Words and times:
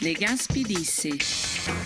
De 0.00 0.14
Gaspi 0.14 0.64
dice, 0.64 1.10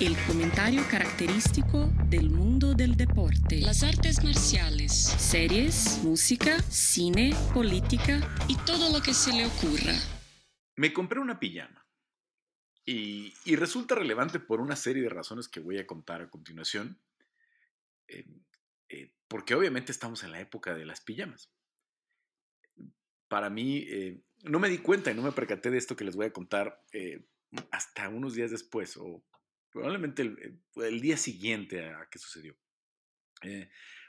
el 0.00 0.16
comentario 0.28 0.82
característico 0.88 1.90
del 2.08 2.30
mundo 2.30 2.72
del 2.72 2.94
deporte, 2.94 3.60
las 3.60 3.82
artes 3.82 4.22
marciales, 4.22 4.92
series, 4.92 5.98
música, 6.04 6.62
cine, 6.62 7.34
política 7.52 8.20
y 8.46 8.54
todo 8.58 8.92
lo 8.92 9.02
que 9.02 9.12
se 9.12 9.32
le 9.32 9.46
ocurra. 9.46 9.94
Me 10.76 10.92
compré 10.92 11.18
una 11.18 11.40
pijama 11.40 11.84
y, 12.84 13.34
y 13.44 13.56
resulta 13.56 13.96
relevante 13.96 14.38
por 14.38 14.60
una 14.60 14.76
serie 14.76 15.02
de 15.02 15.08
razones 15.08 15.48
que 15.48 15.58
voy 15.58 15.78
a 15.78 15.86
contar 15.86 16.22
a 16.22 16.30
continuación, 16.30 17.00
eh, 18.06 18.28
eh, 18.90 19.12
porque 19.26 19.56
obviamente 19.56 19.90
estamos 19.90 20.22
en 20.22 20.30
la 20.30 20.38
época 20.38 20.72
de 20.72 20.86
las 20.86 21.00
pijamas. 21.00 21.50
Para 23.26 23.50
mí, 23.50 23.78
eh, 23.88 24.22
no 24.44 24.60
me 24.60 24.68
di 24.68 24.78
cuenta 24.78 25.10
y 25.10 25.14
no 25.14 25.22
me 25.22 25.32
percaté 25.32 25.72
de 25.72 25.78
esto 25.78 25.96
que 25.96 26.04
les 26.04 26.14
voy 26.14 26.26
a 26.26 26.32
contar 26.32 26.80
hasta 27.70 28.08
unos 28.08 28.34
días 28.34 28.50
después, 28.50 28.96
o 28.96 29.24
probablemente 29.70 30.22
el, 30.22 31.00
día 31.00 31.16
siguiente 31.16 31.84
a, 31.84 32.08
que 32.10 32.18
sucedió. 32.18 32.56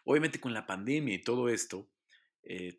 obviamente 0.04 0.40
con 0.40 0.54
la 0.54 0.66
pandemia 0.66 1.16
y 1.16 1.22
todo 1.22 1.50
esto, 1.50 1.90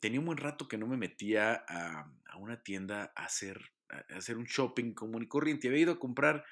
tenía 0.00 0.20
un 0.20 0.26
buen 0.26 0.38
rato 0.38 0.68
que 0.68 0.78
no 0.78 0.86
me 0.86 0.96
metía 0.96 1.64
a, 1.68 2.12
a 2.26 2.36
una 2.38 2.62
tienda 2.62 3.12
a 3.16 3.24
hacer 3.24 3.60
hacer 3.88 4.36
un 4.36 4.44
shopping 4.44 4.92
común 4.92 5.22
y 5.22 5.28
corriente. 5.28 5.68
Había 5.68 5.80
ido 5.80 5.92
a 5.92 5.98
comprar 5.98 6.44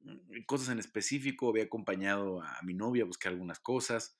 mm, 0.00 0.42
cosas 0.46 0.70
en 0.70 0.78
específico, 0.78 1.48
había 1.48 1.64
acompañado 1.64 2.42
a 2.42 2.58
mi 2.62 2.74
novia 2.74 3.04
a 3.04 3.06
buscar 3.06 3.32
algunas 3.32 3.60
cosas, 3.60 4.18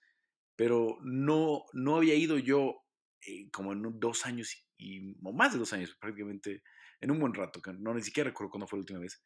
pero 0.56 0.98
no, 1.02 1.64
no 1.72 1.96
había 1.96 2.14
ido 2.14 2.38
yo 2.38 2.82
eh, 3.26 3.50
como 3.50 3.72
en 3.72 3.82
dos 3.98 4.26
años 4.26 4.66
y, 4.76 5.16
o 5.22 5.32
más 5.32 5.52
de 5.52 5.58
dos 5.58 5.72
años 5.72 5.96
prácticamente, 6.00 6.62
en 7.00 7.10
un 7.10 7.18
buen 7.18 7.34
rato, 7.34 7.60
que 7.62 7.72
no 7.72 7.94
ni 7.94 8.02
siquiera 8.02 8.30
recuerdo 8.30 8.50
cuándo 8.50 8.66
fue 8.66 8.78
la 8.78 8.82
última 8.82 9.00
vez, 9.00 9.22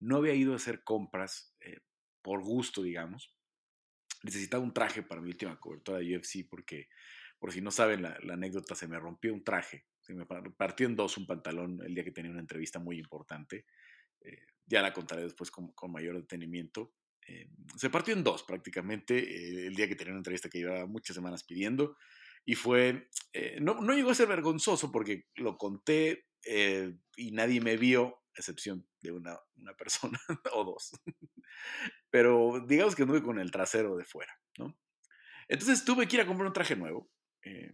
no 0.00 0.16
había 0.16 0.34
ido 0.34 0.52
a 0.52 0.56
hacer 0.56 0.84
compras 0.84 1.54
eh, 1.60 1.80
por 2.22 2.42
gusto, 2.42 2.82
digamos. 2.82 3.34
Necesitaba 4.22 4.62
un 4.62 4.74
traje 4.74 5.02
para 5.02 5.20
mi 5.20 5.30
última 5.30 5.58
cobertura 5.58 5.98
de 5.98 6.16
UFC 6.16 6.48
porque, 6.48 6.88
por 7.38 7.52
si 7.52 7.60
no 7.60 7.70
saben 7.70 8.02
la 8.02 8.34
anécdota, 8.34 8.74
se 8.74 8.88
me 8.88 8.98
rompió 8.98 9.32
un 9.32 9.44
traje 9.44 9.86
me 10.14 10.26
partió 10.26 10.86
en 10.86 10.96
dos 10.96 11.16
un 11.16 11.26
pantalón 11.26 11.80
el 11.84 11.94
día 11.94 12.04
que 12.04 12.12
tenía 12.12 12.30
una 12.30 12.40
entrevista 12.40 12.78
muy 12.78 12.98
importante. 12.98 13.66
Eh, 14.20 14.38
ya 14.66 14.82
la 14.82 14.92
contaré 14.92 15.22
después 15.22 15.50
con, 15.50 15.72
mayor 15.90 16.16
detenimiento. 16.16 16.94
Eh, 17.26 17.50
se 17.76 17.90
partió 17.90 18.14
en 18.14 18.24
dos 18.24 18.42
prácticamente 18.42 19.66
el 19.66 19.74
día 19.74 19.88
que 19.88 19.96
tenía 19.96 20.12
una 20.12 20.20
entrevista 20.20 20.48
que 20.48 20.58
llevaba 20.58 20.86
muchas 20.86 21.14
semanas 21.14 21.44
pidiendo. 21.44 21.96
Y 22.44 22.54
fue, 22.54 23.08
no, 23.60 23.80
no, 23.80 23.92
llegó 23.92 24.10
a 24.10 24.14
ser 24.14 24.28
vergonzoso 24.28 24.90
porque 24.90 25.26
lo 25.34 25.58
conté 25.58 26.24
y 27.16 27.32
nadie 27.32 27.60
me 27.60 27.76
vio, 27.76 28.22
excepción 28.38 28.86
de 29.00 29.12
una, 29.12 29.38
persona 29.76 30.18
o 30.52 30.64
dos. 30.64 30.92
Pero 32.10 32.64
digamos 32.66 32.94
que 32.94 33.02
anduve 33.02 33.22
con 33.22 33.38
el 33.38 33.50
trasero 33.50 33.96
de 33.96 34.04
fuera, 34.04 34.32
¿no? 34.58 34.78
Entonces 35.48 35.84
tuve 35.84 36.06
que 36.06 36.16
ir 36.16 36.22
a 36.22 36.26
comprar 36.26 36.46
un 36.46 36.52
traje 36.52 36.76
nuevo. 36.76 37.10
Eh, 37.42 37.72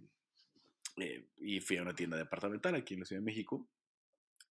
y 1.37 1.61
fui 1.61 1.77
a 1.77 1.83
una 1.83 1.95
tienda 1.95 2.17
departamental 2.17 2.75
aquí 2.75 2.95
en 2.95 3.01
la 3.01 3.07
Ciudad 3.07 3.21
de 3.21 3.27
México 3.27 3.69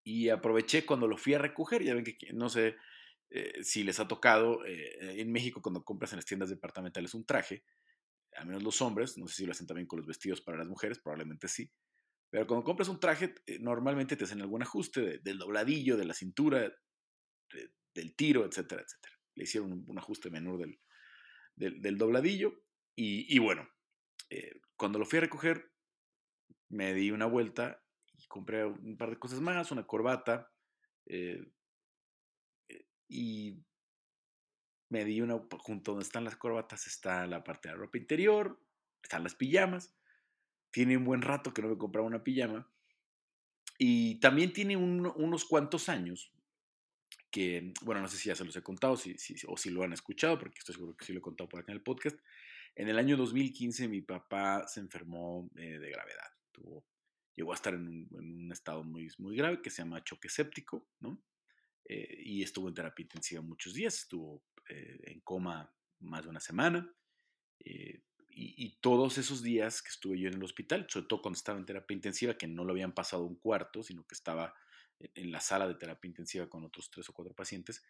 y 0.02 0.28
aproveché 0.28 0.84
cuando 0.84 1.08
lo 1.08 1.16
fui 1.16 1.32
a 1.32 1.38
recoger, 1.38 1.82
ya 1.82 1.94
ven 1.94 2.04
que 2.04 2.32
no 2.34 2.50
sé 2.50 2.76
eh, 3.30 3.64
si 3.64 3.82
les 3.82 3.98
ha 3.98 4.06
tocado 4.06 4.64
eh, 4.66 5.20
en 5.20 5.32
México 5.32 5.62
cuando 5.62 5.82
compras 5.82 6.12
en 6.12 6.18
las 6.18 6.26
tiendas 6.26 6.50
departamentales 6.50 7.14
un 7.14 7.24
traje, 7.24 7.64
al 8.36 8.46
menos 8.46 8.62
los 8.62 8.82
hombres, 8.82 9.16
no 9.16 9.26
sé 9.26 9.36
si 9.36 9.46
lo 9.46 9.52
hacen 9.52 9.66
también 9.66 9.86
con 9.86 9.98
los 9.98 10.06
vestidos 10.06 10.42
para 10.42 10.58
las 10.58 10.68
mujeres, 10.68 10.98
probablemente 10.98 11.48
sí, 11.48 11.70
pero 12.34 12.48
cuando 12.48 12.64
compras 12.64 12.88
un 12.88 12.98
traje 12.98 13.32
normalmente 13.60 14.16
te 14.16 14.24
hacen 14.24 14.40
algún 14.40 14.60
ajuste 14.60 15.20
del 15.20 15.38
dobladillo, 15.38 15.96
de 15.96 16.04
la 16.04 16.14
cintura, 16.14 16.68
del 17.94 18.16
tiro, 18.16 18.44
etcétera, 18.44 18.82
etcétera. 18.82 19.14
Le 19.36 19.44
hicieron 19.44 19.84
un, 19.86 19.98
ajuste 20.00 20.30
menor 20.30 20.58
del, 20.58 21.80
del, 21.80 21.96
dobladillo 21.96 22.52
y, 22.96 23.38
bueno, 23.38 23.68
cuando 24.74 24.98
lo 24.98 25.06
fui 25.06 25.18
a 25.18 25.20
recoger 25.20 25.70
me 26.70 26.92
di 26.92 27.12
una 27.12 27.26
vuelta 27.26 27.80
y 28.14 28.26
compré 28.26 28.64
un 28.64 28.96
par 28.96 29.10
de 29.10 29.18
cosas 29.20 29.40
más, 29.40 29.70
una 29.70 29.86
corbata, 29.86 30.50
eh, 31.06 31.40
eh, 32.68 32.86
y 33.06 33.64
me 34.90 35.04
di 35.04 35.20
una, 35.20 35.38
junto 35.60 35.92
donde 35.92 36.04
están 36.04 36.24
las 36.24 36.34
corbatas 36.34 36.88
está 36.88 37.28
la 37.28 37.44
parte 37.44 37.68
de 37.68 37.76
la 37.76 37.80
ropa 37.80 37.96
interior, 37.96 38.60
están 39.00 39.22
las 39.22 39.36
pijamas, 39.36 39.94
tiene 40.74 40.98
un 40.98 41.04
buen 41.04 41.22
rato 41.22 41.54
que 41.54 41.62
no 41.62 41.68
me 41.68 41.78
compraba 41.78 42.06
una 42.06 42.24
pijama, 42.24 42.68
y 43.78 44.16
también 44.16 44.52
tiene 44.52 44.76
unos 44.76 45.44
cuantos 45.44 45.88
años 45.88 46.32
que, 47.30 47.72
bueno, 47.82 48.00
no 48.00 48.08
sé 48.08 48.16
si 48.16 48.28
ya 48.28 48.36
se 48.36 48.44
los 48.44 48.54
he 48.56 48.62
contado 48.62 48.96
si, 48.96 49.16
o 49.46 49.56
si 49.56 49.70
lo 49.70 49.82
han 49.84 49.92
escuchado, 49.92 50.38
porque 50.38 50.58
estoy 50.58 50.74
seguro 50.74 50.96
que 50.96 51.04
sí 51.04 51.12
lo 51.12 51.20
he 51.20 51.22
contado 51.22 51.48
por 51.48 51.60
acá 51.60 51.72
en 51.72 51.78
el 51.78 51.82
podcast. 51.82 52.16
En 52.76 52.88
el 52.88 52.98
año 52.98 53.16
2015 53.16 53.88
mi 53.88 54.02
papá 54.02 54.66
se 54.68 54.80
enfermó 54.80 55.48
eh, 55.56 55.78
de 55.78 55.90
gravedad 55.90 56.34
llegó 57.34 57.52
a 57.52 57.56
estar 57.56 57.74
en 57.74 58.08
un, 58.10 58.52
estado 58.52 58.84
muy, 58.84 59.10
muy 59.18 59.36
grave 59.36 59.60
que 59.60 59.70
se 59.70 59.82
llama 59.82 60.04
choque 60.04 60.28
séptico, 60.28 60.88
¿no? 61.00 61.22
Eh, 61.86 62.22
y 62.24 62.42
estuvo 62.42 62.68
en 62.68 62.74
terapia 62.74 63.02
intensiva 63.02 63.42
muchos 63.42 63.74
días, 63.74 63.94
estuvo 63.94 64.42
eh, 64.68 64.98
en 65.02 65.20
coma 65.20 65.70
más 66.00 66.24
de 66.24 66.30
una 66.30 66.40
semana. 66.40 66.90
Eh, 67.64 68.02
y, 68.36 68.76
todos 68.80 69.16
esos 69.18 69.42
días 69.42 69.80
que 69.80 69.88
estuve 69.88 70.18
yo 70.18 70.28
en 70.28 70.34
el 70.34 70.42
hospital, 70.42 70.86
sobre 70.88 71.06
todo 71.06 71.22
cuando 71.22 71.38
estaba 71.38 71.58
en 71.58 71.64
terapia 71.64 71.94
intensiva, 71.94 72.34
que 72.36 72.46
no 72.46 72.64
lo 72.64 72.72
habían 72.72 72.92
pasado 72.92 73.24
un 73.24 73.36
cuarto, 73.36 73.82
sino 73.82 74.04
que 74.06 74.14
estaba 74.14 74.54
en 74.98 75.32
la 75.32 75.40
sala 75.40 75.66
de 75.66 75.74
terapia 75.74 76.08
intensiva 76.08 76.48
con 76.48 76.64
otros 76.64 76.90
tres 76.90 77.08
o 77.08 77.12
cuatro 77.12 77.34
pacientes, 77.34 77.82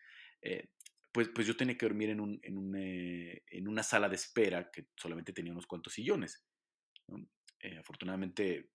pues, 1.15 1.29
pues 1.29 1.47
yo 1.47 1.57
tenía 1.57 1.79
que 1.79 1.87
dormir 1.87 2.11
en, 2.11 2.21
un, 2.21 2.41
en, 2.43 2.75
en, 3.47 3.69
una 3.69 3.83
sala 3.85 4.09
de 4.09 4.17
espera 4.17 4.71
que 4.71 4.89
solamente 4.97 5.33
tenía 5.33 5.53
unos 5.53 5.67
cuantos 5.67 5.93
sillones. 5.93 6.45
¿no? 7.07 7.25
Eh, 7.61 7.79
afortunadamente, 7.79 8.73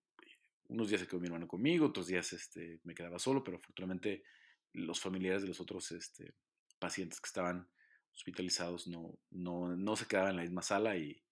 unos 0.68 0.88
días 0.88 1.00
se 1.02 1.06
quedó 1.06 1.20
mi 1.20 1.26
hermano 1.26 1.46
conmigo, 1.46 1.86
otros 1.86 2.06
días 2.06 2.32
este, 2.32 2.80
me 2.84 2.94
quedaba 2.94 3.18
solo, 3.18 3.44
pero 3.44 3.58
afortunadamente 3.58 4.24
los 4.72 5.00
familiares 5.00 5.42
de 5.42 5.48
los 5.48 5.60
otros 5.60 5.92
este, 5.92 6.34
pacientes 6.78 7.20
que 7.20 7.26
estaban 7.26 7.68
hospitalizados 8.14 8.88
no, 8.88 9.18
no, 9.30 9.76
no, 9.76 9.96
se 9.96 10.06
quedaban 10.06 10.30
en 10.30 10.36
la 10.36 10.42
misma 10.42 10.62
sala 10.62 10.96
y 10.96 11.22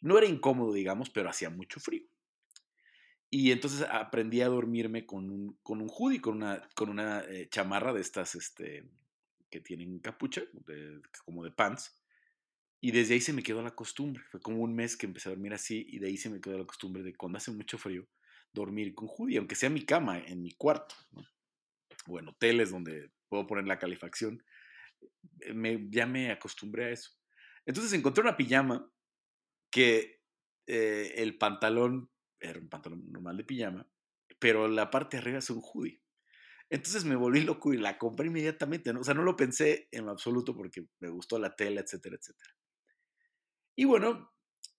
no 0.00 0.18
era 0.18 0.26
incómodo, 0.26 0.72
digamos, 0.72 1.10
pero 1.10 1.30
hacía 1.30 1.50
mucho 1.50 1.80
frío. 1.80 2.04
Y 3.30 3.52
entonces 3.52 3.86
aprendí 3.90 4.40
a 4.40 4.48
dormirme 4.48 5.04
con 5.04 5.30
un, 5.30 5.58
con 5.62 5.82
un 5.82 5.90
hoodie, 5.90 6.20
con 6.20 6.36
una, 6.36 6.66
con 6.74 6.88
una 6.88 7.20
eh, 7.28 7.48
chamarra 7.50 7.92
de 7.92 8.00
estas 8.00 8.34
este, 8.34 8.88
que 9.50 9.60
tienen 9.60 9.98
capucha, 9.98 10.42
como 11.24 11.44
de 11.44 11.50
pants, 11.50 11.94
y 12.80 12.92
desde 12.92 13.14
ahí 13.14 13.20
se 13.20 13.32
me 13.32 13.42
quedó 13.42 13.62
la 13.62 13.74
costumbre. 13.74 14.22
Fue 14.30 14.40
como 14.40 14.58
un 14.58 14.74
mes 14.74 14.96
que 14.96 15.06
empecé 15.06 15.28
a 15.28 15.32
dormir 15.32 15.52
así 15.52 15.86
y 15.88 15.98
de 15.98 16.06
ahí 16.06 16.16
se 16.16 16.30
me 16.30 16.40
quedó 16.40 16.58
la 16.58 16.66
costumbre 16.66 17.02
de 17.02 17.14
cuando 17.14 17.38
hace 17.38 17.50
mucho 17.50 17.76
frío 17.76 18.06
dormir 18.52 18.94
con 18.94 19.08
hoodie, 19.08 19.38
aunque 19.38 19.56
sea 19.56 19.68
mi 19.68 19.84
cama, 19.84 20.18
en 20.18 20.42
mi 20.42 20.52
cuarto. 20.52 20.94
O 22.06 22.18
en 22.18 22.28
hoteles 22.28 22.70
donde 22.70 23.10
puedo 23.28 23.46
poner 23.46 23.66
la 23.66 23.78
calefacción. 23.78 24.42
Eh, 25.40 25.52
me, 25.52 25.86
ya 25.90 26.06
me 26.06 26.30
acostumbré 26.30 26.86
a 26.86 26.90
eso. 26.90 27.10
Entonces 27.66 27.92
encontré 27.92 28.22
una 28.22 28.36
pijama 28.36 28.90
que 29.70 30.22
eh, 30.66 31.14
el 31.16 31.38
pantalón 31.38 32.10
era 32.40 32.58
un 32.58 32.68
pantalón 32.68 33.10
normal 33.10 33.36
de 33.36 33.44
pijama, 33.44 33.88
pero 34.38 34.68
la 34.68 34.90
parte 34.90 35.16
de 35.16 35.22
arriba 35.22 35.38
es 35.38 35.50
un 35.50 35.60
hoodie. 35.62 36.02
Entonces 36.70 37.04
me 37.04 37.16
volví 37.16 37.40
loco 37.40 37.72
y 37.72 37.78
la 37.78 37.98
compré 37.98 38.26
inmediatamente. 38.26 38.92
¿no? 38.92 39.00
O 39.00 39.04
sea, 39.04 39.14
no 39.14 39.22
lo 39.22 39.36
pensé 39.36 39.88
en 39.90 40.04
lo 40.04 40.12
absoluto 40.12 40.54
porque 40.54 40.86
me 41.00 41.08
gustó 41.08 41.38
la 41.38 41.56
tela, 41.56 41.80
etcétera, 41.80 42.16
etcétera. 42.16 42.54
Y 43.74 43.84
bueno, 43.84 44.32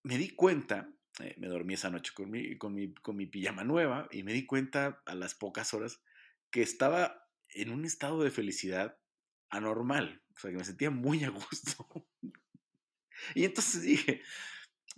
me 0.03 0.17
di 0.17 0.29
cuenta, 0.35 0.93
eh, 1.19 1.35
me 1.37 1.47
dormí 1.47 1.73
esa 1.73 1.89
noche 1.89 2.11
con 2.13 2.29
mi, 2.29 2.57
con, 2.57 2.73
mi, 2.73 2.93
con 2.93 3.15
mi 3.15 3.25
pijama 3.25 3.63
nueva 3.63 4.07
y 4.11 4.23
me 4.23 4.33
di 4.33 4.45
cuenta 4.45 5.01
a 5.05 5.15
las 5.15 5.35
pocas 5.35 5.73
horas 5.73 6.01
que 6.51 6.61
estaba 6.61 7.27
en 7.49 7.71
un 7.71 7.85
estado 7.85 8.23
de 8.23 8.31
felicidad 8.31 8.97
anormal, 9.49 10.21
o 10.35 10.39
sea, 10.39 10.51
que 10.51 10.57
me 10.57 10.63
sentía 10.63 10.91
muy 10.91 11.23
a 11.23 11.29
gusto. 11.29 11.87
y 13.35 13.45
entonces 13.45 13.81
dije, 13.81 14.21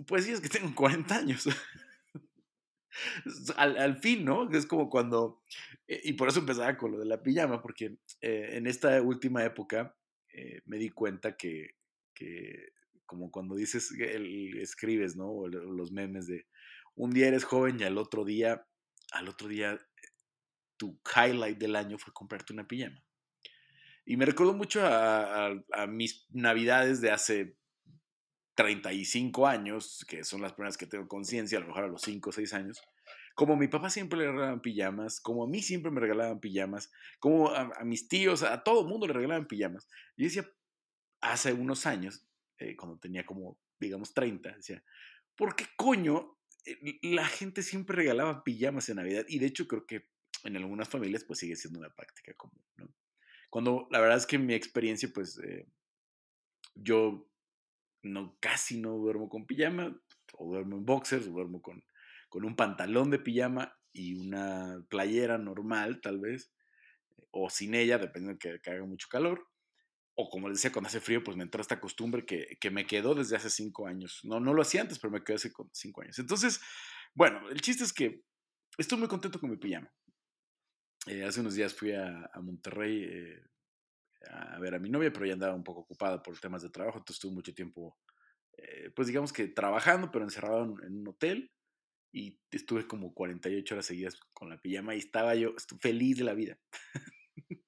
pues 0.07 0.25
sí, 0.25 0.31
es 0.31 0.41
que 0.41 0.49
tengo 0.49 0.73
40 0.73 1.15
años. 1.15 1.47
al, 3.55 3.97
fin, 3.97 4.25
¿no? 4.25 4.49
Es 4.51 4.65
como 4.65 4.89
cuando, 4.89 5.41
eh, 5.87 6.01
y 6.03 6.13
por 6.13 6.29
eso 6.29 6.39
empezaba 6.39 6.77
con 6.77 6.91
lo 6.91 6.99
de 6.99 7.05
la 7.05 7.21
pijama, 7.21 7.61
porque 7.61 7.97
eh, 8.21 8.49
en 8.53 8.67
esta 8.67 9.01
última 9.01 9.43
época 9.43 9.95
me 10.65 10.77
di 10.77 10.89
cuenta 10.89 11.35
que, 11.35 11.75
que 12.13 12.71
como 13.05 13.29
cuando 13.29 13.55
dices, 13.55 13.91
el, 13.99 14.57
escribes, 14.59 15.17
¿no? 15.17 15.29
O 15.29 15.47
los 15.49 15.91
memes 15.91 16.27
de 16.27 16.47
un 16.95 17.11
día 17.11 17.27
eres 17.27 17.43
joven 17.43 17.77
y 17.79 17.83
al 17.83 17.97
otro 17.97 18.23
día, 18.23 18.65
al 19.11 19.27
otro 19.27 19.49
día, 19.49 19.77
tu 20.77 20.99
highlight 21.13 21.57
del 21.57 21.75
año 21.75 21.97
fue 21.97 22.13
comprarte 22.13 22.53
una 22.53 22.67
pijama. 22.67 23.03
Y 24.05 24.17
me 24.17 24.25
recuerdo 24.25 24.53
mucho 24.53 24.81
a, 24.83 25.53
mis 25.87 26.25
navidades 26.29 27.01
de 27.01 27.11
hace 27.11 27.55
35 28.55 29.47
años, 29.47 30.05
que 30.07 30.23
son 30.23 30.41
las 30.41 30.53
primeras 30.53 30.77
que 30.77 30.85
tengo 30.85 31.07
conciencia, 31.07 31.57
a 31.57 31.61
lo 31.61 31.67
mejor 31.67 31.83
a 31.85 31.87
los 31.87 32.01
5 32.01 32.29
o 32.29 32.33
6 32.33 32.53
años, 32.53 32.81
como 33.35 33.55
mi 33.55 33.67
papá 33.67 33.89
siempre 33.89 34.19
le 34.19 34.27
regalaban 34.27 34.61
pijamas, 34.61 35.19
como 35.21 35.43
a 35.43 35.47
mí 35.47 35.61
siempre 35.61 35.91
me 35.91 36.01
regalaban 36.01 36.39
pijamas, 36.39 36.91
como 37.19 37.49
a, 37.49 37.83
mis 37.83 38.07
tíos, 38.07 38.43
a 38.43 38.63
todo 38.63 38.81
el 38.81 38.87
mundo 38.87 39.07
le 39.07 39.13
regalaban 39.13 39.47
pijamas. 39.47 39.87
Y 40.17 40.25
decía, 40.25 40.49
hace 41.21 41.53
unos 41.53 41.85
años, 41.85 42.27
eh, 42.57 42.75
cuando 42.75 42.99
tenía 42.99 43.25
como, 43.25 43.59
digamos, 43.79 44.13
30, 44.13 44.57
decía, 44.57 44.83
¿por 45.35 45.55
qué 45.55 45.65
coño 45.77 46.37
eh, 46.65 46.99
la 47.03 47.25
gente 47.25 47.63
siempre 47.63 47.95
regalaba 47.95 48.43
pijamas 48.43 48.89
en 48.89 48.97
Navidad? 48.97 49.25
Y 49.27 49.39
de 49.39 49.47
hecho 49.47 49.67
creo 49.67 49.85
que 49.85 50.09
en 50.43 50.57
algunas 50.57 50.89
familias 50.89 51.23
pues 51.23 51.39
sigue 51.39 51.55
siendo 51.55 51.79
una 51.79 51.93
práctica 51.93 52.33
común. 52.33 52.63
Cuando 53.49 53.87
la 53.91 53.99
verdad 53.99 54.17
es 54.17 54.25
que 54.25 54.37
en 54.37 54.45
mi 54.45 54.53
experiencia 54.53 55.09
pues 55.13 55.39
eh, 55.39 55.67
yo 56.75 57.30
no, 58.03 58.37
casi 58.39 58.79
no 58.79 58.97
duermo 58.97 59.29
con 59.29 59.45
pijama, 59.45 59.99
o 60.33 60.49
duermo 60.51 60.77
en 60.77 60.85
boxers, 60.85 61.27
o 61.27 61.31
duermo 61.31 61.61
con, 61.61 61.83
con 62.29 62.45
un 62.45 62.55
pantalón 62.55 63.09
de 63.09 63.19
pijama 63.19 63.75
y 63.93 64.15
una 64.15 64.83
playera 64.89 65.37
normal 65.37 65.99
tal 66.01 66.19
vez, 66.19 66.53
o 67.31 67.49
sin 67.49 67.75
ella, 67.75 67.97
dependiendo 67.97 68.39
de 68.41 68.59
que, 68.59 68.71
haga 68.71 68.85
mucho 68.85 69.07
calor 69.09 69.47
o 70.15 70.29
como 70.29 70.49
les 70.49 70.57
decía, 70.57 70.73
cuando 70.73 70.89
hace 70.89 70.99
frío, 70.99 71.23
pues 71.23 71.37
me 71.37 71.43
entró 71.43 71.61
esta 71.61 71.79
costumbre 71.79 72.25
que, 72.25 72.57
que, 72.59 72.69
me 72.69 72.85
quedó 72.85 73.15
desde 73.15 73.37
hace 73.37 73.49
cinco 73.49 73.87
años. 73.87 74.19
No, 74.23 74.39
no 74.39 74.53
lo 74.53 74.61
hacía 74.61 74.81
antes, 74.81 74.99
pero 74.99 75.09
me 75.09 75.23
quedó 75.23 75.37
hace 75.37 75.51
cinco 75.71 76.01
años. 76.01 76.19
Entonces, 76.19 76.59
bueno, 77.15 77.49
el 77.49 77.61
chiste 77.61 77.85
es 77.85 77.93
que 77.93 78.21
estoy 78.77 78.99
muy 78.99 79.07
contento 79.07 79.39
con 79.39 79.49
mi 79.49 79.57
pijama. 79.57 79.91
Eh, 81.07 81.23
hace 81.23 81.39
unos 81.39 81.55
días 81.55 81.73
fui 81.73 81.93
a, 81.93 82.29
a 82.33 82.41
Monterrey 82.41 83.03
eh, 83.03 83.41
a 84.29 84.59
ver 84.59 84.75
a 84.75 84.79
mi 84.79 84.89
novia, 84.89 85.11
pero 85.11 85.25
ya 85.25 85.33
andaba 85.33 85.55
un 85.55 85.63
poco 85.63 85.81
ocupada 85.81 86.21
por 86.21 86.39
temas 86.39 86.61
de 86.61 86.69
trabajo, 86.69 86.97
entonces 86.97 87.17
estuve 87.17 87.33
mucho 87.33 87.53
tiempo, 87.53 87.97
eh, 88.57 88.91
pues 88.95 89.07
digamos 89.07 89.33
que 89.33 89.47
trabajando, 89.47 90.11
pero 90.11 90.25
encerrado 90.25 90.63
en, 90.83 90.99
un 90.99 91.07
hotel 91.07 91.51
y 92.13 92.39
estuve 92.51 92.87
como 92.87 93.13
48 93.13 93.73
horas 93.73 93.85
seguidas 93.85 94.19
con 94.33 94.49
la 94.49 94.61
pijama 94.61 94.95
y 94.95 94.99
estaba 94.99 95.33
yo 95.35 95.53
feliz 95.79 96.17
de 96.17 96.23
la 96.23 96.33
vida. 96.33 96.59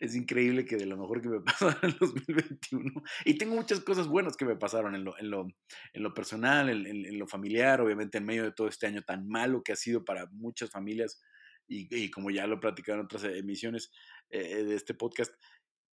es 0.00 0.14
increíble 0.14 0.64
que 0.64 0.76
de 0.76 0.86
lo 0.86 0.96
mejor 0.96 1.20
que 1.20 1.28
me 1.28 1.40
pasó 1.40 1.70
en 1.70 1.90
el 1.90 1.98
2021, 1.98 3.02
y 3.24 3.34
tengo 3.34 3.54
muchas 3.54 3.80
cosas 3.80 4.08
buenas 4.08 4.36
que 4.36 4.44
me 4.44 4.56
pasaron 4.56 4.94
en 4.94 5.04
lo, 5.04 5.18
en 5.18 5.30
lo, 5.30 5.46
en 5.92 6.02
lo 6.02 6.14
personal, 6.14 6.68
en, 6.70 7.18
lo 7.18 7.26
familiar, 7.26 7.80
obviamente 7.80 8.18
en 8.18 8.26
medio 8.26 8.44
de 8.44 8.52
todo 8.52 8.68
este 8.68 8.86
año 8.86 9.02
tan 9.02 9.28
malo 9.28 9.62
que 9.62 9.72
ha 9.72 9.76
sido 9.76 10.04
para 10.04 10.26
muchas 10.32 10.70
familias, 10.70 11.20
y, 11.66 11.88
y 11.94 12.10
como 12.10 12.30
ya 12.30 12.46
lo 12.46 12.56
he 12.56 12.60
platicado 12.60 12.98
en 12.98 13.04
otras 13.04 13.24
emisiones 13.24 13.92
eh, 14.30 14.64
de 14.64 14.74
este 14.74 14.94
podcast, 14.94 15.34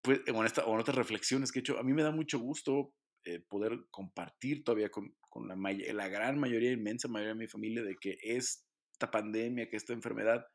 pues, 0.02 0.22
con, 0.22 0.46
esta, 0.46 0.64
con 0.64 0.80
otras 0.80 0.96
reflexiones 0.96 1.52
que 1.52 1.60
he 1.60 1.62
hecho, 1.62 1.78
a 1.78 1.84
mí 1.84 1.94
me 1.94 2.04
da 2.04 2.12
mucho 2.12 2.40
gusto 2.40 2.94
eh, 3.26 3.40
poder 3.40 3.80
compartir 3.92 4.64
todavía 4.64 4.90
con, 4.90 5.16
con 5.30 5.48
la, 5.48 5.56
la, 5.56 6.08
gran 6.08 6.40
mayoría, 6.40 6.72
inmensa 6.72 7.08
mayoría 7.08 7.34
de 7.34 7.40
mi 7.40 7.48
familia, 7.48 7.84
de 7.84 7.96
que 7.96 8.18
esta 8.22 9.12
pandemia, 9.12 9.70
que 9.70 9.76
esta 9.76 9.94
enfermedad, 9.94 10.46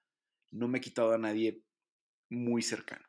no 0.50 0.68
me 0.68 0.78
ha 0.78 0.80
quitado 0.80 1.12
a 1.12 1.18
nadie 1.18 1.62
muy 2.30 2.62
cercano. 2.62 3.04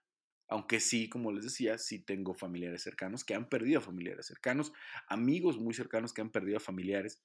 Aunque 0.49 0.79
sí, 0.79 1.07
como 1.09 1.31
les 1.31 1.45
decía, 1.45 1.77
sí 1.77 2.03
tengo 2.03 2.33
familiares 2.33 2.83
cercanos 2.83 3.23
que 3.23 3.33
han 3.33 3.47
perdido 3.47 3.79
familiares 3.79 4.27
cercanos, 4.27 4.73
amigos 5.07 5.57
muy 5.57 5.73
cercanos 5.73 6.13
que 6.13 6.21
han 6.21 6.31
perdido 6.31 6.59
familiares 6.59 7.23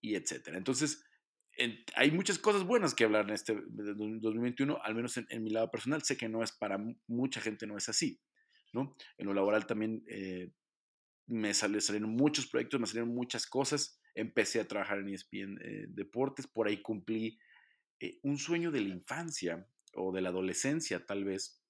y 0.00 0.14
etcétera. 0.14 0.56
Entonces, 0.56 1.04
hay 1.94 2.10
muchas 2.10 2.38
cosas 2.38 2.64
buenas 2.64 2.94
que 2.94 3.04
hablar 3.04 3.26
en 3.28 3.34
este 3.34 3.54
2021, 3.54 4.82
al 4.82 4.94
menos 4.94 5.16
en, 5.18 5.26
en, 5.28 5.44
mi 5.44 5.50
lado 5.50 5.70
personal. 5.70 6.02
Sé 6.02 6.16
que 6.16 6.28
no 6.28 6.42
es 6.42 6.52
para 6.52 6.78
mucha 7.06 7.40
gente, 7.40 7.66
no 7.66 7.76
es 7.76 7.88
así. 7.88 8.20
En 9.18 9.26
lo 9.26 9.34
laboral 9.34 9.66
también 9.66 10.04
eh, 10.08 10.52
me 11.26 11.54
salieron 11.54 12.10
muchos 12.10 12.46
proyectos, 12.46 12.80
me 12.80 12.86
salieron 12.86 13.14
muchas 13.14 13.46
cosas. 13.46 14.00
Empecé 14.14 14.60
a 14.60 14.68
trabajar 14.68 14.98
en 14.98 15.08
ESPN 15.08 15.58
eh, 15.62 15.86
Deportes, 15.88 16.46
por 16.46 16.68
ahí 16.68 16.80
cumplí 16.82 17.38
eh, 18.00 18.18
un 18.22 18.38
sueño 18.38 18.70
de 18.70 18.80
la 18.80 18.88
infancia 18.88 19.66
o 19.94 20.12
de 20.12 20.20
la 20.20 20.30
adolescencia, 20.30 21.04
tal 21.04 21.24
vez. 21.24 21.60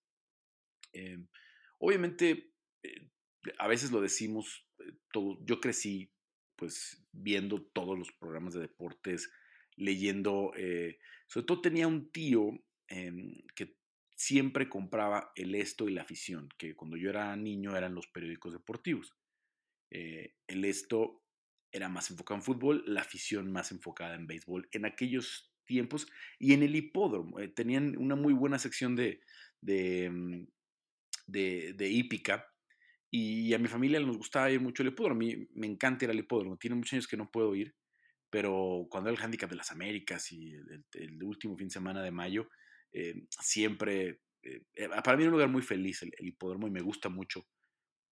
Obviamente, 1.80 2.52
a 3.58 3.66
veces 3.66 3.90
lo 3.90 4.00
decimos, 4.00 4.64
todo, 5.12 5.38
yo 5.44 5.60
crecí 5.60 6.12
pues 6.54 7.04
viendo 7.10 7.60
todos 7.72 7.98
los 7.98 8.12
programas 8.12 8.54
de 8.54 8.60
deportes, 8.60 9.28
leyendo, 9.74 10.52
sobre 11.26 11.46
todo 11.46 11.60
tenía 11.60 11.88
un 11.88 12.12
tío 12.12 12.52
em, 12.86 13.42
que 13.56 13.76
siempre 14.24 14.70
compraba 14.70 15.32
el 15.36 15.54
Esto 15.54 15.86
y 15.86 15.92
la 15.92 16.00
afición, 16.00 16.48
que 16.56 16.74
cuando 16.74 16.96
yo 16.96 17.10
era 17.10 17.36
niño 17.36 17.76
eran 17.76 17.94
los 17.94 18.06
periódicos 18.06 18.54
deportivos. 18.54 19.14
Eh, 19.90 20.34
el 20.46 20.64
Esto 20.64 21.22
era 21.70 21.90
más 21.90 22.10
enfocado 22.10 22.38
en 22.38 22.42
fútbol, 22.42 22.84
la 22.86 23.02
afición 23.02 23.52
más 23.52 23.70
enfocada 23.70 24.14
en 24.14 24.26
béisbol 24.26 24.66
en 24.72 24.86
aquellos 24.86 25.52
tiempos 25.66 26.06
y 26.38 26.54
en 26.54 26.62
el 26.62 26.74
hipódromo. 26.74 27.38
Eh, 27.38 27.48
tenían 27.48 27.98
una 27.98 28.16
muy 28.16 28.32
buena 28.32 28.58
sección 28.58 28.96
de, 28.96 29.20
de, 29.60 30.08
mm, 30.10 30.46
de, 31.26 31.88
hípica 31.90 32.46
y 33.10 33.52
a 33.52 33.58
mi 33.58 33.68
familia 33.68 34.00
nos 34.00 34.16
gustaba 34.16 34.50
ir 34.50 34.60
mucho 34.60 34.82
el 34.82 34.88
hipódromo. 34.88 35.16
A 35.16 35.24
mí 35.24 35.48
me 35.52 35.66
encanta 35.66 36.06
ir 36.06 36.10
al 36.10 36.18
hipódromo. 36.18 36.56
Tiene 36.56 36.76
muchos 36.76 36.94
años 36.94 37.08
que 37.08 37.18
no 37.18 37.30
puedo 37.30 37.54
ir, 37.54 37.74
pero 38.30 38.86
cuando 38.88 39.10
era 39.10 39.18
el 39.18 39.22
Handicap 39.22 39.50
de 39.50 39.56
las 39.56 39.70
Américas 39.70 40.32
y 40.32 40.54
el 40.94 41.22
último 41.22 41.58
fin 41.58 41.68
de 41.68 41.74
semana 41.74 42.02
de 42.02 42.10
mayo, 42.10 42.48
eh, 42.94 43.26
siempre, 43.28 44.20
eh, 44.42 44.62
eh, 44.74 44.88
para 45.02 45.16
mí 45.16 45.24
es 45.24 45.26
un 45.26 45.32
lugar 45.32 45.48
muy 45.48 45.62
feliz 45.62 46.02
el, 46.02 46.12
hipódromo 46.20 46.68
y 46.68 46.70
me 46.70 46.80
gusta 46.80 47.08
mucho 47.08 47.44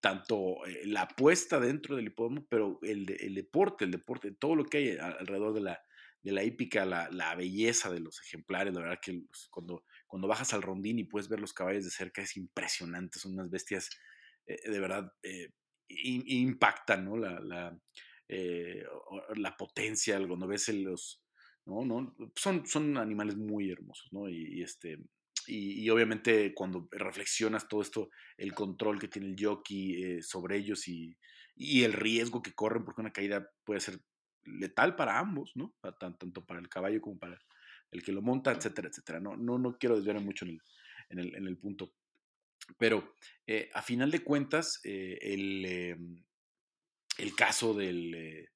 tanto 0.01 0.57
la 0.87 1.03
apuesta 1.03 1.61
dentro 1.61 1.95
del 1.95 2.09
hipódromo, 2.09 2.45
pero 2.51 2.81
el, 2.83 3.09
el, 3.21 3.37
deporte, 3.37 3.85
el 3.85 3.93
deporte, 3.93 4.33
todo 4.33 4.57
lo 4.57 4.65
que 4.65 4.79
hay 4.79 4.97
alrededor 4.97 5.55
de 5.55 5.61
la, 5.61 5.81
de 6.25 6.33
la 6.33 6.43
hípica, 6.43 6.85
la, 6.85 7.09
la, 7.13 7.37
belleza 7.37 7.89
de 7.89 8.01
los 8.01 8.21
ejemplares, 8.21 8.75
la 8.75 8.81
verdad 8.81 8.99
que 9.01 9.23
cuando, 9.51 9.85
cuando 10.09 10.27
bajas 10.27 10.53
al 10.55 10.63
rondín 10.63 10.99
y 10.99 11.05
puedes 11.05 11.29
ver 11.29 11.39
los 11.39 11.53
caballos 11.53 11.85
de 11.85 11.93
cerca 11.93 12.21
es 12.21 12.37
impresionante, 12.37 13.21
son 13.21 13.35
unas 13.35 13.49
bestias 13.49 13.91
de 14.45 14.81
verdad 14.81 15.13
impactan, 15.89 17.05
¿no? 17.05 17.17
La, 17.17 17.39
la, 17.39 17.79
la 19.37 19.57
potencia, 19.57 20.19
cuando 20.27 20.49
ves 20.49 20.69
los, 20.71 21.23
¿no? 21.67 21.85
¿no? 21.85 22.15
Son, 22.37 22.67
son 22.67 22.97
animales 22.97 23.37
muy 23.37 23.71
hermosos, 23.71 24.13
¿no? 24.13 24.29
Y, 24.29 24.63
este, 24.63 24.99
y, 25.47 25.89
obviamente 25.91 26.55
cuando 26.55 26.89
reflexionas 26.91 27.69
todo 27.69 27.83
esto, 27.83 28.11
el 28.37 28.55
control 28.55 28.99
que 28.99 29.09
tiene 29.09 29.29
el 29.29 29.37
jockey 29.39 30.03
eh, 30.03 30.23
sobre 30.23 30.57
ellos 30.57 30.87
y, 30.89 31.17
y, 31.57 31.85
el 31.85 31.93
riesgo 31.93 32.43
que 32.43 32.55
corren, 32.55 32.85
porque 32.85 33.01
una 33.01 33.13
caída 33.13 33.49
puede 33.65 33.81
ser 33.81 34.01
letal 34.45 34.97
para 34.97 35.19
ambos, 35.19 35.53
¿no? 35.55 35.75
tanto 35.99 36.45
para 36.45 36.61
el 36.61 36.69
caballo 36.69 37.01
como 37.01 37.19
para 37.19 37.39
el 37.93 38.03
que 38.03 38.13
lo 38.13 38.23
monta, 38.23 38.53
etcétera, 38.53 38.89
etcétera. 38.89 39.21
No, 39.21 39.37
no, 39.37 39.59
no 39.59 39.77
quiero 39.79 39.97
desviarme 39.97 40.23
mucho 40.23 40.45
en 40.45 40.59
el, 41.19 41.35
en 41.37 41.47
el, 41.47 41.59
punto. 41.59 41.93
Pero 42.79 43.17
eh, 43.47 43.71
a 43.75 43.83
final 43.83 44.11
de 44.11 44.25
cuentas, 44.25 44.81
eh, 44.85 45.19
el, 45.21 45.65
em, 45.65 46.25
el, 47.19 47.35
caso 47.37 47.75
del, 47.75 48.49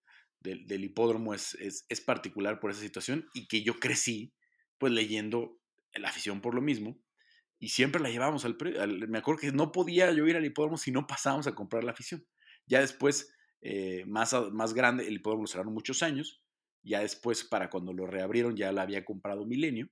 del, 0.47 0.85
hipódromo 0.85 1.35
es, 1.35 1.57
es, 1.61 2.01
particular 2.01 2.61
por 2.61 2.71
esa 2.71 2.81
situación 2.81 3.29
y 3.35 3.49
que 3.49 3.63
yo 3.63 3.79
crecí 3.79 4.33
pues 4.79 4.93
leyendo 4.93 5.59
la 5.95 6.09
afición 6.09 6.41
por 6.41 6.55
lo 6.55 6.63
mismo 6.63 6.99
y 7.59 7.69
siempre 7.69 8.01
la 8.01 8.11
llevábamos 8.11 8.45
al, 8.45 8.57
me 9.09 9.19
acuerdo 9.19 9.41
que 9.41 9.53
no 9.53 9.73
podía 9.73 10.13
yo 10.13 10.27
ir 10.27 10.37
al 10.37 10.45
hipódromo 10.45 10.77
si 10.77 10.91
no 10.91 11.07
pasábamos 11.07 11.47
a 11.47 11.55
comprar 11.55 11.85
la 11.85 11.93
afición. 11.93 12.27
Ya 12.67 12.81
después, 12.81 13.33
eh, 13.63 14.05
más, 14.07 14.35
más 14.53 14.75
grande, 14.75 15.07
el 15.07 15.15
hipódromo 15.15 15.45
lo 15.45 15.49
cerraron 15.49 15.73
muchos 15.73 16.03
años, 16.03 16.43
ya 16.83 17.01
después 17.01 17.45
para 17.45 17.71
cuando 17.71 17.93
lo 17.93 18.07
reabrieron 18.07 18.57
ya 18.57 18.73
la 18.73 18.83
había 18.83 19.05
comprado 19.05 19.47
Milenio, 19.47 19.89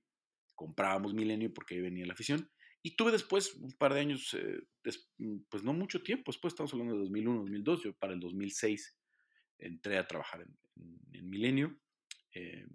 comprábamos 0.53 1.13
Milenio 1.13 1.53
porque 1.53 1.75
ahí 1.75 1.81
venía 1.81 2.05
la 2.05 2.13
afición 2.13 2.49
y 2.85 2.95
tuve 2.95 3.11
después 3.11 3.55
un 3.55 3.71
par 3.71 3.95
de 3.95 4.01
años, 4.01 4.35
eh, 4.35 4.59
pues 5.49 5.63
no 5.63 5.73
mucho 5.73 6.03
tiempo, 6.03 6.31
después 6.31 6.53
estamos 6.53 6.71
hablando 6.71 6.93
de 6.93 6.99
2001, 6.99 7.39
2002, 7.39 7.83
yo 7.83 7.97
para 7.97 8.13
el 8.13 8.19
2006 8.19 8.95
entré 9.57 9.97
a 9.97 10.07
trabajar 10.07 10.41
en, 10.41 10.57
Milenio, 11.27 11.75
eh, 12.33 12.67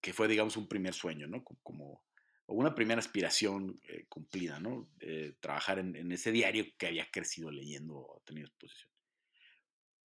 que 0.00 0.12
fue, 0.12 0.26
digamos, 0.26 0.56
un 0.56 0.68
primer 0.68 0.92
sueño, 0.94 1.28
¿no? 1.28 1.44
Como, 1.44 2.02
una 2.46 2.74
primera 2.74 2.98
aspiración 2.98 3.78
eh, 3.88 4.06
cumplida, 4.08 4.58
¿no? 4.58 4.90
trabajar 5.38 5.78
en, 5.78 6.10
ese 6.10 6.32
diario 6.32 6.64
que 6.78 6.86
había 6.86 7.10
crecido 7.10 7.50
leyendo 7.50 7.94
o 7.98 8.22
tenido 8.24 8.46
exposición. 8.46 8.90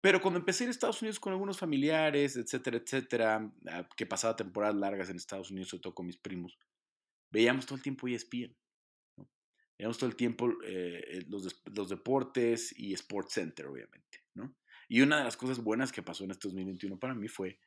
Pero 0.02 0.21
cuando 0.21 0.40
empecé 0.40 0.64
en 0.64 0.71
Estados 0.71 1.00
Unidos 1.00 1.21
con 1.21 1.32
algunos 1.32 1.59
familiares, 1.59 2.37
etcétera, 2.37 2.76
etcétera, 2.76 3.52
ah, 3.68 3.88
que 3.97 4.04
pasaba 4.04 4.35
temporadas 4.35 4.75
largas 4.75 5.09
en 5.09 5.16
Estados 5.16 5.52
Unidos, 5.52 5.68
sobre 5.68 5.82
todo 5.82 5.94
con 5.94 6.06
mis 6.06 6.16
primos, 6.16 6.59
veíamos 7.30 7.66
todo 7.66 7.76
el 7.76 7.82
tiempo 7.82 8.09
ESPN. 8.09 8.52
¿no? 9.16 9.30
Veíamos 9.78 9.99
todo 9.99 10.11
el 10.11 10.16
tiempo 10.16 10.50
eh, 10.64 11.25
los, 11.28 11.62
los, 11.73 11.88
deportes 11.88 12.76
y 12.76 12.92
Sports 12.94 13.35
Center, 13.35 13.66
obviamente, 13.66 14.25
¿no? 14.35 14.56
Y 14.93 15.01
una 15.01 15.17
de 15.17 15.25
las 15.25 15.39
cosas 15.39 15.59
buenas 15.65 15.91
que 15.91 16.03
pasó 16.03 16.25
en 16.25 16.33
este 16.33 16.49
2021 16.49 16.99
para 16.99 17.15
mí 17.15 17.27
fue, 17.27 17.59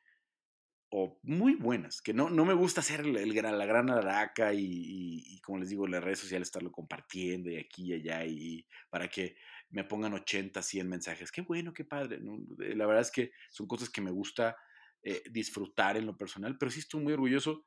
o 0.90 1.18
muy 1.24 1.56
buenas, 1.56 2.00
que 2.00 2.14
no, 2.14 2.30
no 2.30 2.44
me 2.44 2.54
gusta 2.54 2.82
hacer 2.82 3.00
el, 3.00 3.34
la 3.34 3.66
gran 3.66 3.90
araca 3.90 4.54
y, 4.54 5.40
como 5.42 5.58
les 5.58 5.70
digo, 5.70 5.88
las 5.88 6.04
redes 6.04 6.20
sociales 6.20 6.46
estarlo 6.46 6.70
compartiendo 6.70 7.50
y 7.50 7.56
aquí 7.56 7.86
y 7.86 7.94
allá 7.94 8.24
y 8.24 8.64
para 8.90 9.08
que 9.08 9.34
me 9.70 9.82
pongan 9.82 10.14
80, 10.14 10.62
100 10.62 10.88
mensajes. 10.88 11.32
Qué 11.32 11.40
bueno, 11.40 11.74
qué 11.74 11.84
padre. 11.84 12.20
Eh, 12.60 12.76
la 12.76 12.86
verdad 12.86 13.02
es 13.02 13.10
que 13.10 13.32
son 13.50 13.66
cosas 13.66 13.90
que 13.90 14.00
me 14.00 14.12
gusta 14.12 14.56
eh, 15.02 15.24
disfrutar 15.28 15.96
en 15.96 16.06
lo 16.06 16.16
personal, 16.16 16.56
pero 16.56 16.70
sí 16.70 16.78
estoy 16.78 17.02
muy 17.02 17.14
orgulloso 17.14 17.66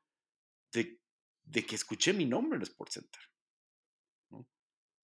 de, 0.72 1.02
de 1.42 1.66
que 1.66 1.74
escuché 1.74 2.14
mi 2.14 2.24
nombre 2.24 2.56
en 2.56 2.62
Sports 2.62 2.94
Center. 2.94 3.20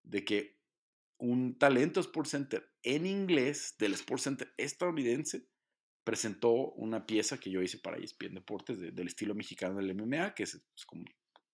De 0.02 0.24
que 0.24 0.56
un 1.18 1.58
talento 1.58 2.00
Sports 2.00 2.30
Center 2.30 2.75
en 2.86 3.04
inglés 3.04 3.74
del 3.78 3.94
Sports 3.94 4.22
Center 4.22 4.54
estadounidense 4.56 5.48
presentó 6.04 6.52
una 6.52 7.04
pieza 7.04 7.38
que 7.38 7.50
yo 7.50 7.60
hice 7.60 7.78
para 7.78 7.96
ESPN 7.96 8.34
Deportes 8.34 8.78
del 8.78 9.06
estilo 9.08 9.34
mexicano 9.34 9.76
del 9.76 9.92
MMA, 9.92 10.34
que 10.34 10.44
es 10.44 10.64
pues, 10.72 10.86
como, 10.86 11.04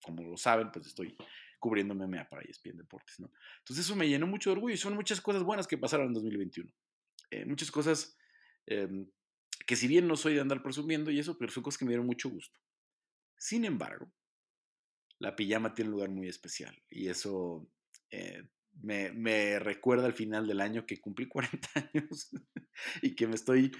como 0.02 0.22
lo 0.24 0.36
saben, 0.36 0.70
pues 0.70 0.86
estoy 0.86 1.16
cubriendo 1.58 1.94
MMA 1.94 2.28
para 2.28 2.42
ESPN 2.42 2.76
Deportes, 2.76 3.18
¿no? 3.18 3.32
Entonces 3.60 3.86
eso 3.86 3.96
me 3.96 4.06
llenó 4.06 4.26
mucho 4.26 4.50
de 4.50 4.56
orgullo 4.56 4.74
y 4.74 4.78
son 4.78 4.94
muchas 4.94 5.22
cosas 5.22 5.42
buenas 5.42 5.66
que 5.66 5.78
pasaron 5.78 6.08
en 6.08 6.12
2021. 6.12 6.70
Eh, 7.30 7.46
muchas 7.46 7.70
cosas 7.70 8.14
em, 8.66 9.10
que 9.66 9.74
si 9.74 9.88
bien 9.88 10.06
no 10.06 10.16
soy 10.16 10.34
de 10.34 10.40
andar 10.40 10.62
presumiendo 10.62 11.10
y 11.10 11.18
eso, 11.18 11.38
pero 11.38 11.50
son 11.50 11.62
cosas 11.62 11.78
que 11.78 11.86
me 11.86 11.92
dieron 11.92 12.06
mucho 12.06 12.28
gusto. 12.28 12.60
Sin 13.38 13.64
embargo, 13.64 14.12
la 15.18 15.34
pijama 15.34 15.72
tiene 15.72 15.88
un 15.88 15.94
lugar 15.94 16.10
muy 16.10 16.28
especial 16.28 16.76
y 16.90 17.08
eso 17.08 17.66
eh, 18.10 18.42
me, 18.80 19.12
me, 19.12 19.58
recuerda 19.58 20.06
al 20.06 20.14
final 20.14 20.46
del 20.46 20.60
año 20.60 20.86
que 20.86 21.00
cumplí 21.00 21.26
40 21.28 21.68
años 21.74 22.30
y 23.02 23.14
que 23.14 23.26
me 23.26 23.34
estoy 23.34 23.72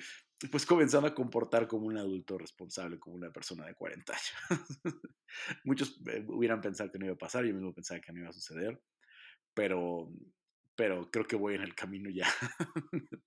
pues 0.50 0.66
comenzando 0.66 1.06
a 1.06 1.14
comportar 1.14 1.68
como 1.68 1.86
un 1.86 1.96
adulto 1.96 2.36
responsable, 2.36 2.98
como 2.98 3.16
una 3.16 3.30
persona 3.30 3.64
de 3.66 3.74
40 3.74 4.12
años. 4.12 4.80
Muchos 5.64 6.00
eh, 6.08 6.24
hubieran 6.28 6.60
pensado 6.60 6.90
que 6.90 6.98
no 6.98 7.06
iba 7.06 7.14
a 7.14 7.18
pasar, 7.18 7.44
yo 7.44 7.54
mismo 7.54 7.72
pensaba 7.72 8.00
que 8.00 8.12
no 8.12 8.20
iba 8.20 8.30
a 8.30 8.32
suceder, 8.32 8.82
pero, 9.54 10.12
pero 10.74 11.10
creo 11.10 11.26
que 11.26 11.36
voy 11.36 11.54
en 11.54 11.62
el 11.62 11.74
camino 11.74 12.10
ya. 12.10 12.26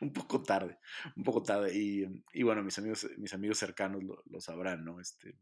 un 0.00 0.12
poco 0.12 0.42
tarde, 0.42 0.78
un 1.16 1.22
poco 1.22 1.42
tarde. 1.42 1.74
Y, 1.74 2.04
y, 2.32 2.42
bueno, 2.42 2.62
mis 2.62 2.78
amigos, 2.78 3.08
mis 3.16 3.32
amigos 3.32 3.58
cercanos 3.58 4.02
lo, 4.02 4.22
lo, 4.26 4.40
sabrán, 4.40 4.84
¿no? 4.84 5.00
Este, 5.00 5.38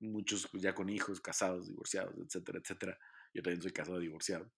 muchos 0.00 0.48
ya 0.52 0.74
con 0.74 0.88
hijos, 0.88 1.20
casados, 1.20 1.68
divorciados, 1.68 2.14
etcétera, 2.18 2.58
etcétera. 2.58 2.98
Yo 3.32 3.42
también 3.42 3.62
soy 3.62 3.72
casado, 3.72 3.98
divorciado. 3.98 4.52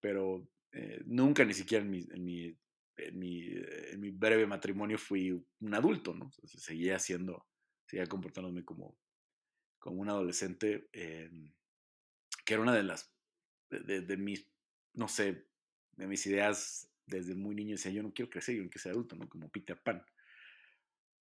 Pero 0.00 0.48
eh, 0.72 1.02
nunca, 1.06 1.44
ni 1.44 1.54
siquiera 1.54 1.84
en 1.84 1.90
mi, 1.90 2.06
en 2.10 2.24
mi 2.24 2.58
en 3.06 3.18
mi, 3.18 3.46
en 3.92 4.00
mi 4.00 4.10
breve 4.10 4.46
matrimonio 4.46 4.98
fui 4.98 5.30
un 5.30 5.74
adulto, 5.74 6.14
¿no? 6.14 6.30
seguía 6.44 6.98
siendo, 6.98 7.46
seguía 7.86 8.06
comportándome 8.06 8.64
como, 8.64 8.98
como 9.78 10.00
un 10.00 10.08
adolescente, 10.08 10.88
eh, 10.92 11.30
que 12.44 12.54
era 12.54 12.62
una 12.62 12.74
de 12.74 12.82
las, 12.82 13.12
de, 13.70 14.00
de, 14.02 14.16
mis, 14.16 14.50
no 14.94 15.08
sé, 15.08 15.46
de 15.92 16.06
mis 16.06 16.26
ideas 16.26 16.90
desde 17.06 17.34
muy 17.34 17.54
niño. 17.54 17.72
Decía, 17.72 17.92
yo 17.92 18.02
no 18.02 18.12
quiero 18.12 18.30
crecer, 18.30 18.56
yo 18.56 18.62
no 18.62 18.70
quiero 18.70 18.82
ser 18.82 18.92
adulto, 18.92 19.16
¿no? 19.16 19.28
Como 19.28 19.50
Peter 19.50 19.80
Pan. 19.80 20.04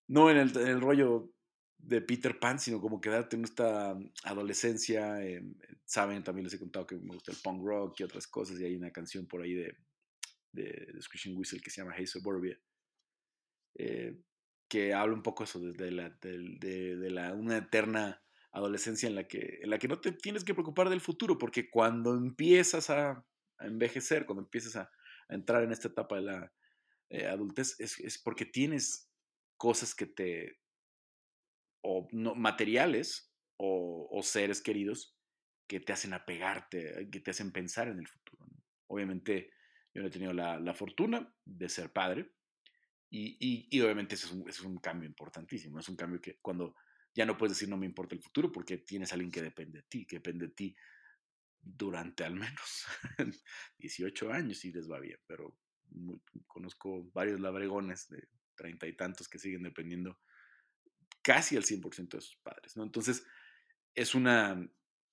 No 0.08 0.30
en 0.30 0.38
el, 0.38 0.58
en 0.58 0.68
el 0.68 0.82
rollo 0.82 1.32
de 1.80 2.02
Peter 2.02 2.38
Pan, 2.40 2.60
sino 2.60 2.80
como 2.80 3.02
quedarte 3.02 3.36
en 3.36 3.46
esta 3.46 3.98
adolescencia. 4.24 5.24
Eh, 5.24 5.42
saben, 5.86 6.24
también 6.24 6.46
les 6.46 6.54
he 6.54 6.60
contado 6.60 6.86
que 6.86 6.96
me 6.98 7.16
gusta 7.16 7.32
el 7.32 7.38
punk 7.42 7.66
rock 7.66 8.00
y 8.00 8.04
otras 8.04 8.28
cosas, 8.28 8.60
y 8.60 8.66
hay 8.66 8.76
una 8.76 8.92
canción 8.92 9.26
por 9.26 9.42
ahí 9.42 9.54
de, 9.54 9.76
de, 10.52 10.64
de 10.94 11.34
Whistle 11.34 11.62
que 11.62 11.70
se 11.70 11.82
llama 11.82 11.96
Hey 11.98 12.08
Suburbia, 12.08 12.60
eh, 13.76 14.20
que 14.68 14.94
habla 14.94 15.16
un 15.16 15.24
poco 15.24 15.44
eso 15.44 15.60
de, 15.60 15.92
la, 15.92 16.10
de, 16.10 16.96
de, 16.98 17.10
la, 17.10 17.34
una 17.34 17.58
eterna 17.58 18.22
adolescencia 18.52 19.08
en 19.08 19.16
la, 19.16 19.28
que, 19.28 19.60
en 19.62 19.70
la 19.70 19.80
que 19.80 19.88
no 19.88 20.00
te 20.00 20.12
tienes 20.12 20.44
que 20.44 20.54
preocupar 20.54 20.90
del 20.90 21.02
futuro, 21.02 21.38
porque 21.38 21.70
cuando 21.70 22.16
empiezas 22.16 22.90
a, 22.90 23.26
envejecer, 23.60 24.26
cuando 24.26 24.44
empiezas 24.44 24.76
a, 24.76 24.92
entrar 25.28 25.64
en 25.64 25.72
esta 25.72 25.88
etapa 25.88 26.16
de 26.16 26.22
la 26.24 26.54
eh, 27.10 27.28
adultez, 27.28 27.76
es, 27.80 28.20
porque 28.24 28.46
tienes 28.46 29.12
cosas 29.58 29.94
que 29.94 30.08
te, 30.08 30.60
o 31.82 32.08
no, 32.12 32.36
materiales 32.36 33.34
o, 33.58 34.08
o, 34.12 34.24
seres 34.24 34.62
queridos 34.62 35.18
que 35.68 35.80
te 35.80 35.94
hacen 35.94 36.14
apegarte, 36.14 37.10
que 37.12 37.20
te 37.20 37.32
hacen 37.32 37.52
pensar 37.52 37.88
en 37.88 38.00
el 38.00 38.08
futuro. 38.08 38.48
¿no? 38.48 38.64
Obviamente 38.88 39.52
yo 39.94 40.02
no 40.02 40.08
he 40.08 40.12
tenido 40.12 40.34
la, 40.34 40.60
la 40.60 40.74
fortuna 40.74 41.34
de 41.46 41.70
ser 41.70 41.92
padre 41.92 42.32
y, 43.10 43.38
y, 43.40 43.68
y 43.72 43.82
obviamente 43.82 44.16
eso 44.16 44.28
es, 44.28 44.34
un, 44.34 44.50
eso 44.50 44.62
es, 44.62 44.68
un, 44.68 44.78
cambio 44.78 45.08
importantísimo. 45.08 45.80
Es 45.80 45.90
un 45.90 45.96
cambio 45.96 46.22
que 46.22 46.38
cuando 46.42 46.76
ya 47.14 47.26
no 47.26 47.38
puedes 47.38 47.58
decir 47.58 47.70
no 47.70 47.78
me 47.78 47.86
importa 47.86 48.16
el 48.16 48.22
futuro 48.22 48.52
porque 48.52 48.78
tienes 48.78 49.12
a 49.12 49.16
alguien 49.16 49.32
que 49.32 49.42
depende 49.42 49.80
de 49.80 49.88
ti, 49.88 50.06
que 50.06 50.18
depende 50.18 50.48
de 50.48 50.54
ti 50.54 50.76
durante 51.62 52.24
al 52.24 52.36
menos 52.36 52.86
18 53.80 54.32
años 54.32 54.64
y 54.64 54.72
les 54.72 54.90
va 54.90 55.00
bien, 55.00 55.20
pero 55.26 55.58
muy, 55.90 56.22
conozco 56.46 57.10
varios 57.12 57.40
labregones 57.40 58.08
de 58.10 58.28
treinta 58.56 58.88
y 58.88 58.96
tantos 58.96 59.28
que 59.28 59.40
siguen 59.40 59.64
dependiendo 59.64 60.20
casi 61.30 61.56
al 61.56 61.64
100% 61.64 62.10
de 62.10 62.22
sus 62.22 62.38
padres, 62.38 62.76
¿no? 62.76 62.82
Entonces, 62.82 63.24
es 63.94 64.16
una 64.16 64.68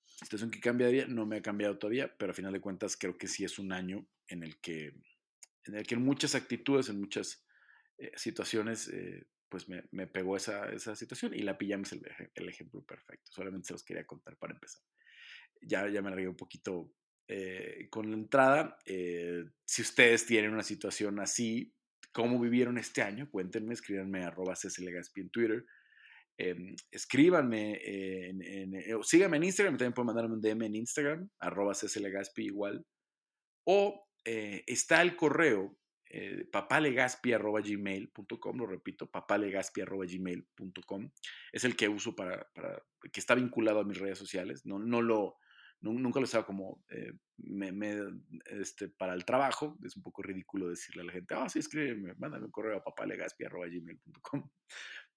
situación 0.07 0.51
que 0.51 0.61
cambia 0.61 0.89
día, 0.89 1.07
no 1.07 1.27
me 1.27 1.37
ha 1.37 1.43
cambiado 1.43 1.77
todavía, 1.77 2.17
pero 2.17 2.33
a 2.33 2.35
final 2.35 2.55
de 2.55 2.61
cuentas 2.63 2.97
creo 2.97 3.19
que 3.19 3.29
sí 3.29 3.45
es 3.45 3.59
un 3.59 3.71
año 3.71 4.09
en 4.27 4.43
el 4.43 4.59
que 4.59 4.95
en, 5.65 5.75
el 5.75 5.87
que 5.87 5.95
en 5.95 6.03
muchas 6.03 6.35
actitudes, 6.35 6.89
en 6.89 7.01
muchas 7.01 7.45
eh, 7.99 8.13
situaciones, 8.17 8.89
eh, 8.89 9.27
pues 9.51 9.69
me, 9.69 9.85
me, 9.91 10.07
pegó 10.07 10.39
esa, 10.39 10.73
esa 10.73 10.97
situación 10.97 11.35
y 11.35 11.41
la 11.41 11.59
pijama 11.59 11.83
es 11.83 11.93
el, 11.93 12.03
el, 12.35 12.49
ejemplo 12.49 12.83
perfecto. 12.83 13.31
Solamente 13.31 13.67
se 13.67 13.75
los 13.75 13.85
quería 13.85 14.07
contar 14.07 14.39
para 14.39 14.55
empezar. 14.55 14.81
Ya, 15.61 15.87
ya 15.87 16.01
me 16.01 16.09
largué 16.09 16.29
un 16.29 16.37
poquito 16.37 16.95
eh, 17.29 17.89
con 17.91 18.11
la 18.11 18.17
entrada. 18.17 18.79
Eh, 18.87 19.45
si 19.67 19.83
ustedes 19.83 20.25
tienen 20.25 20.55
una 20.55 20.63
situación 20.63 21.21
así, 21.21 21.75
¿cómo 22.11 22.41
vivieron 22.41 22.79
este 22.79 23.03
año? 23.03 23.29
Cuéntenme, 23.31 23.75
escríbanme 23.75 24.25
a 24.25 24.29
arroba 24.29 24.55
en 24.65 25.29
Twitter 25.29 25.67
eh, 26.39 26.77
escríbanme, 26.91 27.81
eh, 27.83 28.33
síganme 29.03 29.39
en 29.39 29.45
Instagram, 29.45 29.77
también 29.77 29.95
pueden 29.95 30.07
mandarme 30.07 30.35
un 30.35 30.41
DM 30.41 30.67
en 30.67 30.77
Instagram, 30.77 31.29
arroba 31.39 31.73
Gaspi 31.75 32.45
igual, 32.45 32.85
o 33.67 34.07
eh, 34.25 34.63
está 34.67 35.03
el 35.03 35.17
correo 35.17 35.77
eh, 36.09 36.47
papalegaspi.gmail.com, 36.53 38.57
lo 38.57 38.67
repito, 38.67 39.11
papalegaspi.gmail.com, 39.11 41.11
es 41.53 41.65
el 41.65 41.75
que 41.75 41.89
uso 41.89 42.15
para, 42.15 42.47
para, 42.55 42.81
que 43.13 43.21
está 43.21 43.35
vinculado 43.35 43.81
a 43.81 43.85
mis 43.85 43.99
redes 43.99 44.19
sociales, 44.19 44.65
no, 44.67 44.79
no 44.79 45.03
lo, 45.03 45.39
nunca 45.81 46.21
lo 46.21 46.25
usaba 46.25 46.47
como 46.47 46.85
eh, 46.91 47.13
este, 48.47 48.89
para 48.89 49.15
el 49.15 49.25
trabajo, 49.25 49.79
es 49.85 49.97
un 49.97 50.03
poco 50.03 50.23
ridículo 50.23 50.69
decirle 50.69 51.03
a 51.03 51.07
la 51.07 51.13
gente, 51.13 51.35
ah, 51.35 51.45
oh, 51.45 51.49
sí, 51.49 51.61
escríbeme, 51.61 52.15
mándame 52.19 52.47
un 52.47 52.51
correo 52.51 52.79
a 52.79 52.85
papalegaspi.gmail.com, 52.85 54.51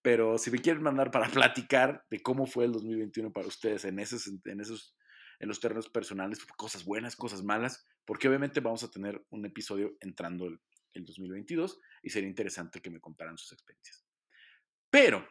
pero 0.02 0.38
si 0.38 0.52
me 0.52 0.60
quieren 0.60 0.84
mandar 0.84 1.12
para 1.12 1.30
platicar 1.32 2.06
de 2.10 2.22
cómo 2.22 2.46
fue 2.46 2.66
el 2.66 2.72
2021 2.72 3.32
para 3.32 3.48
ustedes 3.48 3.86
en 3.86 4.00
esos, 4.00 4.28
en 4.28 4.62
esos, 4.62 4.96
en 5.40 5.48
los 5.48 5.60
terrenos 5.60 5.90
personales, 5.90 6.46
cosas 6.46 6.86
buenas, 6.86 7.16
cosas 7.16 7.44
malas, 7.44 7.86
porque 8.06 8.28
obviamente 8.28 8.60
vamos 8.60 8.84
a 8.84 8.92
tener 8.92 9.24
un 9.30 9.46
episodio 9.46 9.96
entrando 10.00 10.48
el, 10.48 10.60
el 10.94 11.06
2022 11.06 11.80
y 12.04 12.10
sería 12.10 12.30
interesante 12.30 12.82
que 12.82 12.90
me 12.90 13.00
contaran 13.00 13.38
sus 13.38 13.52
experiencias. 13.52 14.06
Pero, 14.90 15.28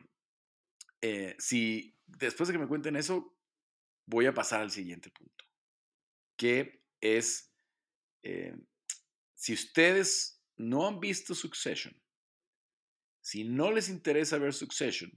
eh, 1.00 1.34
si 1.38 1.96
después 2.06 2.48
de 2.48 2.54
que 2.54 2.58
me 2.58 2.68
cuenten 2.68 2.96
eso, 2.96 3.36
voy 4.06 4.26
a 4.26 4.34
pasar 4.34 4.60
al 4.60 4.70
siguiente 4.70 5.10
punto, 5.10 5.44
que 6.36 6.84
es, 7.00 7.52
eh, 8.22 8.56
si 9.34 9.52
ustedes 9.52 10.42
no 10.56 10.86
han 10.86 11.00
visto 11.00 11.34
Succession, 11.34 11.94
si 13.28 13.44
no 13.44 13.70
les 13.70 13.90
interesa 13.90 14.38
ver 14.38 14.54
Succession, 14.54 15.10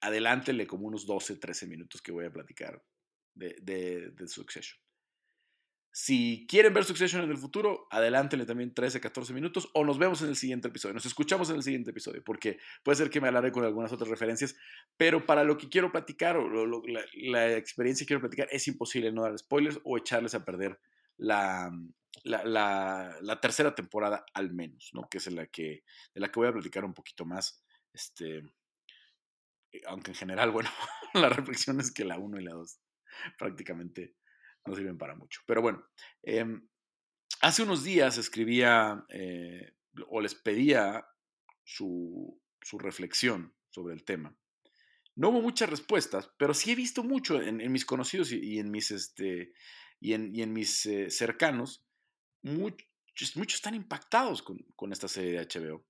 adelántele 0.00 0.64
como 0.64 0.86
unos 0.86 1.04
12, 1.04 1.38
13 1.38 1.66
minutos 1.66 2.00
que 2.00 2.12
voy 2.12 2.26
a 2.26 2.32
platicar 2.32 2.80
de, 3.34 4.14
Succession. 4.28 4.80
Si 5.90 6.46
quieren 6.48 6.72
ver 6.72 6.84
Succession 6.84 7.24
en 7.24 7.30
el 7.32 7.38
futuro, 7.38 7.88
adelántenle 7.90 8.46
también 8.46 8.72
13, 8.72 9.00
14 9.00 9.32
minutos 9.32 9.68
o 9.74 9.84
nos 9.84 9.98
vemos 9.98 10.22
en 10.22 10.28
el 10.28 10.36
siguiente 10.36 10.68
episodio. 10.68 10.94
Nos 10.94 11.06
escuchamos 11.06 11.50
en 11.50 11.56
el 11.56 11.64
siguiente 11.64 11.90
episodio 11.90 12.22
porque 12.22 12.60
puede 12.84 12.94
ser 12.94 13.10
que 13.10 13.20
me 13.20 13.26
alargue 13.26 13.50
con 13.50 13.64
algunas 13.64 13.90
otras 13.90 14.08
referencias, 14.08 14.54
pero 14.96 15.26
para 15.26 15.42
lo 15.42 15.58
que 15.58 15.68
quiero 15.68 15.90
platicar 15.90 16.36
o 16.36 16.66
la, 16.86 17.04
la, 17.14 17.56
experiencia 17.56 18.04
que 18.04 18.10
quiero 18.10 18.20
platicar 18.20 18.46
es 18.52 18.68
imposible 18.68 19.10
no 19.10 19.22
dar 19.22 19.36
spoilers 19.36 19.80
o 19.82 19.98
echarles 19.98 20.36
a 20.36 20.44
perder 20.44 20.78
la, 21.16 21.72
la, 22.24 23.18
la, 23.20 23.40
tercera 23.40 23.74
temporada 23.74 24.24
al 24.34 24.52
menos, 24.52 24.90
¿no? 24.92 25.08
Que 25.08 25.18
es 25.18 25.26
la 25.32 25.46
que, 25.46 25.84
de 26.14 26.20
la 26.20 26.30
que 26.30 26.40
voy 26.40 26.48
a 26.48 26.52
platicar 26.52 26.84
un 26.84 26.94
poquito 26.94 27.24
más. 27.24 27.64
Este, 27.92 28.38
eh, 29.72 29.82
aunque 29.86 30.10
en 30.10 30.16
general, 30.16 30.50
bueno, 30.52 30.70
la 31.14 31.28
reflexión 31.28 31.80
es 31.80 31.92
que 31.92 32.04
la 32.04 32.18
1 32.18 32.40
y 32.40 32.44
la 32.44 32.52
2 32.52 32.80
prácticamente 33.38 34.14
no 34.66 34.74
sirven 34.74 34.98
para 34.98 35.14
mucho. 35.14 35.40
Pero 35.46 35.62
bueno, 35.62 35.84
eh, 36.22 36.44
hace 37.40 37.62
unos 37.62 37.84
días 37.84 38.18
escribía 38.18 39.04
eh, 39.08 39.74
o 40.08 40.20
les 40.20 40.34
pedía 40.34 41.06
su, 41.64 42.40
su, 42.60 42.78
reflexión 42.78 43.54
sobre 43.70 43.94
el 43.94 44.04
tema. 44.04 44.36
No 45.16 45.30
hubo 45.30 45.40
muchas 45.40 45.70
respuestas, 45.70 46.30
pero 46.38 46.54
sí 46.54 46.72
he 46.72 46.74
visto 46.74 47.02
mucho 47.02 47.40
en, 47.40 47.60
en 47.60 47.72
mis 47.72 47.84
conocidos 47.84 48.32
y, 48.32 48.38
y, 48.38 48.58
en 48.58 48.70
mis, 48.70 48.90
este, 48.90 49.52
y, 49.98 50.12
en, 50.14 50.34
y 50.34 50.42
en 50.42 50.52
mis 50.52 50.86
eh, 50.86 51.10
cercanos 51.10 51.84
muchos, 52.42 53.36
muchos 53.36 53.56
están 53.56 53.74
impactados 53.74 54.42
con, 54.42 54.58
con, 54.76 54.92
esta 54.92 55.08
serie 55.08 55.32
de 55.32 55.46
HBO. 55.46 55.84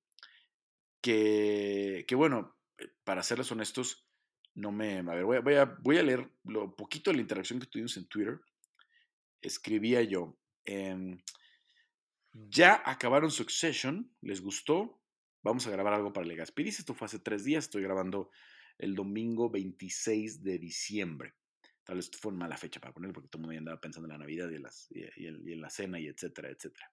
Que, 1.01 2.05
que, 2.07 2.15
bueno, 2.15 2.57
eh, 2.79 2.89
para 3.05 3.23
serles 3.23 3.51
honestos, 3.53 4.07
no 4.55 4.73
me... 4.73 4.99
A 4.99 5.03
ver, 5.03 5.25
voy 5.25 5.55
a, 5.55 5.65
voy 5.65 5.99
a, 5.99 6.03
leer 6.03 6.31
lo 6.45 6.75
poquito 6.77 7.11
de 7.11 7.17
la 7.17 7.23
interacción 7.23 7.61
que 7.61 7.67
tuvimos 7.67 7.97
en 7.97 8.07
Twitter. 8.07 8.41
Escribía 9.41 10.03
yo, 10.03 10.37
em, 10.65 11.23
ya 12.33 12.83
acabaron 12.85 13.31
Succession, 13.31 14.15
les 14.21 14.41
gustó, 14.41 15.01
vamos 15.43 15.67
a 15.67 15.71
grabar 15.71 15.95
algo 15.95 16.13
para 16.13 16.27
Legaspiris. 16.27 16.79
Esto 16.79 16.95
fue 16.95 17.07
hace 17.07 17.19
tres 17.19 17.45
días, 17.45 17.65
estoy 17.65 17.83
grabando 17.83 18.31
el 18.79 18.95
domingo 18.95 19.51
26 19.51 20.43
de 20.43 20.59
diciembre. 20.59 21.35
Tal 21.91 21.97
vez 21.97 22.09
fue 22.21 22.31
una 22.31 22.45
mala 22.45 22.57
fecha 22.57 22.79
para 22.79 22.95
ponerlo 22.95 23.15
porque 23.15 23.29
todo 23.29 23.41
el 23.41 23.47
mundo 23.49 23.59
andaba 23.59 23.81
pensando 23.81 24.07
en 24.07 24.13
la 24.13 24.19
Navidad 24.19 24.49
y, 24.49 24.59
las, 24.59 24.89
y, 24.93 25.27
en 25.27 25.61
la 25.61 25.69
cena 25.69 25.99
y 25.99 26.07
etcétera, 26.07 26.49
etcétera. 26.49 26.89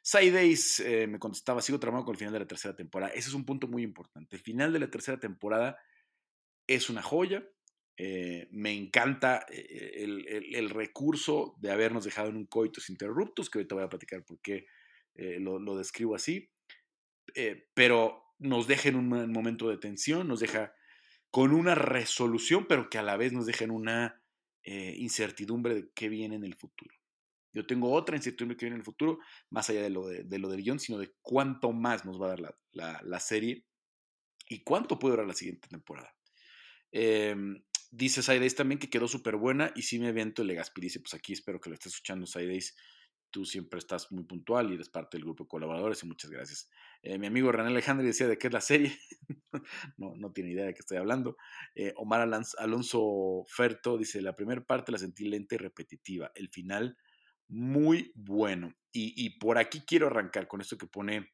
Sidedays 0.00 0.80
eh, 0.80 1.06
me 1.06 1.18
contestaba, 1.18 1.60
sigo 1.60 1.78
trabajando 1.78 2.06
con 2.06 2.14
el 2.14 2.18
final 2.18 2.32
de 2.32 2.38
la 2.38 2.46
tercera 2.46 2.74
temporada. 2.74 3.12
Ese 3.12 3.28
es 3.28 3.34
un 3.34 3.44
punto 3.44 3.68
muy 3.68 3.82
importante. 3.82 4.36
El 4.36 4.40
final 4.40 4.72
de 4.72 4.78
la 4.78 4.90
tercera 4.90 5.20
temporada 5.20 5.76
es 6.66 6.88
una 6.88 7.02
joya. 7.02 7.46
Eh, 7.98 8.48
me 8.50 8.72
encanta 8.72 9.44
eh, 9.50 10.06
el, 10.54 10.70
recurso 10.70 11.54
de 11.58 11.70
habernos 11.70 12.04
dejado 12.04 12.30
en 12.30 12.36
un 12.36 12.46
coitus 12.46 12.88
interruptus, 12.88 13.50
que 13.50 13.58
ahorita 13.58 13.74
voy 13.74 13.84
a 13.84 13.90
platicar 13.90 14.24
por 14.24 14.40
qué 14.40 14.64
lo, 15.16 15.58
lo, 15.58 15.76
describo 15.76 16.14
así. 16.14 16.50
pero 17.74 18.24
nos 18.38 18.66
deja 18.66 18.88
en 18.88 18.96
un 18.96 19.30
momento 19.30 19.68
de 19.68 19.76
tensión, 19.76 20.26
nos 20.28 20.40
deja 20.40 20.72
con 21.30 21.52
una 21.52 21.74
resolución, 21.74 22.64
pero 22.66 22.88
que 22.88 22.96
a 22.96 23.02
la 23.02 23.18
vez 23.18 23.34
nos 23.34 23.44
deja 23.44 23.64
en 23.64 23.70
una 23.70 24.20
incertidumbre 24.64 25.74
de 25.74 25.90
qué 25.94 26.08
viene 26.08 26.36
en 26.36 26.44
el 26.44 26.54
futuro. 26.54 26.94
Yo 27.52 27.66
tengo 27.66 27.92
otra 27.92 28.16
incertidumbre 28.16 28.56
que 28.56 28.66
viene 28.66 28.76
en 28.76 28.80
el 28.80 28.84
futuro, 28.84 29.18
más 29.50 29.68
allá 29.70 29.82
de 29.82 29.90
lo, 29.90 30.06
de, 30.06 30.38
lo 30.38 30.48
del 30.48 30.62
guion, 30.62 30.78
sino 30.78 30.98
de 30.98 31.12
cuánto 31.20 31.72
más 31.72 32.04
nos 32.04 32.20
va 32.20 32.26
a 32.26 32.36
dar 32.36 32.56
la, 33.02 33.20
serie 33.20 33.66
y 34.48 34.62
cuánto 34.62 34.98
puede 34.98 35.12
durar 35.14 35.26
la 35.26 35.34
siguiente 35.34 35.68
temporada. 35.68 36.14
Em, 36.92 37.62
dice 37.90 38.22
Sideace 38.22 38.56
también 38.56 38.78
que 38.78 38.90
quedó 38.90 39.08
súper 39.08 39.36
buena 39.36 39.72
y 39.74 39.82
sí 39.82 39.98
me 39.98 40.08
aviento 40.08 40.42
el 40.42 40.48
Legaspi. 40.48 40.80
Dice, 40.80 41.00
pues 41.00 41.14
aquí 41.14 41.32
espero 41.32 41.60
que 41.60 41.70
lo 41.70 41.74
estés 41.74 41.92
escuchando, 41.92 42.26
Sideace. 42.26 42.74
Tú 43.30 43.44
siempre 43.44 43.78
estás 43.78 44.10
muy 44.12 44.24
puntual 44.24 44.70
y 44.70 44.74
eres 44.74 44.88
parte 44.88 45.16
del 45.16 45.24
grupo 45.24 45.44
de 45.44 45.48
colaboradores 45.48 46.02
y 46.02 46.06
muchas 46.06 46.30
gracias. 46.30 46.68
Eh, 47.02 47.18
mi 47.18 47.26
amigo 47.26 47.50
René 47.50 47.68
Alejandro 47.68 48.06
decía 48.06 48.28
de 48.28 48.38
qué 48.38 48.48
es 48.48 48.52
la 48.52 48.60
serie. 48.60 48.92
no, 49.96 50.14
no 50.16 50.32
tiene 50.32 50.50
idea 50.50 50.66
de 50.66 50.74
qué 50.74 50.80
estoy 50.80 50.98
hablando. 50.98 51.36
Eh, 51.74 51.92
Omar 51.96 52.20
Alonso 52.58 53.44
Ferto 53.48 53.96
dice, 53.96 54.20
la 54.20 54.36
primera 54.36 54.62
parte 54.62 54.92
la 54.92 54.98
sentí 54.98 55.28
lenta 55.28 55.54
y 55.54 55.58
repetitiva. 55.58 56.30
El 56.34 56.48
final 56.50 56.96
muy 57.48 58.12
bueno. 58.14 58.74
Y, 58.92 59.38
por 59.38 59.58
aquí 59.58 59.82
quiero 59.86 60.08
arrancar 60.08 60.48
con 60.48 60.60
esto 60.60 60.76
que 60.76 60.86
pone 60.86 61.30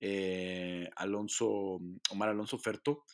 eh, 0.00 0.88
Alonso, 0.96 1.80
Omar 2.10 2.30
Alonso 2.30 2.58
Ferto. 2.58 3.04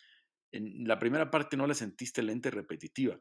En 0.53 0.87
la 0.87 0.99
primera 0.99 1.31
parte 1.31 1.57
no 1.57 1.67
la 1.67 1.75
sentiste 1.75 2.23
lenta 2.23 2.49
y 2.49 2.53
repetitiva. 2.53 3.21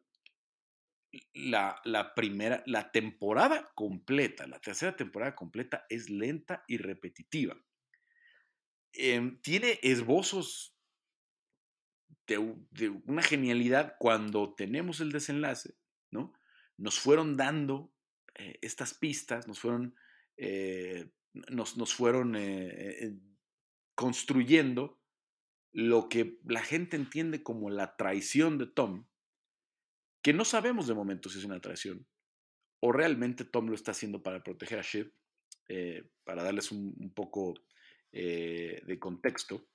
La, 1.33 1.79
la, 1.85 2.13
primera, 2.13 2.61
la 2.67 2.91
temporada 2.91 3.71
completa, 3.73 4.45
la 4.45 4.59
tercera 4.59 4.95
temporada 4.95 5.35
completa 5.35 5.85
es 5.89 6.09
lenta 6.09 6.63
y 6.67 6.77
repetitiva. 6.77 7.57
Em, 8.93 9.39
tiene 9.41 9.79
esbozos 9.83 10.75
de, 12.27 12.89
una 13.05 13.23
genialidad 13.23 13.95
cuando 13.99 14.53
tenemos 14.53 14.99
el 14.99 15.11
desenlace, 15.11 15.75
¿no? 16.11 16.33
Nos 16.77 16.99
fueron 16.99 17.37
dando 17.37 17.93
eh, 18.35 18.57
estas 18.61 18.93
pistas 18.93 19.47
nos 19.47 19.59
fueron, 19.59 19.95
eh, 20.37 21.09
nos, 21.33 21.77
nos, 21.77 21.93
fueron 21.93 22.35
eh, 22.37 23.17
construyendo 23.95 25.01
lo 25.71 26.07
que 26.07 26.39
la 26.45 26.61
gente 26.61 26.95
entiende 26.95 27.43
como 27.43 27.69
la 27.69 27.97
traición 27.97 28.57
de 28.57 28.67
Tom, 28.67 29.07
que 30.23 30.33
no 30.33 30.45
sabemos 30.45 30.87
de 30.87 30.93
momento 30.93 31.29
si 31.29 31.39
es 31.39 31.45
una 31.45 31.59
traición 31.59 32.07
o 32.81 32.93
realmente 32.93 33.43
Tom 33.43 33.67
lo 33.67 33.75
está 33.75 33.91
haciendo 33.91 34.23
para 34.23 34.41
proteger 34.41 34.79
a 34.79 34.83
Shiv, 34.83 35.13
para 36.23 36.43
darles 36.43 36.71
un, 36.71 37.11
poco 37.13 37.53
de 38.11 38.97
contexto. 38.99 39.67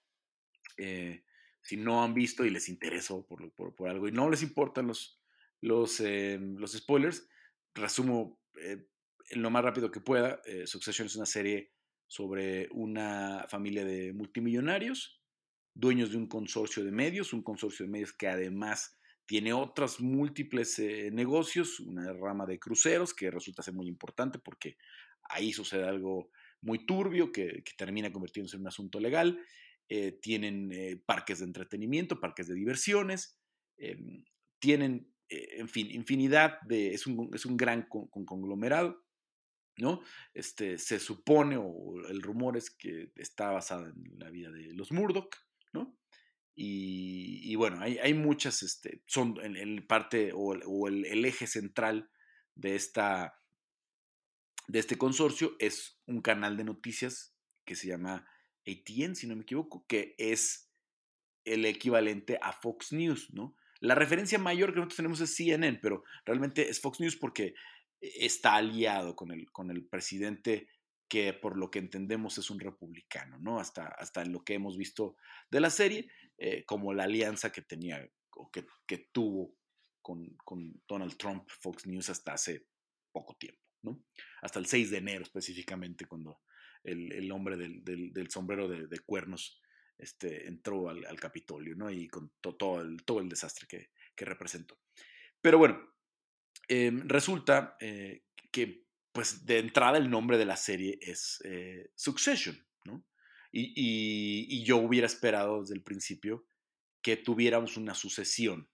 si 0.76 1.76
no 1.76 2.02
han 2.02 2.14
visto 2.14 2.44
y 2.44 2.50
les 2.50 2.68
interesó 2.68 3.26
por, 3.26 3.52
por, 3.52 3.88
algo 3.88 4.08
y 4.08 4.12
no 4.12 4.28
les 4.28 4.42
importan 4.42 4.86
los, 4.86 5.20
los, 5.60 6.00
los 6.00 6.72
spoilers, 6.72 7.28
resumo 7.74 8.40
eh, 8.60 8.86
lo 9.32 9.50
más 9.50 9.64
rápido 9.64 9.90
que 9.90 10.00
pueda. 10.00 10.40
Eh, 10.44 10.66
Succession 10.66 11.06
es 11.06 11.16
una 11.16 11.26
serie 11.26 11.72
sobre 12.06 12.68
una 12.72 13.46
familia 13.48 13.84
de 13.84 14.12
multimillonarios, 14.12 15.20
dueños 15.74 16.10
de 16.10 16.18
un 16.18 16.28
consorcio 16.28 16.84
de 16.84 16.92
medios, 16.92 17.32
un 17.32 17.42
consorcio 17.42 17.86
de 17.86 17.92
medios 17.92 18.12
que 18.12 18.28
además 18.28 18.98
tiene 19.26 19.52
otros 19.52 20.00
múltiples 20.00 20.78
eh, 20.78 21.10
negocios, 21.10 21.80
una 21.80 22.12
rama 22.12 22.46
de 22.46 22.58
cruceros 22.58 23.14
que 23.14 23.30
resulta 23.30 23.62
ser 23.62 23.74
muy 23.74 23.88
importante 23.88 24.38
porque 24.38 24.76
ahí 25.22 25.52
sucede 25.52 25.88
algo 25.88 26.30
muy 26.64 26.86
turbio 26.86 27.30
que, 27.32 27.62
termina 27.76 28.12
convirtiéndose 28.12 28.56
en 28.56 28.62
un 28.62 28.68
asunto 28.68 29.00
legal. 29.00 29.38
tienen 30.22 30.70
parques 31.06 31.38
de 31.38 31.44
entretenimiento, 31.44 32.18
parques 32.18 32.48
de 32.48 32.54
diversiones, 32.54 33.38
em, 33.76 34.24
tienen 34.58 35.14
eh, 35.28 35.56
en 35.58 35.68
fin, 35.68 35.90
infinidad 35.90 36.60
de, 36.62 36.92
es 36.94 37.06
un, 37.06 37.30
es 37.34 37.46
un 37.46 37.56
gran 37.56 37.88
conglomerado, 37.88 39.04
¿no? 39.78 40.02
Este, 40.34 40.78
se 40.78 40.98
supone, 40.98 41.56
o 41.58 42.06
el 42.08 42.22
rumor 42.22 42.56
es 42.56 42.70
que 42.70 43.10
está 43.16 43.50
basada 43.50 43.88
en 43.88 44.18
la 44.18 44.30
vida 44.30 44.50
de 44.50 44.72
los 44.74 44.92
Murdoch, 44.92 45.34
¿no? 45.72 45.98
Y, 46.56 47.52
bueno, 47.56 47.80
hay, 47.80 47.98
hay, 47.98 48.14
muchas, 48.14 48.62
este, 48.62 49.02
son 49.06 49.40
en, 49.42 49.84
parte 49.88 50.30
o, 50.32 50.54
el, 50.86 51.04
el, 51.04 51.24
eje 51.24 51.48
central 51.48 52.08
de, 52.54 52.76
esta, 52.76 53.34
de 54.66 54.78
este 54.78 54.96
consorcio 54.96 55.56
es 55.58 56.00
un 56.06 56.20
canal 56.20 56.56
de 56.56 56.64
noticias 56.64 57.34
que 57.64 57.76
se 57.76 57.88
llama 57.88 58.26
ATN, 58.66 59.14
si 59.14 59.26
no 59.26 59.36
me 59.36 59.42
equivoco, 59.42 59.84
que 59.86 60.14
es 60.18 60.70
el 61.44 61.64
equivalente 61.66 62.38
a 62.40 62.52
Fox 62.52 62.92
News, 62.92 63.32
¿no? 63.32 63.56
La 63.80 63.94
referencia 63.94 64.38
mayor 64.38 64.70
que 64.70 64.76
nosotros 64.76 64.96
tenemos 64.96 65.20
es 65.20 65.34
CNN, 65.34 65.78
pero 65.82 66.04
realmente 66.24 66.70
es 66.70 66.80
Fox 66.80 67.00
News 67.00 67.16
porque 67.16 67.54
está 68.00 68.54
aliado 68.54 69.14
con 69.14 69.30
el, 69.30 69.50
con 69.50 69.70
el 69.70 69.86
presidente 69.86 70.68
que 71.08 71.32
por 71.32 71.56
lo 71.56 71.70
que 71.70 71.78
entendemos 71.78 72.38
es 72.38 72.50
un 72.50 72.60
republicano, 72.60 73.38
¿no? 73.38 73.58
Hasta, 73.58 73.86
hasta 73.86 74.24
lo 74.24 74.42
que 74.42 74.54
hemos 74.54 74.76
visto 74.76 75.16
de 75.50 75.60
la 75.60 75.70
serie, 75.70 76.08
eh, 76.38 76.64
como 76.64 76.92
la 76.94 77.04
alianza 77.04 77.52
que 77.52 77.62
tenía 77.62 78.08
o 78.30 78.50
que, 78.50 78.66
que 78.86 78.98
tuvo 79.12 79.54
con, 80.02 80.36
con, 80.44 80.82
Donald 80.88 81.16
Trump, 81.16 81.48
Fox 81.48 81.86
News, 81.86 82.10
hasta 82.10 82.32
hace 82.32 82.66
poco 83.12 83.36
tiempo, 83.36 83.60
¿no? 83.84 84.04
Hasta 84.42 84.58
el 84.58 84.66
6 84.66 84.90
de 84.90 84.98
enero 84.98 85.22
específicamente, 85.22 86.06
cuando 86.06 86.40
el, 86.82 87.12
el 87.12 87.30
hombre 87.30 87.56
del, 87.56 87.84
del, 87.84 88.30
sombrero 88.30 88.68
de, 88.68 88.98
cuernos 89.00 89.60
este, 89.98 90.48
entró 90.48 90.88
al, 90.88 91.20
Capitolio, 91.20 91.74
¿no? 91.76 91.90
Y 91.90 92.08
con 92.08 92.32
todo, 92.40 92.80
el, 92.80 93.04
todo 93.04 93.20
el 93.20 93.28
desastre 93.28 93.66
que, 93.68 93.90
que 94.14 94.24
representó. 94.24 94.78
Pero 95.40 95.58
bueno, 95.58 95.78
em, 96.68 97.06
resulta 97.06 97.76
eh, 97.80 98.24
que, 98.50 98.86
pues, 99.12 99.44
de 99.44 99.58
entrada 99.58 99.98
el 99.98 100.10
nombre 100.10 100.38
de 100.38 100.46
la 100.46 100.56
serie 100.56 100.98
es 101.00 101.40
eh, 101.44 101.90
Succession, 101.94 102.56
¿no? 102.84 103.04
Y, 103.52 104.64
yo 104.64 104.78
hubiera 104.78 105.06
esperado 105.06 105.60
desde 105.60 105.74
el 105.74 105.82
principio 105.82 106.46
que 107.02 107.16
tuviéramos 107.16 107.76
una 107.76 107.94
sucesión, 107.94 108.68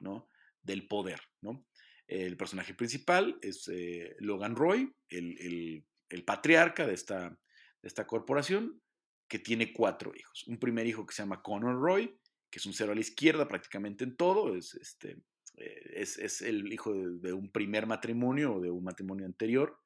¿no? 0.00 0.28
Del 0.62 0.88
poder, 0.88 1.20
¿no? 1.42 1.66
El 2.06 2.36
personaje 2.36 2.74
principal 2.74 3.38
es 3.40 3.68
eh, 3.68 4.14
Logan 4.18 4.56
Roy, 4.56 4.92
el, 5.08 5.84
el, 6.10 6.24
patriarca 6.24 6.86
de 6.86 6.94
esta, 6.94 7.30
de 7.30 7.88
esta 7.88 8.06
corporación, 8.06 8.80
que 9.28 9.38
tiene 9.38 9.72
cuatro 9.72 10.12
hijos. 10.14 10.44
Un 10.46 10.58
primer 10.58 10.86
hijo 10.86 11.06
que 11.06 11.14
se 11.14 11.22
llama 11.22 11.42
Conor 11.42 11.80
Roy, 11.80 12.18
que 12.50 12.58
es 12.58 12.66
un 12.66 12.72
cero 12.72 12.92
a 12.92 12.94
la 12.94 13.00
izquierda 13.00 13.48
prácticamente 13.48 14.04
en 14.04 14.16
todo, 14.16 14.54
es, 14.54 14.74
este, 14.74 15.18
eh, 15.56 15.92
es, 15.94 16.42
el 16.42 16.72
hijo 16.72 16.92
de, 16.92 17.32
un 17.32 17.50
primer 17.50 17.86
matrimonio 17.86 18.54
o 18.54 18.60
de 18.60 18.70
un 18.70 18.84
matrimonio 18.84 19.26
anterior. 19.26 19.78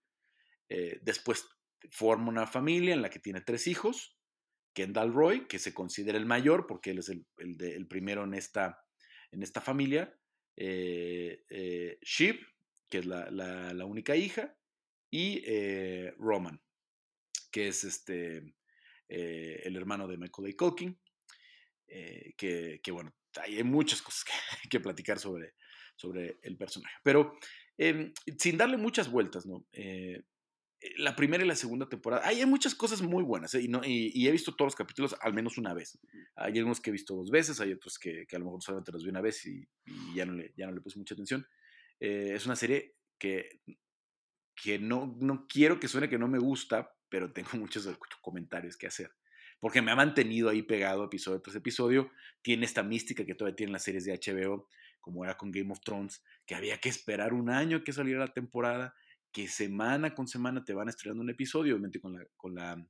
Eh, 0.68 0.98
después 1.02 1.46
forma 1.90 2.28
una 2.28 2.46
familia 2.46 2.94
en 2.94 3.02
la 3.02 3.10
que 3.10 3.18
tiene 3.18 3.40
tres 3.40 3.66
hijos. 3.66 4.16
Kendall 4.74 5.12
Roy, 5.12 5.46
que 5.46 5.58
se 5.58 5.74
considera 5.74 6.18
el 6.18 6.26
mayor 6.26 6.66
porque 6.66 6.90
él 6.90 6.98
es 6.98 7.08
el, 7.08 7.26
el, 7.38 7.86
primero 7.86 8.24
en 8.24 8.34
esta, 8.34 8.84
en 9.32 9.42
esta 9.42 9.60
familia. 9.60 10.14
Eh, 10.60 11.44
eh 11.48 11.98
que 12.90 12.98
es 12.98 13.06
la, 13.06 13.30
la, 13.30 13.84
única 13.84 14.16
hija. 14.16 14.56
Y 15.10 15.42
Roman, 16.18 16.60
que 17.50 17.68
es 17.68 17.84
este, 17.84 18.54
eh, 19.08 19.62
el 19.64 19.76
hermano 19.76 20.06
de 20.06 20.18
Michael 20.18 20.52
A. 20.52 20.56
Culkin, 20.56 20.98
eh, 21.86 22.34
que, 22.36 22.90
bueno, 22.92 23.14
hay 23.40 23.62
muchas 23.64 24.02
cosas 24.02 24.24
que, 24.70 24.80
platicar 24.80 25.18
sobre, 25.18 25.54
sobre 25.96 26.38
el 26.42 26.56
personaje. 26.56 26.94
Pero 27.02 27.38
em, 27.76 28.12
sin 28.38 28.58
darle 28.58 28.76
muchas 28.76 29.10
vueltas, 29.10 29.46
¿no? 29.46 29.66
Eh, 29.72 30.22
eh, 30.22 30.22
la 30.96 31.16
primera 31.16 31.44
y 31.44 31.46
la 31.46 31.56
segunda 31.56 31.88
temporada, 31.88 32.26
hay, 32.26 32.44
muchas 32.46 32.74
cosas 32.74 33.02
muy 33.02 33.24
buenas, 33.24 33.54
¿eh? 33.54 33.62
y, 33.62 34.22
y, 34.22 34.28
he 34.28 34.32
visto 34.32 34.54
todos 34.54 34.68
los 34.68 34.76
capítulos 34.76 35.16
al 35.20 35.34
menos 35.34 35.58
una 35.58 35.74
vez. 35.74 35.98
Hay 36.36 36.56
algunos 36.56 36.80
que 36.80 36.90
he 36.90 36.92
visto 36.92 37.16
dos 37.16 37.30
veces, 37.30 37.60
hay 37.60 37.72
otros 37.72 37.98
que, 37.98 38.26
que 38.26 38.36
a 38.36 38.38
lo 38.38 38.44
mejor 38.44 38.62
solamente 38.62 38.92
los 38.92 39.02
vi 39.02 39.10
una 39.10 39.20
vez 39.20 39.44
y, 39.46 39.66
ya, 40.14 40.24
no 40.24 40.34
le, 40.34 40.52
ya 40.56 40.66
no 40.66 40.72
le 40.72 40.80
puse 40.80 40.98
mucha 40.98 41.14
atención. 41.14 41.46
Eh, 41.98 42.32
es 42.34 42.46
una 42.46 42.54
serie 42.54 42.94
que, 43.18 43.60
que 44.54 44.78
no, 44.78 45.16
no 45.20 45.46
quiero 45.48 45.80
que 45.80 45.88
suene 45.88 46.08
que 46.08 46.18
no 46.18 46.28
me 46.28 46.38
gusta, 46.38 46.94
pero 47.08 47.32
tengo 47.32 47.50
muchos 47.54 47.88
comentarios 48.22 48.76
que 48.76 48.86
hacer. 48.86 49.10
Porque 49.60 49.82
me 49.82 49.90
ha 49.90 49.96
mantenido 49.96 50.48
ahí 50.48 50.62
pegado 50.62 51.04
episodio 51.04 51.40
tras 51.40 51.56
episodio. 51.56 52.12
Tiene 52.42 52.64
esta 52.64 52.84
mística 52.84 53.24
que 53.26 53.34
todavía 53.34 53.56
tienen 53.56 53.72
las 53.72 53.82
series 53.82 54.04
de 54.04 54.12
HBO, 54.12 54.68
como 55.00 55.24
era 55.24 55.36
con 55.36 55.50
Game 55.50 55.72
of 55.72 55.80
Thrones, 55.80 56.22
que 56.46 56.54
había 56.54 56.78
que 56.78 56.88
esperar 56.88 57.32
un 57.32 57.50
año 57.50 57.82
que 57.82 57.92
saliera 57.92 58.20
la 58.20 58.32
temporada 58.32 58.94
que 59.38 59.46
semana 59.46 60.16
con 60.16 60.26
semana 60.26 60.64
te 60.64 60.74
van 60.74 60.88
estrenando 60.88 61.22
un 61.22 61.30
episodio. 61.30 61.74
Obviamente 61.74 62.00
con 62.00 62.12
la, 62.12 62.26
con 62.36 62.56
la 62.56 62.84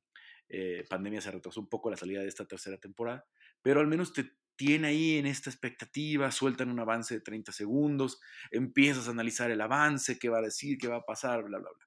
eh, 0.49 0.83
pandemia 0.89 1.21
se 1.21 1.31
retrasó 1.31 1.61
un 1.61 1.69
poco 1.69 1.91
la 1.91 1.99
salida 1.99 2.23
de 2.23 2.29
esta 2.29 2.47
tercera 2.47 2.79
temporada, 2.79 3.27
pero 3.61 3.81
al 3.81 3.87
menos 3.87 4.15
te 4.15 4.31
tiene 4.57 4.89
ahí 4.89 5.19
en 5.19 5.27
esta 5.27 5.51
expectativa, 5.51 6.31
sueltan 6.31 6.71
un 6.71 6.81
avance 6.81 7.13
de 7.13 7.21
30 7.21 7.53
segundos, 7.53 8.19
empiezas 8.51 9.09
a 9.09 9.11
analizar 9.11 9.51
el 9.51 9.61
avance, 9.61 10.19
qué 10.19 10.31
va 10.31 10.39
a 10.39 10.43
decir, 10.43 10.79
qué 10.79 10.89
va 10.89 10.97
a 10.97 11.05
pasar, 11.05 11.45
bla, 11.45 11.59
bla, 11.59 11.69
bla. 11.69 11.87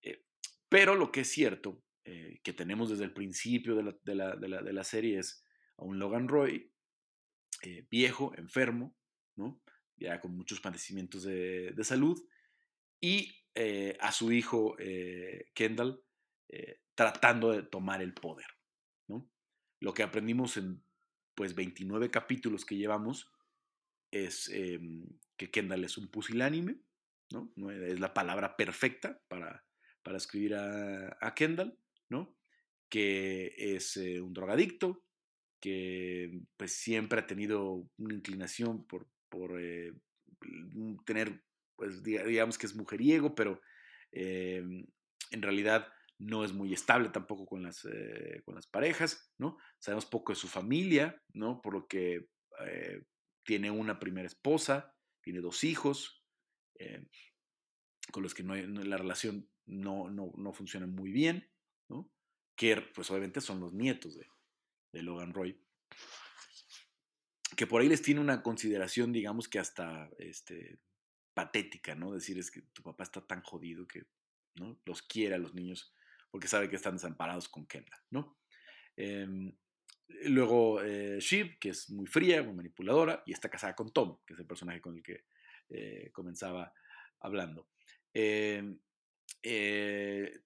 Eh, 0.00 0.24
pero 0.70 0.94
lo 0.94 1.12
que 1.12 1.20
es 1.20 1.30
cierto, 1.30 1.84
eh, 2.04 2.40
que 2.42 2.54
tenemos 2.54 2.88
desde 2.88 3.04
el 3.04 3.12
principio 3.12 3.76
de 3.76 3.82
la, 3.82 3.96
de 4.02 4.14
la, 4.14 4.34
de 4.34 4.48
la, 4.48 4.62
de 4.62 4.72
la 4.72 4.84
serie 4.84 5.18
es 5.18 5.44
a 5.76 5.84
un 5.84 5.98
Logan 5.98 6.26
Roy, 6.26 6.72
viejo, 7.90 8.32
enfermo, 8.38 8.96
¿no? 9.36 9.62
ya 9.96 10.20
con 10.22 10.34
muchos 10.34 10.60
padecimientos 10.60 11.24
de, 11.24 11.72
de 11.72 11.84
salud, 11.84 12.18
y 12.98 13.43
eh, 13.56 13.96
a 14.00 14.10
su 14.10 14.32
hijo 14.32 14.74
eh, 14.80 15.46
Kendall 15.54 16.02
eh, 16.48 16.80
tratando 16.94 17.52
de 17.52 17.62
tomar 17.62 18.02
el 18.02 18.12
poder. 18.12 18.46
Lo 19.80 19.92
que 19.92 20.02
aprendimos 20.02 20.56
en 20.56 20.82
pues 21.34 21.54
29 21.54 22.10
capítulos 22.10 22.64
que 22.64 22.76
llevamos 22.76 23.30
es 24.10 24.48
em, 24.48 25.04
que 25.36 25.50
Kendall 25.50 25.84
es 25.84 25.98
un 25.98 26.08
pusilánime, 26.08 26.80
¿no? 27.32 27.52
es 27.70 28.00
la 28.00 28.14
palabra 28.14 28.56
perfecta 28.56 29.20
para, 29.28 29.62
para 30.02 30.16
escribir 30.16 30.54
a, 30.54 31.34
Kendall, 31.34 31.78
que 32.88 33.54
es 33.58 33.96
un 33.96 34.32
drogadicto, 34.32 35.04
que 35.60 36.40
pues 36.56 36.72
siempre 36.72 37.20
ha 37.20 37.26
tenido 37.26 37.90
una 37.98 38.14
inclinación 38.14 38.86
por, 38.86 39.10
por 39.28 39.60
tener 41.04 41.42
pues 41.76 42.02
digamos 42.02 42.58
que 42.58 42.66
es 42.66 42.74
mujeriego, 42.74 43.34
pero 43.34 43.60
em, 44.12 44.86
en 45.30 45.42
realidad 45.42 45.88
no 46.18 46.44
es 46.44 46.52
muy 46.52 46.72
estable 46.72 47.08
tampoco 47.08 47.46
con 47.46 47.62
las, 47.62 47.84
eh, 47.84 48.42
con 48.44 48.54
las 48.54 48.66
parejas, 48.66 49.32
¿no? 49.38 49.58
Sabemos 49.78 50.06
poco 50.06 50.32
de 50.32 50.36
su 50.36 50.48
familia, 50.48 51.20
¿no? 51.32 51.60
Por 51.60 51.74
lo 51.74 51.86
que 51.86 52.28
eh, 52.66 53.04
tiene 53.44 53.70
una 53.70 53.98
primera 53.98 54.26
esposa, 54.26 54.94
tiene 55.22 55.40
dos 55.40 55.64
hijos, 55.64 56.24
eh, 56.78 57.06
con 58.12 58.22
los 58.22 58.34
que 58.34 58.42
no, 58.42 58.54
la 58.54 58.96
relación 58.96 59.48
no, 59.66 60.10
no, 60.10 60.32
no, 60.36 60.52
funciona 60.52 60.86
muy 60.86 61.10
bien, 61.10 61.50
¿no? 61.88 62.10
Que 62.56 62.80
pues 62.94 63.10
obviamente 63.10 63.40
son 63.40 63.60
los 63.60 63.72
nietos 63.72 64.16
de, 64.16 64.28
de 64.92 65.02
Logan 65.02 65.32
Roy 65.32 65.60
que 67.54 67.66
por 67.66 67.80
ahí 67.80 67.88
les 67.88 68.02
tiene 68.02 68.20
una 68.20 68.42
consideración, 68.42 69.12
digamos 69.12 69.48
que 69.48 69.58
hasta 69.58 70.10
este, 70.18 70.78
patética, 71.34 71.94
¿no? 71.94 72.12
Decir 72.12 72.38
es 72.38 72.50
que 72.50 72.62
tu 72.72 72.82
papá 72.82 73.04
está 73.04 73.20
tan 73.26 73.42
jodido 73.42 73.86
que 73.86 74.06
¿no? 74.54 74.80
los 74.84 75.02
quiere 75.02 75.34
a 75.34 75.38
los 75.38 75.54
niños 75.54 75.92
porque 76.30 76.48
sabe 76.48 76.68
que 76.68 76.76
están 76.76 76.94
desamparados 76.94 77.48
con 77.48 77.66
Kendall, 77.66 78.00
¿no? 78.10 78.38
Em, 78.96 79.56
luego 80.26 80.82
eh, 80.82 81.18
Shiv, 81.20 81.58
que 81.60 81.68
es 81.68 81.90
muy 81.90 82.06
fría, 82.06 82.42
muy 82.42 82.54
manipuladora, 82.54 83.22
y 83.24 83.32
está 83.32 83.48
casada 83.48 83.74
con 83.76 83.92
Tom, 83.92 84.18
que 84.26 84.34
es 84.34 84.40
el 84.40 84.46
personaje 84.46 84.80
con 84.80 84.96
el 84.96 85.02
que 85.02 85.26
eh, 85.68 86.10
comenzaba 86.12 86.72
hablando. 87.20 87.68
Em, 88.12 88.78
eh, 89.42 90.40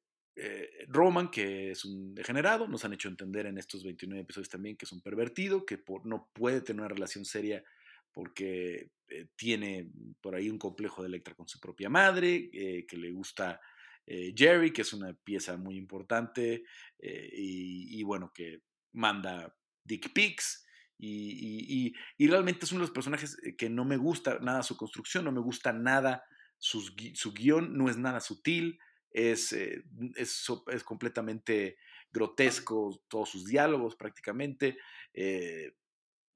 Roman, 0.89 1.31
que 1.31 1.71
es 1.71 1.85
un 1.85 2.15
degenerado, 2.15 2.69
nos 2.69 2.85
han 2.85 2.93
hecho 2.93 3.09
entender 3.09 3.47
en 3.47 3.57
estos 3.59 3.83
29 3.83 4.23
episodios 4.23 4.51
también 4.51 4.77
que 4.77 4.85
es 4.85 4.93
un 4.93 5.01
pervertido, 5.01 5.65
que 5.65 5.79
por, 5.79 6.05
no 6.05 6.29
puede 6.35 6.61
tener 6.61 6.81
una 6.81 6.89
relación 6.89 7.25
seria 7.25 7.65
porque 8.13 8.91
eh, 9.11 9.29
tiene 9.37 9.91
por 10.21 10.35
ahí 10.35 10.51
un 10.51 10.59
complejo 10.59 11.03
de 11.03 11.09
Electra 11.09 11.35
con 11.35 11.49
su 11.49 11.59
propia 11.59 11.89
madre, 11.89 12.51
eh, 12.53 12.85
que 12.87 12.97
le 12.97 13.11
gusta 13.11 13.61
eh, 14.07 14.35
Jerry, 14.37 14.71
que 14.73 14.83
es 14.83 14.93
una 14.93 15.15
pieza 15.15 15.57
muy 15.57 15.77
importante, 15.77 16.65
y, 17.01 18.03
bueno, 18.03 18.33
que 18.35 18.63
manda 18.93 19.55
Dick 19.85 20.13
Pics. 20.13 20.67
Y, 20.99 21.95
realmente 22.19 22.65
es 22.65 22.73
uno 22.73 22.81
de 22.81 22.87
los 22.87 22.95
personajes 22.95 23.37
que 23.57 23.71
no 23.71 23.85
me 23.85 23.97
gusta 23.97 24.39
nada 24.41 24.63
su 24.63 24.77
construcción, 24.77 25.25
no 25.25 25.33
me 25.33 25.41
gusta 25.41 25.73
nada 25.73 26.25
su 26.59 27.33
guion, 27.33 27.77
no 27.77 27.89
es 27.89 27.97
nada 27.97 28.21
sutil, 28.21 28.79
es, 29.11 29.53
es, 29.53 30.47
es, 30.67 30.85
completamente 30.85 31.79
grotesco 32.11 33.05
todos 33.09 33.31
sus 33.31 33.47
diálogos 33.47 33.95
prácticamente 33.97 34.77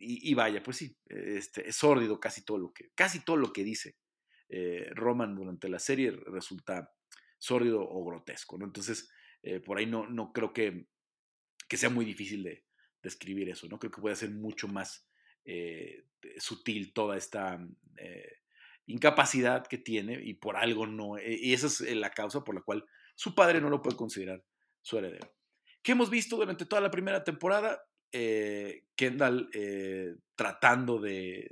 y, 0.04 0.34
vaya, 0.34 0.62
pues 0.62 0.78
sí, 0.78 0.96
este, 1.06 1.68
es 1.68 1.76
sórdido 1.76 2.18
casi 2.18 2.44
todo 2.44 2.58
lo 2.58 2.72
que, 2.72 2.90
casi 2.94 3.24
todo 3.24 3.36
lo 3.36 3.52
que 3.52 3.62
dice 3.62 3.96
eh, 4.48 4.90
Roman 4.94 5.34
durante 5.34 5.68
la 5.68 5.78
serie 5.78 6.10
resulta 6.10 6.92
sórdido 7.38 7.80
o 7.80 8.04
grotesco. 8.04 8.58
Entonces, 8.62 9.10
eh, 9.42 9.60
por 9.60 9.78
ahí 9.78 9.86
no, 9.86 10.08
no 10.08 10.32
creo 10.32 10.52
que, 10.52 10.88
que 11.68 11.76
sea 11.76 11.88
muy 11.88 12.04
difícil 12.04 12.42
de 12.42 12.64
describir 13.02 13.48
eso, 13.48 13.68
¿no? 13.68 13.78
Creo 13.78 13.90
que 13.90 14.00
puede 14.00 14.16
ser 14.16 14.30
mucho 14.30 14.68
más 14.68 15.08
eh, 15.44 16.04
sutil 16.38 16.92
toda 16.92 17.16
esta 17.16 17.58
incapacidad 18.86 19.66
que 19.66 19.78
tiene 19.78 20.20
y 20.22 20.34
por 20.34 20.56
algo 20.56 20.86
no, 20.86 21.18
y 21.18 21.52
esa 21.52 21.66
es 21.68 21.80
la 21.96 22.10
causa 22.10 22.42
por 22.42 22.54
la 22.54 22.62
cual 22.62 22.84
su 23.14 23.34
padre 23.34 23.60
no 23.60 23.70
lo 23.70 23.80
puede 23.80 23.96
considerar 23.96 24.44
su 24.80 24.98
heredero. 24.98 25.32
¿Qué 25.82 25.92
hemos 25.92 26.10
visto 26.10 26.36
durante 26.36 26.66
toda 26.66 26.82
la 26.82 26.90
primera 26.90 27.24
temporada? 27.24 27.82
Eh, 28.14 28.84
Kendall 28.94 29.48
eh, 29.54 30.16
tratando 30.34 30.98
de, 31.00 31.48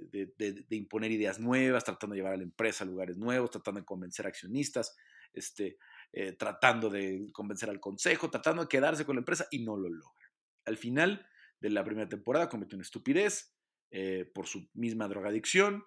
imponer 0.69 1.11
ideas 1.11 1.41
nuevas, 1.41 1.85
tratando 1.85 2.13
de 2.13 2.19
llevar 2.19 2.35
a 2.35 2.37
la 2.37 2.43
empresa 2.43 2.85
a 2.85 2.87
lugares 2.87 3.17
nuevos, 3.17 3.51
tratando 3.51 3.81
de 3.81 3.87
convencer 3.87 4.27
accionistas, 4.27 4.95
este, 5.33 5.79
eh, 6.13 6.33
tratando 6.33 6.91
de 6.91 7.31
convencer 7.33 7.71
al 7.71 7.81
consejo, 7.81 8.31
tratando 8.31 8.63
de 8.63 8.69
quedarse 8.69 9.07
con 9.07 9.17
la 9.17 9.21
empresa 9.21 9.47
y 9.51 9.65
no 9.65 9.77
lo 9.79 9.89
logra. 9.89 10.31
Al 10.67 10.77
final 10.77 11.27
de 11.61 11.71
la 11.71 11.83
primera 11.83 12.09
temporada 12.09 12.51
comete 12.51 12.77
una 12.77 12.85
estupidez 12.85 13.55
por 14.35 14.47
su 14.47 14.71
misma 14.75 15.09
drogadicción, 15.09 15.85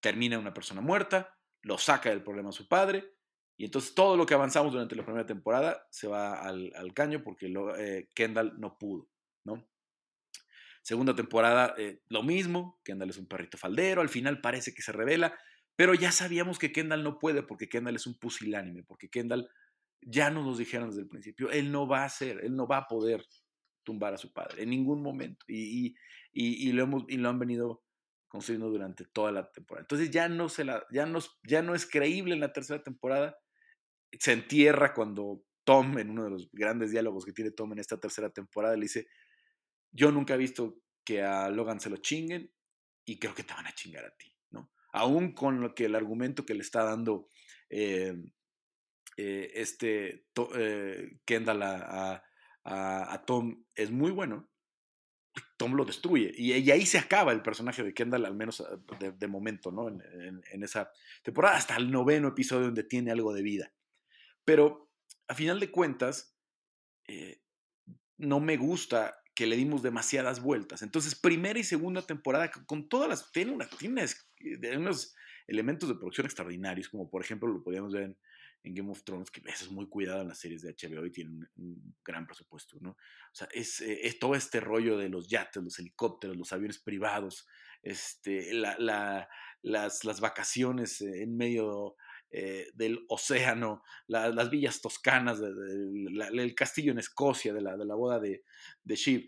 termina 0.00 0.38
una 0.38 0.52
persona 0.52 0.80
muerta, 0.80 1.38
lo 1.62 1.78
saca 1.78 2.10
del 2.10 2.24
problema 2.24 2.48
a 2.48 2.52
su 2.52 2.66
padre 2.66 3.17
y 3.58 3.64
entonces 3.64 3.92
todo 3.92 4.16
lo 4.16 4.24
que 4.24 4.34
avanzamos 4.34 4.72
durante 4.72 4.94
la 4.94 5.04
primera 5.04 5.26
temporada 5.26 5.84
se 5.90 6.06
va 6.06 6.40
al, 6.40 6.94
caño 6.94 7.24
porque 7.24 7.52
eh, 7.78 8.08
Kendall 8.14 8.54
no 8.56 8.78
pudo, 8.78 9.10
¿no? 9.44 9.68
Segunda 10.80 11.16
temporada, 11.16 11.74
eh, 11.76 12.00
lo 12.06 12.22
mismo, 12.22 12.80
Kendall 12.84 13.10
es 13.10 13.18
un 13.18 13.26
perrito 13.26 13.58
faldero, 13.58 14.00
al 14.00 14.08
final 14.08 14.40
parece 14.40 14.72
que 14.72 14.80
se 14.80 14.92
revela, 14.92 15.36
pero 15.74 15.92
ya 15.94 16.12
sabíamos 16.12 16.56
que 16.56 16.70
Kendall 16.70 17.02
no 17.02 17.18
puede 17.18 17.42
porque 17.42 17.68
Kendall 17.68 17.96
es 17.96 18.06
un 18.06 18.16
pusilánime, 18.16 18.84
porque 18.84 19.10
Kendall 19.10 19.50
ya 20.02 20.30
nos 20.30 20.46
lo 20.46 20.56
dijeron 20.56 20.90
desde 20.90 21.02
el 21.02 21.08
principio, 21.08 21.50
él 21.50 21.72
no 21.72 21.88
va 21.88 22.04
a 22.04 22.08
ser, 22.08 22.44
él 22.44 22.54
no 22.54 22.68
va 22.68 22.76
a 22.78 22.86
poder 22.86 23.26
tumbar 23.82 24.14
a 24.14 24.18
su 24.18 24.32
padre 24.32 24.62
en 24.62 24.70
ningún 24.70 25.02
momento 25.02 25.44
y, 25.48 25.96
lo, 26.72 26.84
hemos, 26.84 27.04
y 27.08 27.16
lo 27.16 27.28
han 27.28 27.40
venido 27.40 27.82
construyendo 28.28 28.70
durante 28.70 29.04
toda 29.04 29.32
la 29.32 29.50
temporada. 29.50 29.82
Entonces 29.82 30.12
ya 30.12 30.28
no, 30.28 30.48
se 30.48 30.64
la, 30.64 30.86
ya, 30.92 31.06
nos, 31.06 31.40
ya 31.42 31.60
no 31.60 31.74
es 31.74 31.86
creíble 31.86 32.34
en 32.34 32.40
la 32.40 32.52
tercera 32.52 32.84
temporada 32.84 33.36
se 34.12 34.32
entierra 34.32 34.94
cuando 34.94 35.42
Tom, 35.64 35.98
en 35.98 36.10
uno 36.10 36.24
de 36.24 36.30
los 36.30 36.50
grandes 36.52 36.90
diálogos 36.90 37.24
que 37.24 37.32
tiene 37.32 37.50
Tom 37.50 37.72
en 37.72 37.78
esta 37.78 37.98
tercera 37.98 38.30
temporada, 38.30 38.74
le 38.74 38.82
dice, 38.82 39.08
yo 39.90 40.10
nunca 40.10 40.34
he 40.34 40.38
visto 40.38 40.80
que 41.04 41.22
a 41.22 41.50
Logan 41.50 41.80
se 41.80 41.90
lo 41.90 41.98
chinguen 41.98 42.50
y 43.04 43.18
creo 43.18 43.34
que 43.34 43.44
te 43.44 43.54
van 43.54 43.66
a 43.66 43.74
chingar 43.74 44.04
a 44.04 44.16
ti, 44.16 44.34
¿no? 44.50 44.70
Aún 44.92 45.32
con 45.32 45.60
lo 45.60 45.74
que 45.74 45.86
el 45.86 45.94
argumento 45.94 46.44
que 46.44 46.54
le 46.54 46.60
está 46.60 46.84
dando 46.84 47.28
eh, 47.70 48.14
eh, 49.16 49.50
este 49.54 50.26
eh, 50.54 51.18
Kendall 51.24 51.62
a, 51.62 53.24
Tom 53.26 53.64
es 53.74 53.90
muy 53.90 54.10
bueno, 54.10 54.48
Tom 55.56 55.74
lo 55.74 55.84
destruye. 55.84 56.32
Y, 56.36 56.52
ahí 56.70 56.86
se 56.86 56.98
acaba 56.98 57.32
el 57.32 57.42
personaje 57.42 57.82
de 57.82 57.94
Kendall, 57.94 58.26
al 58.26 58.34
menos 58.34 58.62
de, 58.98 59.28
momento, 59.28 59.72
¿no? 59.72 59.88
En, 59.88 60.62
esa 60.62 60.90
temporada, 61.22 61.56
hasta 61.56 61.76
el 61.76 61.90
noveno 61.90 62.28
episodio 62.28 62.66
donde 62.66 62.84
tiene 62.84 63.10
algo 63.10 63.32
de 63.32 63.42
vida. 63.42 63.72
Pero 64.48 64.90
a 65.28 65.34
final 65.34 65.60
de 65.60 65.70
cuentas, 65.70 66.34
eh, 67.06 67.42
no 68.16 68.40
me 68.40 68.56
gusta 68.56 69.20
que 69.34 69.46
le 69.46 69.56
dimos 69.56 69.82
demasiadas 69.82 70.40
vueltas. 70.40 70.80
Entonces, 70.80 71.14
primera 71.14 71.58
y 71.58 71.64
segunda 71.64 72.00
temporada, 72.00 72.50
con 72.64 72.88
todas 72.88 73.10
las. 73.10 73.30
Tiene, 73.30 73.52
una, 73.52 73.68
tiene 73.78 74.06
unos 74.78 75.14
elementos 75.46 75.86
de 75.90 75.96
producción 75.96 76.24
extraordinarios, 76.24 76.88
como 76.88 77.10
por 77.10 77.22
ejemplo 77.22 77.46
lo 77.46 77.62
podíamos 77.62 77.92
ver 77.92 78.16
en 78.62 78.74
Game 78.74 78.90
of 78.90 79.04
Thrones, 79.04 79.30
que 79.30 79.42
eso 79.44 79.66
es 79.66 79.70
muy 79.70 79.86
cuidado 79.86 80.22
en 80.22 80.28
las 80.28 80.38
series 80.38 80.62
de 80.62 80.74
HBO 80.74 81.04
y 81.04 81.12
tienen 81.12 81.46
un, 81.56 81.94
gran 82.02 82.26
presupuesto, 82.26 82.78
¿no? 82.80 82.92
O 82.92 83.34
sea, 83.34 83.48
es, 83.52 83.82
eh, 83.82 84.00
es, 84.02 84.18
todo 84.18 84.34
este 84.34 84.60
rollo 84.60 84.96
de 84.96 85.10
los 85.10 85.28
yates, 85.28 85.62
los 85.62 85.78
helicópteros, 85.78 86.38
los 86.38 86.54
aviones 86.54 86.78
privados, 86.78 87.46
este, 87.82 88.54
la, 88.54 88.78
las, 89.60 90.04
las, 90.04 90.20
vacaciones 90.20 91.02
en 91.02 91.36
medio 91.36 91.96
eh, 92.30 92.68
del 92.74 93.04
océano, 93.08 93.82
la, 94.06 94.28
las 94.28 94.50
villas 94.50 94.80
toscanas, 94.80 95.40
el 95.40 96.54
castillo 96.54 96.92
en 96.92 96.98
Escocia, 96.98 97.52
de 97.52 97.60
la, 97.60 97.76
de 97.76 97.84
la 97.84 97.94
boda 97.94 98.18
de, 98.18 98.44
de 98.84 98.96
Shiv 98.96 99.26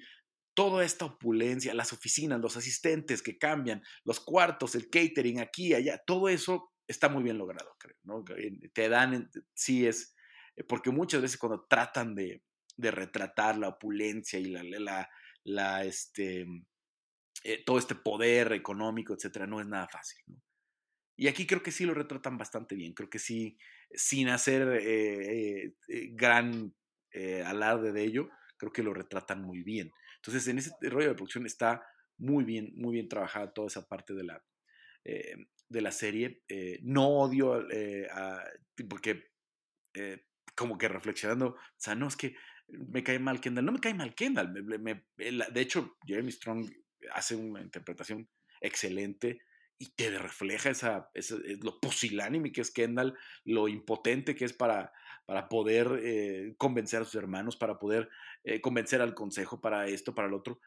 toda 0.54 0.84
esta 0.84 1.06
opulencia, 1.06 1.72
las 1.74 1.92
oficinas, 1.92 2.40
los 2.40 2.56
asistentes 2.56 3.22
que 3.22 3.38
cambian, 3.38 3.82
los 4.04 4.20
cuartos, 4.20 4.74
el 4.74 4.90
catering 4.90 5.40
aquí, 5.40 5.74
allá, 5.74 6.02
todo 6.06 6.28
eso 6.28 6.72
está 6.86 7.08
muy 7.08 7.22
bien 7.22 7.38
logrado, 7.38 7.76
creo, 7.78 7.96
¿no? 8.02 8.24
Te 8.72 8.88
dan, 8.88 9.30
sí 9.54 9.86
es, 9.86 10.14
eh, 10.56 10.64
porque 10.64 10.90
muchas 10.90 11.22
veces 11.22 11.38
cuando 11.38 11.64
tratan 11.66 12.14
de, 12.14 12.42
de 12.76 12.90
retratar 12.90 13.56
la 13.56 13.68
opulencia 13.68 14.38
y 14.38 14.46
la, 14.46 15.08
la, 15.44 15.84
este, 15.84 16.46
eh, 17.44 17.64
todo 17.64 17.78
este 17.78 17.94
poder 17.94 18.52
económico, 18.52 19.14
etcétera, 19.14 19.46
no 19.46 19.60
es 19.60 19.66
nada 19.66 19.88
fácil, 19.88 20.20
¿no? 20.26 20.42
Y 21.20 21.28
aquí 21.28 21.46
creo 21.46 21.62
que 21.62 21.70
sí 21.70 21.84
lo 21.84 21.92
retratan 21.92 22.38
bastante 22.38 22.74
bien, 22.74 22.94
creo 22.94 23.10
que 23.10 23.18
sí, 23.18 23.58
sin 23.92 24.28
hacer 24.28 24.80
eh, 24.80 25.74
gran 26.12 26.74
alarde 27.44 27.92
de 27.92 28.02
ello, 28.02 28.30
creo 28.56 28.72
que 28.72 28.82
lo 28.82 28.94
retratan 28.94 29.42
muy 29.42 29.62
bien. 29.62 29.92
Entonces, 30.16 30.48
en 30.48 30.58
ese 30.58 30.70
rollo 30.80 31.08
de 31.08 31.14
producción 31.14 31.44
está 31.44 31.82
muy 32.16 32.44
bien, 32.44 32.72
muy 32.76 32.94
bien 32.94 33.08
trabajada 33.08 33.52
toda 33.52 33.66
esa 33.66 33.86
parte 33.86 34.14
de 34.14 34.24
la, 34.24 34.42
de 35.70 35.80
la 35.80 35.92
serie. 35.92 36.42
Eh, 36.48 36.80
no 36.82 37.08
odio 37.08 37.70
eh, 37.70 38.06
a, 38.10 38.44
porque 38.88 39.30
eh, 39.94 40.26
como 40.54 40.76
que 40.76 40.88
reflexionando, 40.88 41.46
o 41.46 41.58
sea, 41.78 41.94
no 41.94 42.08
es 42.08 42.16
que 42.16 42.34
me 42.68 43.02
cae 43.02 43.18
mal 43.18 43.40
Kendall, 43.40 43.64
no 43.64 43.72
me 43.72 43.80
cae 43.80 43.94
mal 43.94 44.14
Kendall, 44.14 44.52
de 44.52 45.60
hecho 45.60 45.96
Jeremy 46.06 46.30
Strong 46.30 46.70
hace 47.12 47.34
una 47.34 47.62
interpretación 47.62 48.28
excelente 48.60 49.40
y 49.80 49.94
te 49.96 50.16
refleja 50.16 50.70
esa, 50.70 51.10
esa 51.14 51.36
lo 51.62 51.80
pusilánime 51.80 52.52
que 52.52 52.60
es 52.60 52.70
Kendall, 52.70 53.16
lo 53.44 53.66
impotente 53.66 54.36
que 54.36 54.44
es 54.44 54.52
para, 54.52 54.92
para 55.26 55.48
poder 55.48 56.54
convencer 56.58 57.02
a 57.02 57.04
sus 57.04 57.16
hermanos, 57.16 57.56
para 57.56 57.78
poder 57.78 58.08
convencer 58.60 59.00
al 59.00 59.14
consejo, 59.14 59.60
para 59.60 59.88
esto, 59.88 60.14
para 60.14 60.28
el 60.28 60.34
otro. 60.34 60.60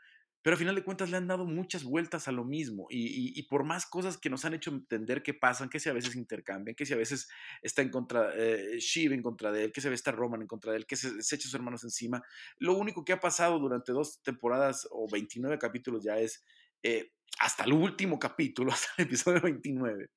Pero 0.43 0.55
a 0.55 0.59
final 0.59 0.75
de 0.75 0.83
cuentas 0.83 1.09
le 1.09 1.15
han 1.15 1.27
dado 1.27 1.45
muchas 1.45 1.85
vueltas 1.85 2.27
a 2.27 2.33
lo 2.33 2.43
mismo 2.43 2.87
y, 2.89 3.41
por 3.43 3.63
más 3.63 3.85
cosas 3.85 4.17
que 4.17 4.29
nos 4.29 4.43
han 4.43 4.53
hecho 4.53 4.71
entender 4.71 5.23
que 5.23 5.33
pasan, 5.33 5.69
que 5.69 5.79
si 5.79 5.87
a 5.87 5.93
veces 5.93 6.17
intercambian, 6.17 6.75
que 6.75 6.85
si 6.85 6.93
a 6.93 6.97
veces 6.97 7.29
está 7.61 7.81
en 7.81 7.89
contra, 7.89 8.33
eh, 8.35 8.77
Shiv 8.77 9.13
en 9.13 9.21
contra 9.21 9.53
de 9.53 9.63
él, 9.63 9.71
que 9.71 9.79
se 9.79 9.87
ve 9.87 9.95
está 9.95 10.11
Roman 10.11 10.41
en 10.41 10.47
contra 10.47 10.73
de 10.73 10.79
él, 10.79 10.85
que 10.85 10.97
se, 10.97 11.07
echa 11.07 11.43
sus 11.43 11.53
hermanos 11.53 11.85
encima, 11.85 12.21
lo 12.57 12.73
único 12.73 13.05
que 13.05 13.13
ha 13.13 13.21
pasado 13.21 13.57
durante 13.57 13.93
dos 13.93 14.21
temporadas 14.21 14.85
o 14.91 15.09
29 15.09 15.57
capítulos 15.57 16.03
ya 16.03 16.17
es 16.19 16.43
eh, 16.83 17.13
hasta 17.39 17.63
el 17.63 17.73
último 17.73 18.19
capítulo, 18.19 18.71
hasta 18.73 18.87
el 18.97 19.05
episodio 19.05 19.41
29, 19.41 20.09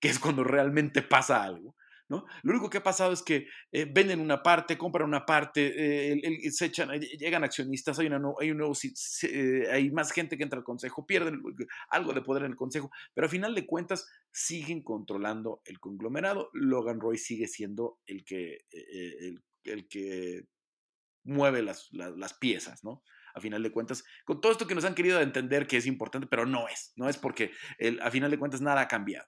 que 0.00 0.08
es 0.08 0.18
cuando 0.18 0.44
realmente 0.44 1.02
pasa 1.02 1.42
algo. 1.42 1.74
¿no? 2.08 2.24
Lo 2.42 2.52
único 2.52 2.70
que 2.70 2.78
ha 2.78 2.82
pasado 2.82 3.12
es 3.12 3.22
que 3.22 3.48
eh, 3.70 3.84
venden 3.84 4.20
una 4.20 4.42
parte, 4.42 4.78
compran 4.78 5.06
una 5.06 5.26
parte, 5.26 6.14
eh, 6.14 6.50
se 6.50 6.66
echan, 6.66 6.90
eh, 6.94 7.00
llegan 7.00 7.44
accionistas, 7.44 7.98
hay, 7.98 8.06
una, 8.06 8.20
hay, 8.40 8.50
un 8.50 8.58
nuevo, 8.58 8.72
hay 9.70 9.90
más 9.90 10.10
gente 10.12 10.36
que 10.36 10.42
entra 10.42 10.58
al 10.58 10.64
consejo, 10.64 11.06
pierden 11.06 11.42
algo 11.90 12.12
de 12.14 12.22
poder 12.22 12.44
en 12.44 12.52
el 12.52 12.56
consejo, 12.56 12.90
pero 13.12 13.26
al 13.26 13.30
final 13.30 13.54
de 13.54 13.66
cuentas 13.66 14.08
siguen 14.32 14.82
controlando 14.82 15.60
el 15.66 15.78
conglomerado. 15.80 16.50
Logan 16.54 17.00
Roy 17.00 17.18
sigue 17.18 17.46
siendo 17.46 17.98
el 18.06 18.24
que, 18.24 18.64
el, 18.70 19.42
el, 19.64 19.86
que 19.86 20.46
mueve 21.24 21.62
las, 21.62 21.88
las, 21.92 22.16
las 22.16 22.32
piezas, 22.34 22.84
¿no? 22.84 23.02
A 23.34 23.40
final 23.40 23.62
de 23.62 23.72
cuentas, 23.72 24.04
con 24.24 24.40
todo 24.40 24.52
esto 24.52 24.66
que 24.66 24.74
nos 24.74 24.84
han 24.84 24.94
querido 24.94 25.20
entender 25.20 25.66
que 25.66 25.76
es 25.76 25.86
importante, 25.86 26.26
pero 26.26 26.46
no 26.46 26.68
es, 26.68 26.92
no 26.96 27.08
es 27.08 27.16
porque 27.16 27.52
el, 27.78 28.00
a 28.00 28.10
final 28.10 28.30
de 28.30 28.38
cuentas 28.38 28.60
nada 28.60 28.82
ha 28.82 28.88
cambiado. 28.88 29.26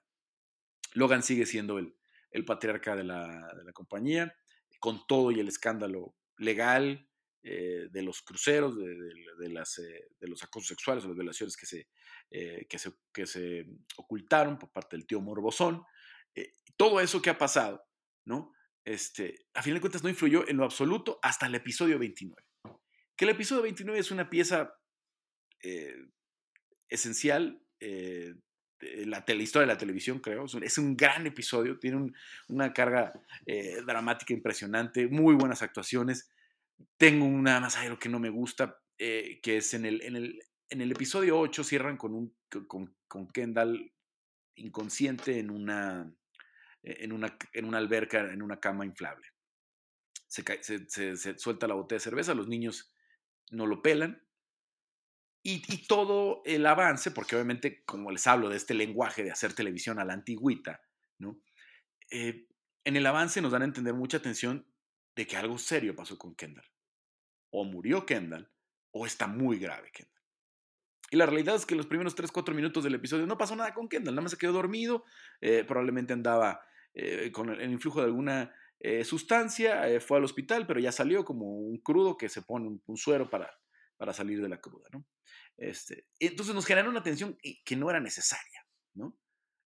Logan 0.93 1.23
sigue 1.23 1.45
siendo 1.45 1.77
el, 1.77 1.95
el 2.31 2.45
patriarca 2.45 2.95
de 2.95 3.03
la, 3.03 3.53
de 3.55 3.63
la 3.63 3.73
compañía, 3.73 4.35
con 4.79 5.05
todo 5.07 5.31
y 5.31 5.39
el 5.39 5.47
escándalo 5.47 6.15
legal 6.37 7.07
eh, 7.43 7.87
de 7.89 8.01
los 8.03 8.21
cruceros, 8.21 8.77
de, 8.77 8.95
de, 9.39 9.49
las, 9.49 9.79
eh, 9.79 10.09
de, 10.19 10.27
los 10.27 10.43
acosos 10.43 10.67
sexuales, 10.67 11.03
de 11.03 11.09
las 11.09 11.17
violaciones 11.17 11.57
que 11.57 11.65
se, 11.65 11.87
eh, 12.29 12.65
que, 12.69 12.77
se, 12.77 12.91
que 13.11 13.25
se 13.25 13.65
ocultaron 13.97 14.59
por 14.59 14.71
parte 14.71 14.95
del 14.95 15.07
tío 15.07 15.21
Morbosón. 15.21 15.83
todo 16.77 16.99
eso 16.99 17.21
que 17.21 17.29
ha 17.29 17.37
pasado, 17.37 17.83
¿no? 18.25 18.53
Este, 18.83 19.47
a 19.53 19.61
fin 19.61 19.73
de 19.73 19.81
cuentas 19.81 20.03
no 20.03 20.09
influyó 20.09 20.47
en 20.47 20.57
lo 20.57 20.65
absoluto 20.65 21.19
hasta 21.21 21.45
el 21.45 21.55
episodio 21.55 21.99
29. 21.99 22.41
Que 23.21 23.25
el 23.25 23.35
episodio 23.35 23.61
29 23.61 23.99
es 23.99 24.09
una 24.09 24.31
pieza 24.31 24.73
esencial 26.89 27.61
eh, 27.79 28.33
la, 28.79 29.23
historia 29.35 29.67
de 29.67 29.73
la 29.73 29.77
televisión, 29.77 30.17
creo. 30.17 30.45
Es 30.45 30.79
un, 30.79 30.97
gran 30.97 31.27
episodio, 31.27 31.77
tiene 31.77 32.11
una 32.47 32.73
carga 32.73 33.13
eh, 33.45 33.83
dramática 33.85 34.33
impresionante, 34.33 35.07
muy 35.07 35.35
buenas 35.35 35.61
actuaciones. 35.61 36.31
Tengo 36.97 37.27
nada 37.27 37.59
más 37.59 37.77
algo 37.77 37.99
que 37.99 38.09
no 38.09 38.17
me 38.17 38.31
gusta, 38.31 38.81
eh, 38.97 39.39
que 39.43 39.57
es 39.57 39.75
en 39.75 39.85
el, 39.85 40.41
episodio 40.71 41.37
8 41.37 41.63
cierran 41.63 41.97
con, 41.97 42.15
un, 42.15 42.35
con, 42.67 43.27
Kendall 43.31 43.93
inconsciente 44.55 45.37
en 45.37 45.51
una, 45.51 46.11
alberca, 47.73 48.33
en 48.33 48.41
una 48.41 48.59
cama 48.59 48.83
inflable. 48.83 49.27
Se, 50.25 50.43
se, 50.63 51.15
se 51.17 51.37
suelta 51.37 51.67
la 51.67 51.75
botella 51.75 51.97
de 51.97 52.03
cerveza, 52.03 52.33
los 52.33 52.47
niños 52.47 52.91
no 53.51 53.67
lo 53.67 53.81
pelan, 53.81 54.21
y, 55.43 55.87
todo 55.87 56.43
el 56.45 56.65
avance, 56.67 57.09
porque 57.09 57.35
obviamente, 57.35 57.83
como 57.85 58.11
les 58.11 58.27
hablo 58.27 58.49
de 58.49 58.57
este 58.57 58.75
lenguaje 58.75 59.23
de 59.23 59.31
hacer 59.31 59.53
televisión 59.53 59.97
a 59.99 60.05
la 60.05 60.13
antigüita, 60.13 60.81
¿no? 61.17 61.41
Eh, 62.11 62.47
en 62.83 62.95
el 62.95 63.05
avance 63.05 63.41
nos 63.41 63.51
dan 63.51 63.63
a 63.63 63.65
entender 63.65 63.93
mucha 63.93 64.17
atención 64.17 64.67
de 65.15 65.25
que 65.25 65.37
algo 65.37 65.57
serio 65.57 65.95
pasó 65.95 66.17
con 66.17 66.35
Kendall. 66.35 66.65
O 67.49 67.63
murió 67.63 68.05
Kendall, 68.05 68.51
o 68.91 69.05
está 69.05 69.27
muy 69.27 69.57
grave 69.57 69.91
Kendall. 69.91 70.21
Y 71.09 71.17
la 71.17 71.25
realidad 71.25 71.55
es 71.55 71.65
que 71.65 71.75
los 71.75 71.87
primeros 71.87 72.15
3, 72.15 72.31
4 72.31 72.55
minutos 72.55 72.83
del 72.83 72.95
episodio 72.95 73.25
no 73.25 73.37
pasó 73.37 73.55
nada 73.55 73.73
con 73.73 73.89
Kendall, 73.89 74.15
nada 74.15 74.23
más 74.23 74.31
se 74.31 74.37
quedó 74.37 74.53
dormido, 74.53 75.05
eh, 75.41 75.65
probablemente 75.67 76.13
andaba 76.13 76.61
eh, 76.93 77.31
con 77.31 77.49
el, 77.49 77.69
influjo 77.69 77.99
de 77.99 78.05
alguna 78.05 78.53
sustancia, 79.03 79.99
fue 79.99 80.17
al 80.17 80.23
hospital, 80.23 80.65
pero 80.65 80.79
ya 80.79 80.91
salió 80.91 81.23
como 81.23 81.57
un 81.59 81.77
crudo 81.77 82.17
que 82.17 82.29
se 82.29 82.41
pone 82.41 82.79
un, 82.85 82.97
suero 82.97 83.29
para, 83.29 83.51
para 83.97 84.13
salir 84.13 84.41
de 84.41 84.49
la 84.49 84.59
cruda, 84.59 84.87
¿no? 84.91 85.05
Este, 85.57 86.07
entonces 86.19 86.55
nos 86.55 86.65
generó 86.65 86.89
una 86.89 87.03
tensión 87.03 87.37
que 87.63 87.75
no 87.75 87.89
era 87.89 87.99
necesaria, 87.99 88.65
¿no? 88.95 89.15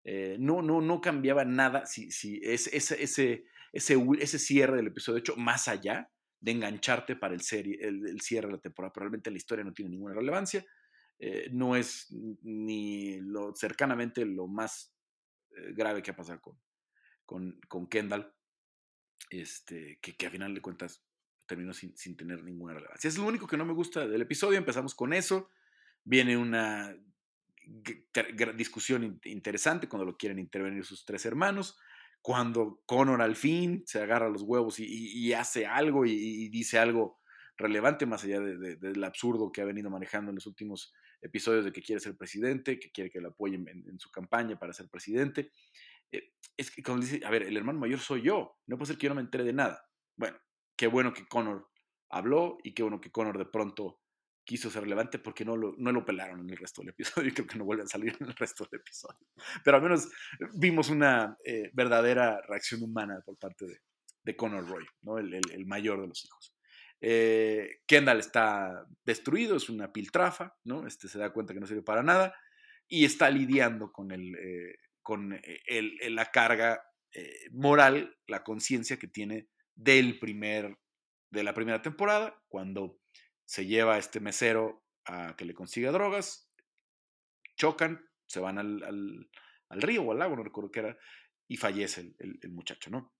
Eh, 0.08 0.38
no, 0.40 0.62
no, 0.62 0.82
no 0.82 1.02
cambiaba 1.02 1.46
nada 1.46 1.88
si, 1.88 2.12
si 2.12 2.40
ese, 2.44 2.78
ese, 2.78 3.02
ese, 3.02 3.46
ese, 3.74 4.40
cierre 4.40 4.78
del 4.78 4.88
episodio 4.88 5.18
8, 5.18 5.36
más 5.38 5.68
allá 5.68 6.12
de 6.40 6.52
engancharte 6.52 7.16
para 7.16 7.34
el, 7.34 7.42
serie, 7.42 7.80
el, 7.82 8.22
cierre 8.22 8.48
de 8.48 8.54
la 8.54 8.60
temporada. 8.60 8.94
Probablemente 8.94 9.32
la 9.32 9.38
historia 9.38 9.66
no 9.66 9.74
tiene 9.74 9.90
ninguna 9.90 10.14
relevancia, 10.14 10.64
eh, 11.18 11.50
no 11.52 11.76
es 11.76 12.08
ni 12.44 13.20
lo 13.22 13.56
cercanamente 13.56 14.26
lo 14.26 14.48
más 14.48 14.94
eh, 15.58 15.74
grave 15.74 16.04
que 16.04 16.12
ha 16.12 16.16
pasado 16.16 16.40
con, 17.26 17.60
con 17.68 17.88
Kendall, 17.88 18.32
este, 19.30 20.00
que, 20.02 20.16
que 20.16 20.28
a 20.28 20.32
final 20.32 20.54
de 20.54 20.62
cuentas 20.62 21.04
terminó 21.46 21.74
sin, 21.74 21.96
sin, 21.96 22.16
tener 22.16 22.44
ninguna 22.44 22.74
relevancia. 22.74 23.08
Es 23.08 23.18
lo 23.18 23.26
único 23.26 23.48
que 23.48 23.58
no 23.58 23.66
me 23.66 23.74
gusta 23.74 24.08
del 24.08 24.22
episodio, 24.22 24.58
empezamos 24.58 24.96
con 24.96 25.14
eso 25.14 25.50
viene 26.06 26.38
una 26.38 26.96
discusión 28.56 29.20
interesante 29.26 29.90
cuando 29.90 30.06
lo 30.06 30.16
quieren 30.16 30.40
intervenir 30.40 30.86
sus 30.86 31.04
tres 31.04 31.26
hermanos, 31.26 31.78
cuando 32.22 32.82
Connor 32.86 33.22
al 33.22 33.36
fin 33.36 33.84
se 33.86 34.02
agarra 34.02 34.30
los 34.30 34.44
huevos 34.44 34.80
y, 34.80 35.34
hace 35.34 35.66
algo 35.66 36.06
y, 36.06 36.48
dice 36.50 36.78
algo 36.78 37.20
relevante 37.58 38.06
más 38.06 38.24
allá 38.24 38.40
del 38.40 39.04
absurdo 39.04 39.52
que 39.52 39.62
ha 39.62 39.66
venido 39.66 39.90
manejando 39.90 40.30
en 40.30 40.36
los 40.36 40.46
últimos 40.46 40.94
episodios 41.22 41.66
de 41.66 41.72
que 41.72 41.82
quiere 41.82 42.00
ser 42.00 42.16
presidente, 42.16 42.80
que 42.80 42.92
quiere 42.92 43.10
que 43.10 43.22
lo 43.22 43.30
apoyen 43.30 43.68
en, 43.68 44.00
su 44.00 44.12
campaña 44.12 44.60
para 44.60 44.74
ser 44.74 44.88
presidente. 44.90 45.52
Eh, 46.12 46.32
es 46.58 46.72
que 46.72 46.84
cuando 46.84 47.06
dice, 47.06 47.26
a 47.26 47.30
ver, 47.30 47.44
el 47.44 47.58
hermano 47.58 47.80
mayor 47.80 48.00
soy 48.00 48.22
yo, 48.22 48.58
no 48.68 48.78
puede 48.78 48.88
ser 48.88 48.98
que 48.98 49.06
yo 49.06 49.10
no 49.10 49.16
me 49.16 49.22
entere 49.22 49.44
de 49.44 49.54
nada. 49.54 49.86
Bueno, 50.18 50.38
qué 50.78 50.88
bueno 50.88 51.14
que 51.14 51.28
Connor 51.28 51.70
habló 52.10 52.58
y 52.64 52.74
qué 52.74 52.84
bueno 52.84 53.02
que 53.02 53.12
Connor 53.12 53.38
de 53.38 53.46
pronto 53.46 54.00
quiso 54.46 54.70
ser 54.70 54.84
relevante 54.84 55.18
porque 55.20 55.44
no 55.44 55.58
lo, 55.58 55.74
no 55.78 55.92
lo 55.92 56.06
pelaron 56.06 56.40
en 56.42 56.52
el 56.52 56.58
resto 56.58 56.82
del 56.82 56.90
episodio 56.90 57.28
y 57.30 57.34
creo 57.34 57.48
que 57.48 57.58
no 57.58 57.66
vuelve 57.66 57.84
a 57.84 57.88
salir 57.88 58.16
en 58.20 58.28
el 58.28 58.36
resto 58.36 58.68
del 58.72 58.80
episodio. 58.80 59.28
Pero 59.64 59.78
al 59.78 59.84
menos 59.84 60.08
vimos 60.54 60.90
una 60.90 61.36
eh, 61.44 61.72
verdadera 61.74 62.42
reacción 62.48 62.84
humana 62.84 63.20
por 63.26 63.38
parte 63.38 63.66
de, 63.66 63.80
de 64.24 64.36
Conor 64.36 64.68
Roy, 64.68 64.86
¿no? 65.02 65.18
el, 65.18 65.34
el, 65.34 65.66
mayor 65.66 66.02
de 66.02 66.08
los 66.08 66.24
hijos. 66.24 66.56
Eh, 67.02 67.82
Kendall 67.86 68.20
está 68.20 68.86
destruido, 69.04 69.58
es 69.58 69.70
una 69.70 69.92
piltrafa, 69.92 70.56
¿no? 70.64 70.88
este, 70.88 71.08
se 71.08 71.20
da 71.20 71.34
cuenta 71.34 71.54
que 71.54 71.60
no 71.60 71.68
sirve 71.68 71.82
para 71.82 72.04
nada 72.04 72.34
y 72.88 73.04
está 73.06 73.30
lidiando 73.30 73.92
con, 73.92 74.12
el, 74.12 74.36
con 75.06 75.40
el, 75.68 76.16
la 76.16 76.32
carga 76.32 76.84
eh, 77.14 77.48
moral, 77.52 78.18
la 78.26 78.44
conciencia 78.44 78.98
que 78.98 79.08
tiene 79.08 79.48
del 79.76 80.18
primer, 80.18 80.80
de 81.30 81.44
la 81.44 81.54
primera 81.54 81.84
temporada, 81.84 82.44
cuando 82.48 83.00
se 83.46 83.68
lleva 83.68 83.94
a 83.94 83.98
este 84.00 84.20
mesero 84.20 84.84
a 85.06 85.36
que 85.38 85.46
le 85.46 85.54
consiga 85.54 85.92
drogas, 85.92 86.52
chocan, 87.56 88.04
se 88.26 88.40
van 88.40 88.58
al, 88.58 89.30
río 89.70 90.02
o 90.02 90.12
al 90.12 90.18
lago, 90.18 90.36
no 90.36 90.44
recuerdo 90.44 90.72
qué 90.72 90.80
era, 90.80 90.98
y 91.48 91.58
fallece 91.58 92.16
el, 92.18 92.50
muchacho, 92.50 92.90
¿no? 92.90 93.14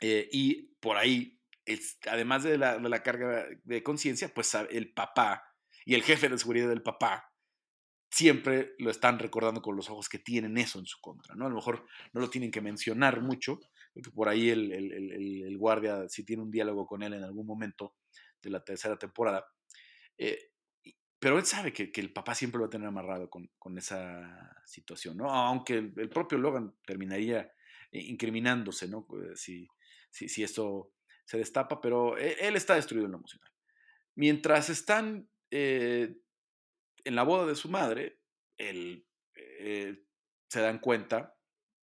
Eh, 0.00 0.30
y 0.32 0.74
por 0.80 0.96
ahí, 0.96 1.42
además 2.06 2.42
de 2.42 2.56
la, 2.56 2.78
de 2.78 2.88
la 2.88 3.02
carga 3.02 3.46
de 3.64 3.82
conciencia, 3.82 4.32
pues 4.32 4.54
el 4.54 4.94
papá 4.94 5.44
y 5.84 5.94
el 5.94 6.02
jefe 6.02 6.30
de 6.30 6.38
seguridad 6.38 6.70
del 6.70 6.82
papá 6.82 7.27
siempre 8.10 8.74
lo 8.78 8.90
están 8.90 9.18
recordando 9.18 9.60
con 9.60 9.76
los 9.76 9.90
ojos 9.90 10.08
que 10.08 10.18
tienen 10.18 10.56
eso 10.58 10.78
en 10.78 10.86
su 10.86 10.98
contra, 11.00 11.34
¿no? 11.34 11.46
A 11.46 11.48
lo 11.48 11.56
mejor 11.56 11.86
no 12.12 12.20
lo 12.20 12.30
tienen 12.30 12.50
que 12.50 12.60
mencionar 12.60 13.20
mucho, 13.20 13.60
porque 13.92 14.10
por 14.10 14.28
ahí 14.28 14.50
el, 14.50 14.72
el, 14.72 15.58
guardia 15.58 16.08
si 16.08 16.24
tiene 16.24 16.42
un 16.42 16.50
diálogo 16.50 16.86
con 16.86 17.02
él 17.02 17.14
en 17.14 17.24
algún 17.24 17.46
momento 17.46 17.96
de 18.40 18.50
la 18.50 18.64
tercera 18.64 18.96
temporada, 18.96 19.46
eh, 20.16 20.50
pero 21.18 21.38
él 21.38 21.44
sabe 21.44 21.72
que, 21.72 21.90
que, 21.90 22.00
el 22.00 22.12
papá 22.12 22.34
siempre 22.34 22.58
lo 22.58 22.64
va 22.64 22.68
a 22.68 22.70
tener 22.70 22.86
amarrado 22.86 23.28
con, 23.28 23.50
con 23.58 23.76
esa 23.76 24.62
situación, 24.64 25.16
¿no? 25.16 25.30
Aunque 25.30 25.74
el, 25.74 26.08
propio 26.08 26.38
Logan 26.38 26.76
terminaría 26.86 27.52
eh, 27.90 28.00
incriminándose, 28.00 28.88
¿no? 28.88 29.06
Eh, 29.22 29.34
si, 29.34 29.66
si, 30.10 30.28
si 30.28 30.44
esto 30.44 30.92
se 31.24 31.38
destapa, 31.38 31.80
pero 31.80 32.16
él, 32.16 32.36
él, 32.40 32.56
está 32.56 32.76
destruido 32.76 33.06
en 33.06 33.12
lo 33.12 33.18
emocional. 33.18 33.50
Mientras 34.14 34.70
están 34.70 35.28
en 37.04 37.14
la 37.14 37.22
boda 37.22 37.46
de 37.46 37.54
su 37.54 37.68
madre, 37.68 38.18
él, 38.58 39.06
eh, 39.34 40.04
se 40.48 40.60
dan 40.60 40.78
cuenta 40.78 41.36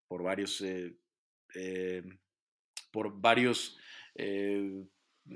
por 0.07 0.23
varios, 0.23 0.61
eh, 0.61 0.97
eh, 1.55 2.03
por 2.91 3.19
varios 3.19 3.77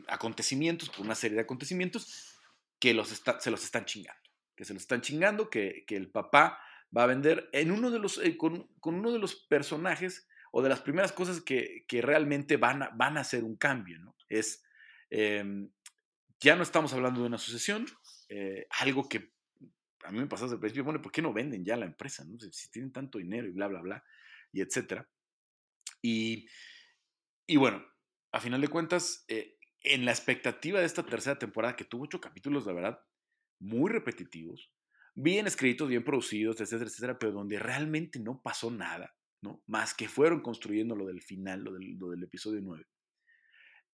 acontecimientos, 0.08 0.89
por 0.89 1.06
una 1.06 1.15
serie 1.15 1.36
de 1.36 1.42
acontecimientos, 1.42 2.38
que 2.80 2.94
los 2.94 3.10
se 3.10 3.52
los 3.52 3.63
están 3.63 3.86
chingando. 3.86 4.22
Que 4.56 4.63
se 4.63 4.74
los 4.74 4.84
están 4.84 5.02
chingando, 5.02 5.50
que, 5.50 5.86
el 5.89 6.10
papá 6.10 6.60
va 6.96 7.04
a 7.04 7.08
vender 7.08 7.50
en 7.52 7.72
uno 7.72 7.92
de 7.92 8.00
los, 8.00 8.22
con, 8.38 8.70
uno 8.82 9.12
de 9.12 9.20
los 9.20 9.36
personajes 9.36 10.28
o 10.52 10.62
de 10.62 10.70
las 10.70 10.82
primeras 10.82 11.12
cosas 11.12 11.42
que, 11.42 11.86
realmente 11.89 12.58
van 12.58 12.84
a, 12.84 12.89
van 12.89 13.18
a 13.18 13.22
hacer 13.22 13.44
un 13.44 13.58
cambio, 13.58 14.00
¿no? 14.00 14.15
Es, 14.30 14.63
em, 15.10 15.70
ya 16.39 16.56
no 16.56 16.63
estamos 16.63 16.94
hablando 16.94 17.22
de 17.22 17.28
una 17.28 17.38
sucesión, 17.38 17.86
algo 18.70 19.10
que 19.10 19.34
a 20.04 20.12
mí 20.12 20.20
me 20.20 20.28
pasó 20.28 20.46
desde 20.46 20.56
el 20.56 20.60
principio, 20.60 20.84
bueno, 20.84 21.02
¿por 21.02 21.12
qué 21.12 21.22
no 21.22 21.34
venden 21.34 21.64
ya 21.64 21.76
la 21.76 21.86
empresa? 21.86 22.24
No? 22.26 22.38
Si, 22.40 22.70
tienen 22.72 22.92
tanto 22.92 23.18
dinero 23.18 23.48
y 23.48 23.52
bla, 23.52 23.68
bla, 23.68 23.82
bla, 23.82 24.04
y 24.52 24.62
etcétera. 24.62 25.10
Y, 26.02 26.48
y 27.46 27.58
bueno, 27.58 27.84
a 28.32 28.40
final 28.40 28.62
de 28.62 28.68
cuentas, 28.68 29.26
eh, 29.28 29.58
en 29.82 30.06
la 30.06 30.12
expectativa 30.12 30.80
de 30.80 30.86
esta 30.86 31.06
tercera 31.06 31.38
temporada, 31.38 31.76
que 31.76 31.86
tuvo 31.86 32.04
ocho 32.04 32.22
capítulos, 32.22 32.66
la 32.66 32.74
verdad, 32.74 33.00
muy 33.60 33.92
repetitivos, 33.92 34.72
bien 35.16 35.48
escritos, 35.48 35.90
bien 35.90 36.04
producidos, 36.04 36.60
etcétera, 36.62 36.90
etcétera, 36.90 37.20
pero 37.20 37.32
donde 37.32 37.60
realmente 37.60 38.20
no 38.20 38.42
pasó 38.42 38.72
nada, 38.72 39.16
¿no? 39.42 39.62
Más 39.68 39.94
que 39.94 40.08
fueron 40.08 40.42
construyendo 40.42 40.96
lo 40.96 41.06
del 41.06 41.22
final, 41.22 41.64
lo 41.64 41.74
del, 41.74 41.98
lo 41.98 42.10
del 42.10 42.24
episodio 42.24 42.62
9. 42.62 42.86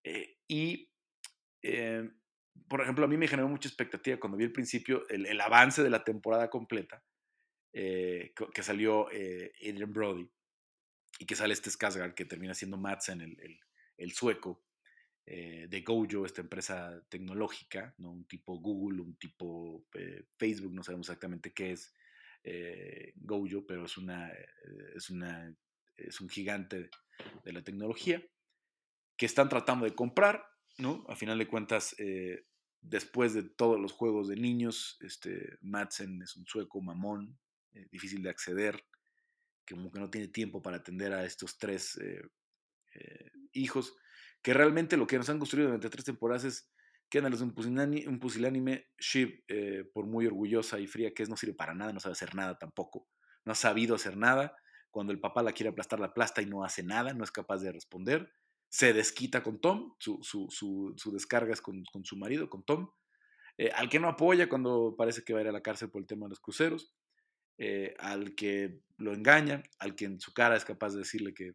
Eh, 0.03 0.37
y 0.47 0.89
eh, 1.63 2.07
por 2.67 2.81
ejemplo, 2.81 3.05
a 3.05 3.07
mí 3.07 3.17
me 3.17 3.27
generó 3.27 3.47
mucha 3.47 3.67
expectativa 3.67 4.19
cuando 4.19 4.37
vi 4.37 4.45
el 4.45 4.51
principio, 4.51 5.07
el, 5.09 5.39
avance 5.39 5.83
de 5.83 5.89
la 5.89 6.03
temporada 6.03 6.49
completa, 6.49 7.03
eh, 7.73 8.33
que 8.53 8.63
salió 8.63 9.11
eh, 9.11 9.51
Adrian 9.59 9.91
Brody 9.91 10.29
y 11.19 11.25
que 11.25 11.35
sale 11.35 11.53
este 11.53 11.69
Skarsgård 11.69 12.13
que 12.13 12.25
termina 12.25 12.53
siendo 12.53 12.77
Madsen, 12.77 13.21
el, 13.21 13.59
el, 13.97 14.11
sueco 14.13 14.63
eh, 15.25 15.67
de 15.69 15.81
Gojo, 15.81 16.25
esta 16.25 16.41
empresa 16.41 17.03
tecnológica, 17.09 17.93
¿no? 17.97 18.11
un 18.11 18.25
tipo 18.25 18.59
Google, 18.59 19.01
un 19.01 19.17
tipo 19.17 19.85
Facebook, 20.37 20.73
no 20.73 20.83
sabemos 20.83 21.07
exactamente 21.07 21.53
qué 21.53 21.71
es 21.71 21.93
Gojo, 23.15 23.65
pero 23.67 23.85
es, 23.85 23.97
una, 23.97 24.31
es, 24.95 25.09
una, 25.09 25.53
es 25.97 26.21
un 26.21 26.29
gigante 26.29 26.89
de 27.43 27.53
la 27.53 27.63
tecnología 27.63 28.23
que 29.17 29.25
están 29.25 29.49
tratando 29.49 29.85
de 29.85 29.95
comprar 29.95 30.54
¿no? 30.77 31.05
A 31.07 31.15
final 31.15 31.37
de 31.37 31.47
cuentas, 31.47 31.95
eh, 31.97 32.45
después 32.81 33.33
de 33.33 33.43
todos 33.43 33.79
los 33.79 33.91
juegos 33.91 34.27
de 34.27 34.35
niños, 34.35 34.97
este, 35.01 35.57
Madsen 35.61 36.21
es 36.21 36.35
un 36.35 36.45
sueco 36.45 36.81
mamón, 36.81 37.37
eh, 37.73 37.87
difícil 37.91 38.21
de 38.23 38.29
acceder, 38.29 38.85
que 39.65 39.75
como 39.75 39.91
que 39.91 39.99
no 39.99 40.09
tiene 40.09 40.27
tiempo 40.27 40.61
para 40.61 40.77
atender 40.77 41.13
a 41.13 41.25
estos 41.25 41.57
tres 41.57 41.97
eh, 41.97 42.21
hijos, 43.53 43.95
que 44.41 44.53
realmente 44.53 44.95
lo 44.95 45.07
que 45.07 45.17
nos 45.17 45.29
han 45.29 45.39
construido 45.39 45.69
durante 45.69 45.89
tres 45.89 46.05
temporadas 46.05 46.43
es 46.43 46.69
que 47.09 47.21
los 47.21 47.41
un, 47.41 47.53
pusilánime, 47.53 48.07
un 48.07 48.19
pusilánime 48.19 48.87
por 49.93 50.05
muy 50.05 50.27
orgullosa 50.27 50.79
y 50.79 50.87
fría 50.87 51.13
que 51.13 51.23
es, 51.23 51.29
no 51.29 51.37
sirve 51.37 51.53
para 51.53 51.73
nada, 51.73 51.93
no 51.93 51.99
sabe 51.99 52.13
hacer 52.13 52.35
nada 52.35 52.57
tampoco, 52.57 53.07
no 53.43 53.51
ha 53.53 53.55
sabido 53.55 53.95
hacer 53.95 54.17
nada, 54.17 54.55
cuando 54.91 55.11
el 55.11 55.19
papá 55.19 55.43
la 55.43 55.51
quiere 55.51 55.69
aplastar, 55.69 55.99
la 55.99 56.07
aplasta 56.07 56.41
y 56.41 56.45
no 56.45 56.63
hace 56.63 56.83
nada, 56.83 57.13
no 57.13 57.23
es 57.23 57.31
capaz 57.31 57.57
de 57.57 57.71
responder, 57.71 58.31
se 58.69 58.93
desquita 58.93 59.43
con 59.43 59.59
Tom, 59.59 59.95
su, 59.99 60.19
su, 60.21 61.11
descarga 61.11 61.53
es 61.53 61.61
con, 61.61 61.85
su 62.03 62.17
marido, 62.17 62.49
con 62.49 62.63
Tom, 62.63 62.89
eh, 63.57 63.71
al 63.73 63.89
que 63.89 63.99
no 63.99 64.09
apoya 64.09 64.49
cuando 64.49 64.95
parece 64.97 65.23
que 65.23 65.33
va 65.33 65.39
a 65.39 65.43
ir 65.43 65.47
a 65.47 65.53
la 65.53 65.61
cárcel 65.61 65.89
por 65.89 66.01
el 66.01 66.07
tema 66.07 66.25
de 66.25 66.31
los 66.31 66.41
cruceros, 66.41 66.93
eh, 67.57 67.93
al 67.99 68.35
que 68.35 68.81
lo 68.97 69.13
engaña, 69.13 69.63
al 69.79 69.95
que 69.95 70.05
en 70.05 70.19
su 70.19 70.33
cara 70.33 70.57
es 70.57 70.65
capaz 70.65 70.91
de 70.91 70.99
decirle 70.99 71.33
que 71.33 71.53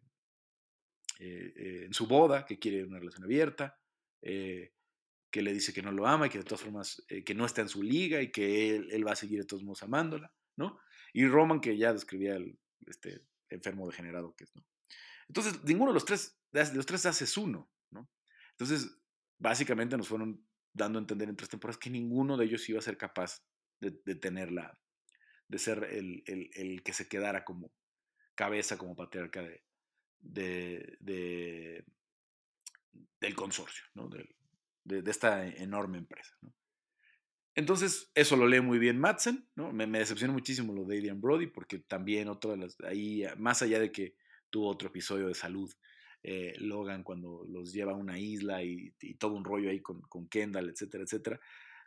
eh, 1.19 1.85
en 1.85 1.93
su 1.93 2.07
boda, 2.07 2.45
que 2.45 2.57
quiere 2.57 2.83
una 2.83 2.97
relación 2.97 3.23
abierta, 3.23 3.77
que 4.19 5.41
le 5.41 5.53
dice 5.53 5.73
que 5.73 5.81
no 5.81 5.91
lo 5.91 6.07
ama 6.07 6.27
y 6.27 6.29
que 6.29 6.39
de 6.39 6.43
todas 6.43 6.61
formas, 6.61 7.03
que 7.25 7.35
no 7.35 7.45
está 7.45 7.61
en 7.61 7.69
su 7.69 7.83
liga 7.83 8.21
y 8.21 8.31
que 8.31 8.75
él, 8.75 9.07
va 9.07 9.13
a 9.13 9.15
seguir 9.15 9.39
de 9.39 9.45
todos 9.45 9.63
modos 9.63 9.83
amándola, 9.83 10.33
¿no? 10.57 10.79
Y 11.13 11.25
Roman, 11.25 11.61
que 11.61 11.77
ya 11.77 11.93
describía 11.93 12.35
el 12.35 12.57
este, 12.87 13.21
enfermo 13.49 13.87
degenerado 13.87 14.35
que 14.35 14.43
es, 14.45 14.55
¿no? 14.55 14.63
Entonces, 15.31 15.63
ninguno 15.63 15.91
de 15.91 15.93
los 15.93 16.03
tres, 16.03 16.37
de 16.51 16.73
los 16.73 16.85
tres 16.85 17.05
haces 17.05 17.37
uno, 17.37 17.71
¿no? 17.89 18.11
Entonces, 18.49 18.97
básicamente 19.37 19.95
nos 19.95 20.09
fueron 20.09 20.45
dando 20.73 20.99
a 20.99 21.03
entender 21.03 21.29
en 21.29 21.37
tres 21.37 21.47
temporadas 21.47 21.77
que 21.77 21.89
ninguno 21.89 22.35
de 22.35 22.43
ellos 22.43 22.67
iba 22.67 22.79
a 22.79 22.81
ser 22.81 22.97
capaz 22.97 23.41
de, 23.79 23.97
de 24.03 24.15
tenerla, 24.15 24.77
de 25.47 25.57
ser 25.57 25.85
el, 25.85 26.21
el, 26.25 26.83
que 26.83 26.91
se 26.91 27.07
quedara 27.07 27.45
como 27.45 27.71
cabeza, 28.35 28.77
como 28.77 28.93
patriarca 28.93 29.41
de, 29.41 29.63
de, 30.99 31.85
del 33.21 33.33
consorcio, 33.33 33.85
¿no? 33.93 34.09
de, 34.09 34.35
de, 34.83 35.09
esta 35.09 35.47
enorme 35.47 35.97
empresa. 35.97 36.37
Entonces, 37.55 38.11
eso 38.15 38.35
lo 38.35 38.47
lee 38.47 38.59
muy 38.59 38.79
bien 38.79 38.99
Madsen, 38.99 39.49
¿no? 39.55 39.71
Me, 39.71 39.87
me 39.87 39.99
decepcionó 39.99 40.33
muchísimo 40.33 40.73
lo 40.73 40.83
de 40.83 40.97
Adrian 40.97 41.21
Brody, 41.21 41.47
porque 41.47 41.79
también 41.79 42.27
otro 42.27 42.51
de 42.51 42.57
las, 42.57 42.75
ahí, 42.81 43.23
más 43.37 43.61
allá 43.61 43.79
de 43.79 43.93
que 43.93 44.19
tuvo 44.51 44.67
otro 44.67 44.89
episodio 44.89 45.27
de 45.27 45.33
salud. 45.33 45.71
Eh, 46.23 46.53
Logan 46.59 47.03
cuando 47.03 47.43
los 47.49 47.73
lleva 47.73 47.93
a 47.93 47.95
una 47.95 48.19
isla 48.19 48.63
y, 48.63 48.93
todo 49.17 49.33
un 49.33 49.43
rollo 49.43 49.71
ahí 49.71 49.81
con, 49.81 50.01
con, 50.01 50.27
Kendall, 50.27 50.69
etcétera, 50.69 51.03
etcétera. 51.03 51.39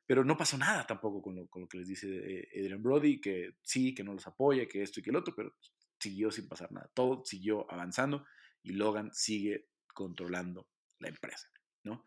Pero 0.06 0.24
no 0.24 0.36
pasó 0.36 0.58
nada 0.58 0.86
tampoco 0.86 1.22
con 1.22 1.36
lo, 1.36 1.46
con 1.46 1.62
lo 1.62 1.68
que 1.68 1.78
les 1.78 1.88
dice 1.88 2.08
eh, 2.08 2.48
Adrian 2.60 2.82
Brody, 2.82 3.20
que 3.20 3.54
sí, 3.62 3.94
que 3.94 4.02
no 4.02 4.12
los 4.12 4.26
apoya, 4.26 4.66
que 4.66 4.82
esto 4.82 4.98
y 4.98 5.02
que 5.02 5.10
el 5.10 5.16
otro, 5.16 5.34
pero 5.36 5.54
siguió 6.00 6.30
sin 6.32 6.48
pasar 6.48 6.72
nada. 6.72 6.90
Todo 6.94 7.24
siguió 7.24 7.70
avanzando 7.70 8.26
y 8.62 8.72
Logan 8.72 9.14
sigue 9.14 9.68
controlando 9.94 10.68
la 10.98 11.08
empresa, 11.08 11.48
¿no? 11.84 12.04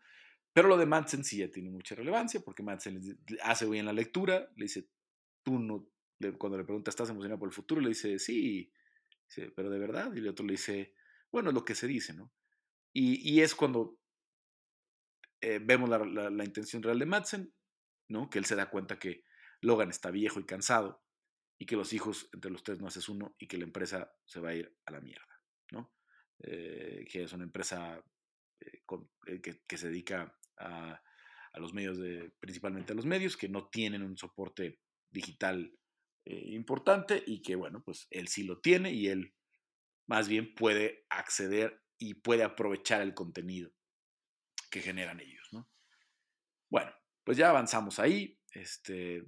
Pero 0.52 0.68
lo 0.68 0.76
de 0.76 0.86
Madsen 0.86 1.24
sí 1.24 1.38
ya 1.38 1.50
tiene 1.50 1.70
mucha 1.70 1.94
relevancia 1.94 2.40
porque 2.40 2.62
Madsen 2.62 3.00
hace 3.42 3.66
bien 3.68 3.86
la 3.86 3.92
lectura, 3.92 4.50
le 4.56 4.64
dice, 4.64 4.88
tú 5.42 5.58
no, 5.58 5.88
cuando 6.36 6.58
le 6.58 6.64
pregunta, 6.64 6.90
¿estás 6.90 7.10
emocionado 7.10 7.38
por 7.38 7.48
el 7.48 7.54
futuro? 7.54 7.80
Le 7.80 7.90
dice, 7.90 8.18
sí, 8.18 8.70
pero 9.54 9.70
de 9.70 9.78
verdad. 9.78 10.12
Y 10.14 10.18
el 10.18 10.28
otro 10.28 10.46
le 10.46 10.52
dice, 10.52 10.94
bueno, 11.30 11.50
es 11.50 11.54
lo 11.54 11.64
que 11.64 11.74
se 11.74 11.86
dice, 11.86 12.14
¿no? 12.14 12.32
Y, 12.92 13.40
es 13.42 13.54
cuando 13.54 14.00
eh, 15.40 15.60
vemos 15.62 15.88
la, 15.88 16.44
intención 16.44 16.82
real 16.82 16.98
de 16.98 17.06
Madsen, 17.06 17.54
¿no? 18.08 18.28
Que 18.28 18.38
él 18.40 18.44
se 18.44 18.56
da 18.56 18.70
cuenta 18.70 18.98
que 18.98 19.22
Logan 19.60 19.90
está 19.90 20.10
viejo 20.10 20.40
y 20.40 20.46
cansado 20.46 21.04
y 21.58 21.66
que 21.66 21.76
los 21.76 21.92
hijos 21.92 22.28
entre 22.32 22.50
los 22.50 22.64
tres 22.64 22.80
no 22.80 22.88
haces 22.88 23.08
uno 23.08 23.36
y 23.38 23.46
que 23.46 23.58
la 23.58 23.64
empresa 23.64 24.12
se 24.24 24.40
va 24.40 24.50
a 24.50 24.54
ir 24.54 24.74
a 24.86 24.90
la 24.90 25.00
mierda, 25.00 25.42
¿no? 25.70 25.92
Eh, 26.40 27.06
que 27.08 27.22
es 27.22 27.32
una 27.32 27.44
empresa 27.44 28.02
eh, 28.60 28.82
que, 29.40 29.76
se 29.76 29.88
dedica 29.88 30.36
a, 30.56 31.00
a, 31.52 31.60
los 31.60 31.72
medios, 31.72 31.98
de, 31.98 32.32
principalmente 32.40 32.92
a 32.92 32.96
los 32.96 33.06
medios, 33.06 33.36
que 33.36 33.48
no 33.48 33.68
tienen 33.68 34.02
un 34.02 34.16
soporte 34.16 34.80
digital 35.10 35.77
eh, 36.30 36.42
importante 36.48 37.22
y 37.26 37.40
que, 37.40 37.56
bueno, 37.56 37.82
pues 37.82 38.06
él 38.10 38.28
sí 38.28 38.42
lo 38.42 38.60
tiene 38.60 38.92
y 38.92 39.08
él 39.08 39.34
más 40.06 40.28
bien 40.28 40.54
puede 40.54 41.06
acceder 41.08 41.82
y 41.96 42.14
puede 42.14 42.42
aprovechar 42.42 43.00
el 43.00 43.14
contenido 43.14 43.72
que 44.70 44.82
generan 44.82 45.20
ellos, 45.20 45.48
¿no? 45.52 45.70
Bueno, 46.68 46.92
pues 47.24 47.38
ya 47.38 47.48
avanzamos 47.48 47.98
ahí, 47.98 48.38
este, 48.52 49.24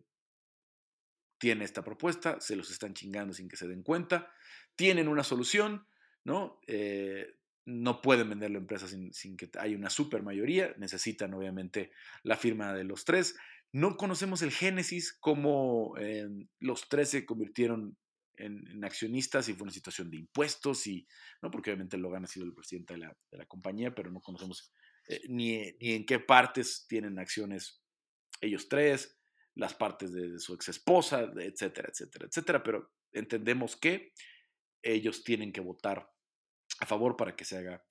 tiene 1.38 1.64
esta 1.64 1.82
propuesta, 1.82 2.38
se 2.38 2.55
los 2.55 2.70
están 2.70 2.92
chingando 2.92 3.32
sin 3.32 3.48
que 3.48 3.57
se 3.57 3.66
den 3.66 3.82
cuenta, 3.82 4.30
tienen 4.76 5.09
una 5.09 5.24
solución, 5.24 5.86
¿no? 6.22 6.61
Eh, 6.66 7.34
no 7.64 8.03
pueden 8.03 8.28
vender 8.28 8.51
la 8.51 8.59
empresa 8.59 8.88
sin, 8.88 9.14
sin, 9.14 9.38
que 9.38 9.48
haya 9.59 9.74
una 9.74 9.88
super 9.88 10.22
mayoría, 10.22 10.74
necesitan 10.76 11.32
obviamente 11.32 11.92
la 12.24 12.36
firma 12.36 12.74
de 12.74 12.84
los 12.84 13.07
tres. 13.07 13.38
No 13.72 13.96
conocemos 13.96 14.42
el 14.42 14.50
génesis, 14.50 15.16
cómo 15.20 15.96
eh, 15.98 16.28
los 16.58 16.88
tres 16.88 17.10
se 17.10 17.24
convirtieron 17.24 17.96
en, 18.34 18.84
accionistas 18.84 19.48
y 19.48 19.54
fue 19.54 19.64
una 19.64 19.72
situación 19.72 20.10
de 20.10 20.16
impuestos, 20.16 20.86
y, 20.86 21.06
¿no? 21.42 21.50
porque 21.50 21.70
obviamente 21.70 21.98
Logan 21.98 22.24
ha 22.24 22.28
sido 22.28 22.46
el 22.46 22.54
presidente 22.54 22.94
de 22.94 23.00
la, 23.00 23.16
de 23.30 23.38
la 23.38 23.46
compañía, 23.46 23.94
pero 23.94 24.10
no 24.10 24.20
conocemos 24.20 24.72
eh, 25.08 25.20
ni, 25.28 25.72
ni, 25.80 25.92
en 25.92 26.06
qué 26.06 26.18
partes 26.18 26.86
tienen 26.88 27.18
acciones 27.18 27.82
ellos 28.40 28.68
tres, 28.68 29.18
las 29.54 29.74
partes 29.74 30.12
de 30.12 30.38
su 30.38 30.54
ex 30.54 30.68
esposa, 30.68 31.30
etcétera, 31.36 31.90
etcétera, 31.90 32.26
etcétera, 32.26 32.62
pero 32.62 32.92
entendemos 33.12 33.76
que 33.76 34.12
ellos 34.82 35.22
tienen 35.24 35.52
que 35.52 35.60
votar 35.60 36.10
a 36.78 36.86
favor 36.86 37.16
para 37.16 37.36
que 37.36 37.44
se 37.44 37.58
haga 37.58 37.84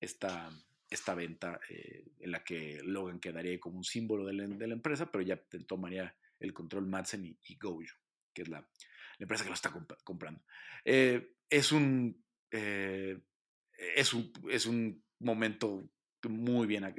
esta, 0.00 0.50
esta 0.92 1.14
venta 1.14 1.60
eh, 1.68 2.04
en 2.18 2.30
la 2.30 2.44
que 2.44 2.80
Logan 2.84 3.20
quedaría 3.20 3.58
como 3.58 3.78
un 3.78 3.84
símbolo 3.84 4.26
de 4.26 4.34
la, 4.34 4.74
empresa, 4.74 5.10
pero 5.10 5.22
ya 5.22 5.42
tomaría 5.66 6.16
el 6.38 6.52
control 6.52 6.86
Madsen 6.86 7.24
y, 7.24 7.38
y 7.44 7.56
Gojo, 7.56 7.96
que 8.32 8.42
es 8.42 8.48
la, 8.48 8.66
empresa 9.18 9.44
que 9.44 9.50
lo 9.50 9.54
está 9.54 9.70
comp 9.70 9.92
comprando. 10.04 10.42
Eh, 10.84 11.34
es, 11.48 11.72
un, 11.72 12.24
eh, 12.50 13.20
es, 13.72 14.12
un, 14.12 14.32
es 14.50 14.66
un 14.66 15.04
momento 15.20 15.88
muy 16.28 16.66
bien, 16.66 16.94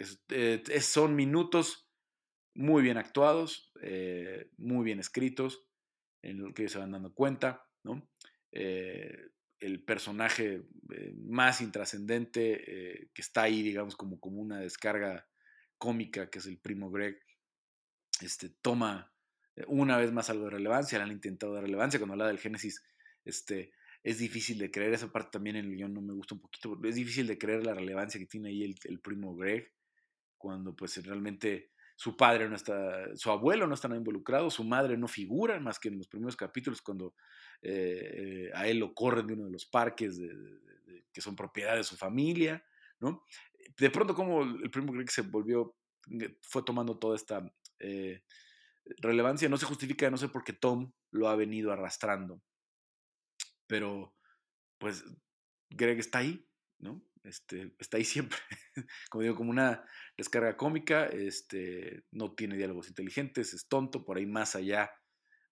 son 0.81 1.15
minutos 1.15 1.89
muy 2.55 2.83
bien 2.83 2.97
actuados, 2.97 3.71
muy 4.57 4.85
bien 4.85 4.99
escritos, 4.99 5.65
en 6.21 6.39
lo 6.39 6.53
que 6.53 6.69
se 6.69 6.77
van 6.77 6.91
dando 6.91 7.13
cuenta, 7.13 7.65
¿no? 7.83 8.09
Eh, 8.51 9.29
el 9.63 9.81
personaje 9.81 10.63
eh, 10.93 11.13
más 11.17 11.61
intrascendente 11.61 12.63
eh, 12.67 13.09
que 13.13 13.21
está 13.21 13.43
ahí, 13.43 13.61
digamos, 13.61 13.95
como, 13.95 14.19
como 14.19 14.41
una 14.41 14.59
descarga 14.59 15.27
cómica, 15.77 16.29
que 16.29 16.39
es 16.39 16.45
el 16.45 16.57
primo 16.57 16.91
Greg, 16.91 17.17
este, 18.21 18.49
toma 18.49 19.13
una 19.67 19.97
vez 19.97 20.11
más 20.11 20.29
algo 20.29 20.45
de 20.45 20.51
relevancia, 20.51 20.97
le 20.97 21.05
han 21.05 21.11
intentado 21.11 21.53
dar 21.53 21.63
relevancia, 21.63 21.99
cuando 21.99 22.13
habla 22.13 22.27
del 22.27 22.39
Génesis, 22.39 22.83
este, 23.23 23.71
es 24.03 24.17
difícil 24.17 24.57
de 24.57 24.71
creer, 24.71 24.93
esa 24.93 25.11
parte 25.11 25.31
también 25.31 25.55
en 25.55 25.65
el 25.65 25.75
guion 25.75 25.93
no 25.93 26.01
me 26.01 26.13
gusta 26.13 26.35
un 26.35 26.41
poquito, 26.41 26.77
es 26.83 26.95
difícil 26.95 27.27
de 27.27 27.37
creer 27.37 27.65
la 27.65 27.73
relevancia 27.73 28.19
que 28.19 28.25
tiene 28.25 28.49
ahí 28.49 28.63
el, 28.63 28.75
el 28.83 28.99
primo 28.99 29.35
Greg, 29.35 29.71
cuando 30.37 30.75
pues 30.75 31.03
realmente 31.05 31.72
su 32.03 32.17
padre 32.17 32.49
no 32.49 32.57
está, 32.57 33.15
su 33.15 33.31
abuelo 33.31 33.65
no 33.65 33.75
está 33.75 33.87
involucrado, 33.95 34.49
su 34.49 34.65
madre 34.65 34.97
no 34.97 35.07
figura 35.07 35.57
más 35.61 35.79
que 35.79 35.87
en 35.87 35.99
los 35.99 36.09
primeros 36.09 36.35
capítulos 36.35 36.81
cuando 36.81 37.15
eh, 37.61 38.51
a 38.53 38.67
él 38.67 38.79
lo 38.79 38.93
corren 38.93 39.25
de 39.25 39.33
uno 39.35 39.45
de 39.45 39.51
los 39.51 39.65
parques 39.65 40.19
que 41.13 41.21
son 41.21 41.33
propiedad 41.37 41.77
de 41.77 41.83
su 41.85 41.95
familia, 41.95 42.61
¿no? 42.99 43.23
De 43.77 43.89
pronto 43.89 44.13
como 44.15 44.43
el 44.43 44.69
primo 44.69 44.91
Greg 44.91 45.09
se 45.09 45.21
volvió, 45.21 45.77
eh, 46.11 46.37
fue 46.41 46.63
tomando 46.63 46.99
toda 46.99 47.15
esta 47.15 47.49
eh, 47.79 48.21
relevancia, 48.97 49.47
no 49.47 49.55
se 49.55 49.65
justifica, 49.65 50.11
no 50.11 50.17
sé 50.17 50.27
por 50.27 50.43
qué 50.43 50.51
Tom 50.51 50.91
lo 51.09 51.29
ha 51.29 51.37
venido 51.37 51.71
arrastrando, 51.71 52.41
pero 53.65 54.13
pues 54.77 55.05
Greg 55.69 55.99
está 55.99 56.17
ahí, 56.17 56.45
¿no? 56.79 57.01
Este, 57.23 57.73
está 57.79 57.97
ahí 57.97 58.03
siempre, 58.03 58.37
como 59.09 59.23
digo, 59.23 59.35
como 59.35 59.49
una 59.49 59.83
descarga 60.17 60.57
cómica, 60.57 61.05
este, 61.05 62.03
no 62.11 62.33
tiene 62.33 62.57
diálogos 62.57 62.89
inteligentes, 62.89 63.53
es 63.53 63.67
tonto, 63.67 64.03
por 64.03 64.17
ahí 64.17 64.25
más 64.25 64.55
allá 64.55 64.91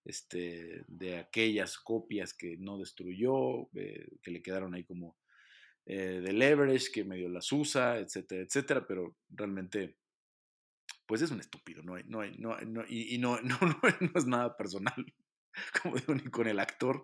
este, 0.04 0.84
de 0.88 1.18
aquellas 1.18 1.78
copias 1.78 2.34
que 2.34 2.58
no 2.58 2.78
destruyó, 2.78 3.70
eh, 3.76 4.08
que 4.22 4.32
le 4.32 4.42
quedaron 4.42 4.74
ahí 4.74 4.84
como 4.84 5.18
eh, 5.86 6.22
de 6.22 6.34
leverage, 6.34 6.92
que 6.92 7.04
medio 7.04 7.30
las 7.30 7.52
usa, 7.52 8.00
etcétera, 8.00 8.44
etcétera, 8.44 8.86
pero 8.88 9.16
realmente, 9.30 9.98
pues 11.06 11.22
es 11.22 11.32
un 11.32 11.40
estúpido, 11.40 11.82
no 11.84 11.96
hay, 11.96 12.04
no 12.06 12.22
hay, 12.22 12.36
no, 12.38 12.58
no 12.62 12.84
y, 12.88 13.18
no, 13.20 13.40
no, 13.42 13.58
no, 13.62 14.10
es 14.16 14.26
nada 14.26 14.58
personal, 14.58 15.06
como 15.82 15.96
digo, 15.96 16.16
ni 16.16 16.24
con 16.24 16.48
el 16.48 16.60
actor, 16.60 17.04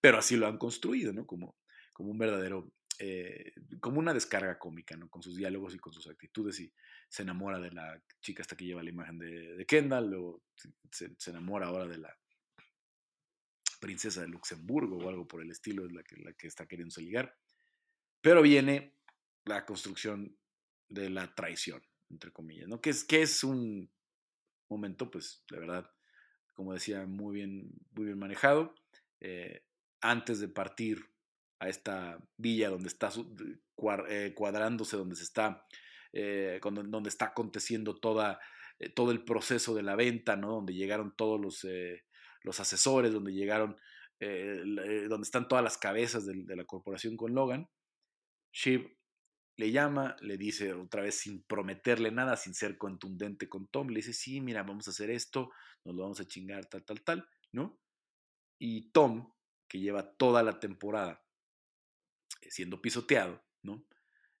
pero 0.00 0.18
así 0.18 0.36
lo 0.36 0.46
han 0.46 0.58
construido, 0.58 1.12
¿no? 1.12 1.26
Como, 1.26 1.56
como 1.92 2.10
un 2.10 2.18
verdadero 2.18 2.72
eh, 2.98 3.52
como 3.80 3.98
una 3.98 4.14
descarga 4.14 4.58
cómica, 4.58 4.96
¿no? 4.96 5.08
Con 5.08 5.22
sus 5.22 5.36
diálogos 5.36 5.74
y 5.74 5.78
con 5.78 5.92
sus 5.92 6.06
actitudes 6.06 6.60
y 6.60 6.72
se 7.08 7.22
enamora 7.22 7.58
de 7.58 7.72
la 7.72 8.00
chica 8.20 8.42
hasta 8.42 8.56
que 8.56 8.64
lleva 8.64 8.82
la 8.82 8.90
imagen 8.90 9.18
de, 9.18 9.64
Kendall, 9.66 10.10
luego 10.10 10.42
se, 10.90 11.10
enamora 11.26 11.66
ahora 11.66 11.86
de 11.86 11.98
la 11.98 12.16
princesa 13.80 14.20
de 14.20 14.28
Luxemburgo 14.28 14.98
o 14.98 15.08
algo 15.08 15.26
por 15.26 15.42
el 15.42 15.50
estilo, 15.50 15.84
es 15.84 15.92
la 15.92 16.02
que, 16.04 16.16
la 16.16 16.32
que 16.34 16.46
está 16.46 16.66
queriendo 16.66 16.94
ligar. 17.00 17.36
Pero 18.20 18.42
viene 18.42 18.96
la 19.44 19.66
construcción 19.66 20.38
de 20.88 21.10
la 21.10 21.34
traición, 21.34 21.82
entre 22.10 22.32
comillas, 22.32 22.68
¿no? 22.68 22.80
Que 22.80 22.90
es, 22.90 23.04
que 23.04 23.22
es 23.22 23.44
un 23.44 23.90
momento, 24.68 25.10
pues, 25.10 25.44
de 25.50 25.58
verdad, 25.58 25.90
como 26.54 26.72
decía, 26.72 27.06
muy 27.06 27.34
bien, 27.34 27.70
muy 27.90 28.06
bien 28.06 28.18
manejado. 28.18 28.74
Eh, 29.20 29.64
antes 30.00 30.38
de 30.38 30.48
partir 30.48 31.13
a 31.58 31.68
esta 31.68 32.18
villa 32.36 32.70
donde 32.70 32.88
está 32.88 33.10
eh, 34.08 34.34
cuadrándose, 34.34 34.96
donde 34.96 35.16
se 35.16 35.24
está, 35.24 35.66
eh, 36.12 36.60
donde 36.62 37.08
está 37.08 37.26
aconteciendo 37.26 37.98
toda, 37.98 38.40
eh, 38.78 38.90
todo 38.90 39.10
el 39.10 39.24
proceso 39.24 39.74
de 39.74 39.82
la 39.82 39.96
venta, 39.96 40.36
¿no? 40.36 40.52
Donde 40.52 40.74
llegaron 40.74 41.14
todos 41.16 41.40
los, 41.40 41.66
los 42.42 42.60
asesores, 42.60 43.12
donde 43.12 43.32
llegaron, 43.32 43.76
donde 44.20 45.22
están 45.22 45.48
todas 45.48 45.64
las 45.64 45.76
cabezas 45.76 46.26
de, 46.26 46.44
de, 46.44 46.56
la 46.56 46.64
corporación 46.64 47.16
con 47.16 47.34
Logan. 47.34 47.68
Shiv 48.52 48.96
le 49.56 49.70
llama, 49.70 50.16
le 50.20 50.36
dice 50.36 50.72
otra 50.72 51.02
vez 51.02 51.16
sin 51.20 51.42
prometerle 51.44 52.10
nada, 52.10 52.36
sin 52.36 52.54
ser 52.54 52.76
contundente 52.78 53.48
con 53.48 53.68
Tom, 53.68 53.88
le 53.88 53.96
dice, 53.96 54.12
sí, 54.12 54.40
mira, 54.40 54.62
vamos 54.62 54.88
a 54.88 54.90
hacer 54.90 55.10
esto, 55.10 55.50
nos 55.84 55.94
lo 55.94 56.02
vamos 56.02 56.20
a 56.20 56.26
chingar, 56.26 56.66
tal, 56.66 56.84
tal, 56.84 57.02
tal, 57.02 57.28
¿no? 57.52 57.78
Y 58.58 58.90
Tom, 58.90 59.32
que 59.68 59.78
lleva 59.78 60.16
toda 60.16 60.42
la 60.42 60.58
temporada 60.58 61.23
siendo 62.54 62.80
pisoteado, 62.80 63.44
¿no? 63.62 63.84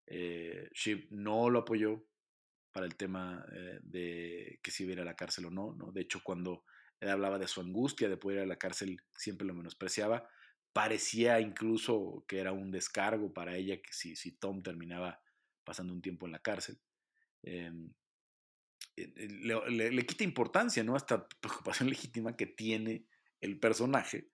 Eh, 0.06 0.68
Shiv 0.72 1.08
no 1.10 1.50
lo 1.50 1.60
apoyó 1.60 2.06
para 2.70 2.86
el 2.86 2.94
tema 2.94 3.44
eh, 3.52 3.80
de 3.82 4.60
que 4.62 4.70
si 4.70 4.84
iba 4.84 4.94
a 5.00 5.02
a 5.02 5.04
la 5.04 5.16
cárcel 5.16 5.46
o 5.46 5.50
no, 5.50 5.74
¿no? 5.74 5.90
De 5.90 6.02
hecho, 6.02 6.20
cuando 6.22 6.62
él 7.00 7.10
hablaba 7.10 7.40
de 7.40 7.48
su 7.48 7.60
angustia 7.60 8.08
de 8.08 8.16
poder 8.16 8.38
ir 8.38 8.44
a 8.44 8.46
la 8.46 8.56
cárcel, 8.56 9.00
siempre 9.16 9.48
lo 9.48 9.54
menospreciaba. 9.54 10.28
Parecía 10.72 11.40
incluso 11.40 12.24
que 12.28 12.38
era 12.38 12.52
un 12.52 12.70
descargo 12.70 13.32
para 13.32 13.56
ella 13.56 13.82
que 13.82 13.92
si, 13.92 14.14
si 14.14 14.38
Tom 14.38 14.62
terminaba 14.62 15.20
pasando 15.64 15.92
un 15.92 16.00
tiempo 16.00 16.26
en 16.26 16.32
la 16.32 16.38
cárcel. 16.38 16.78
Eh, 17.42 17.72
le, 18.94 19.70
le, 19.70 19.90
le, 19.90 20.06
quita 20.06 20.22
importancia, 20.22 20.84
¿no? 20.84 20.96
Esta 20.96 21.26
preocupación 21.40 21.88
legítima 21.90 22.36
que 22.36 22.46
tiene 22.46 23.08
el 23.40 23.58
personaje, 23.58 24.30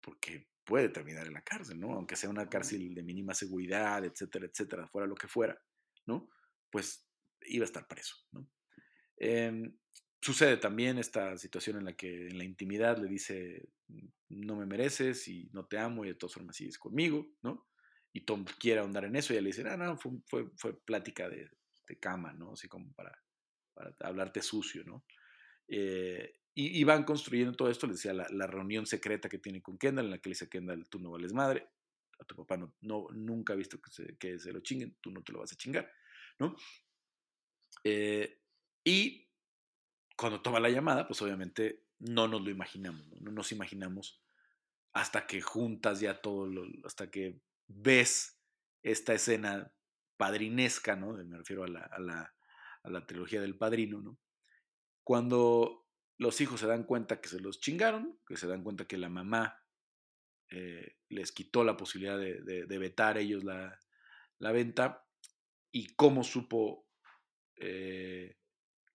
porque 0.00 0.48
puede 0.68 0.90
terminar 0.90 1.26
en 1.26 1.32
la 1.32 1.40
cárcel, 1.40 1.80
¿no? 1.80 1.94
Aunque 1.94 2.14
sea 2.14 2.28
una 2.28 2.46
cárcel 2.46 2.94
de 2.94 3.02
mínima 3.02 3.32
seguridad, 3.32 4.04
etcétera, 4.04 4.44
etcétera, 4.44 4.86
fuera 4.86 5.08
lo 5.08 5.14
que 5.14 5.26
fuera, 5.26 5.58
¿no? 6.04 6.28
Pues 6.70 7.08
iba 7.46 7.64
a 7.64 7.70
estar 7.70 7.88
preso, 7.88 8.16
¿no? 8.32 8.46
Eh, 9.16 9.72
sucede 10.20 10.58
también 10.58 10.98
esta 10.98 11.38
situación 11.38 11.78
en 11.78 11.86
la 11.86 11.94
que 11.94 12.28
en 12.28 12.36
la 12.36 12.44
intimidad 12.44 12.98
le 12.98 13.08
dice, 13.08 13.70
no 14.28 14.56
me 14.56 14.66
mereces 14.66 15.26
y 15.26 15.48
no 15.54 15.66
te 15.66 15.78
amo 15.78 16.04
y 16.04 16.08
de 16.08 16.14
todas 16.16 16.34
formas 16.34 16.54
sigues 16.54 16.78
conmigo, 16.78 17.26
¿no? 17.40 17.66
Y 18.12 18.26
Tom 18.26 18.44
quiere 18.58 18.80
ahondar 18.80 19.06
en 19.06 19.16
eso 19.16 19.32
y 19.32 19.36
ella 19.36 19.42
le 19.44 19.48
dice, 19.48 19.64
no, 19.64 19.74
no, 19.74 19.96
fue, 19.96 20.12
fue, 20.26 20.50
fue 20.54 20.78
plática 20.84 21.30
de, 21.30 21.50
de, 21.86 21.98
cama, 21.98 22.34
¿no? 22.34 22.52
Así 22.52 22.68
como 22.68 22.92
para, 22.92 23.18
para 23.72 23.94
hablarte 24.00 24.42
sucio, 24.42 24.84
¿no? 24.84 25.06
Eh, 25.66 26.37
y, 26.60 26.82
van 26.82 27.04
construyendo 27.04 27.54
todo 27.54 27.70
esto, 27.70 27.86
les 27.86 28.02
decía, 28.02 28.12
la, 28.12 28.46
reunión 28.48 28.84
secreta 28.84 29.28
que 29.28 29.38
tiene 29.38 29.62
con 29.62 29.78
Kendall, 29.78 30.06
en 30.06 30.10
la 30.10 30.18
que 30.18 30.28
le 30.28 30.32
dice 30.32 30.48
Kendall, 30.48 30.88
tú 30.88 30.98
no 30.98 31.12
vales 31.12 31.32
madre, 31.32 31.68
a 32.18 32.24
tu 32.24 32.34
papá 32.34 32.56
no, 32.56 32.74
nunca 33.12 33.52
ha 33.52 33.56
visto 33.56 33.80
que 34.18 34.40
se, 34.40 34.52
lo 34.52 34.58
chinguen, 34.58 34.96
tú 35.00 35.12
no 35.12 35.22
te 35.22 35.32
lo 35.32 35.38
vas 35.38 35.52
a 35.52 35.56
chingar, 35.56 35.88
¿no? 36.40 36.56
Eh, 37.84 38.42
y 38.82 39.28
cuando 40.16 40.42
toma 40.42 40.58
la 40.58 40.68
llamada, 40.68 41.06
pues 41.06 41.22
obviamente 41.22 41.84
no 42.00 42.26
nos 42.26 42.42
lo 42.42 42.50
imaginamos, 42.50 43.06
no, 43.06 43.16
no 43.20 43.30
nos 43.30 43.52
imaginamos 43.52 44.20
hasta 44.94 45.28
que 45.28 45.40
juntas 45.40 46.00
ya 46.00 46.20
todo, 46.20 46.48
lo, 46.48 46.66
hasta 46.84 47.08
que 47.08 47.40
ves 47.68 48.36
esta 48.82 49.14
escena 49.14 49.72
padrinesca, 50.16 50.96
¿no? 50.96 51.12
Me 51.12 51.36
refiero 51.36 51.62
a 51.62 51.68
la, 51.68 51.88
la, 52.00 52.34
a 52.82 52.90
la 52.90 53.06
trilogía 53.06 53.40
del 53.40 53.56
padrino, 53.56 54.00
¿no? 54.00 54.18
Cuando 55.04 55.87
los 56.18 56.40
hijos 56.40 56.60
se 56.60 56.66
dan 56.66 56.84
cuenta 56.84 57.20
que 57.20 57.28
se 57.28 57.40
los 57.40 57.60
chingaron, 57.60 58.18
que 58.26 58.36
se 58.36 58.48
dan 58.48 58.64
cuenta 58.64 58.86
que 58.86 58.98
la 58.98 59.08
mamá 59.08 59.64
eh, 60.50 60.96
les 61.08 61.32
quitó 61.32 61.62
la 61.62 61.76
posibilidad 61.76 62.18
de, 62.18 62.42
de, 62.42 62.66
de 62.66 62.78
vetar 62.78 63.18
ellos 63.18 63.44
la, 63.44 63.78
venta 64.40 65.06
y 65.70 65.94
cómo 65.94 66.24
supo 66.24 66.88
eh, 67.56 68.38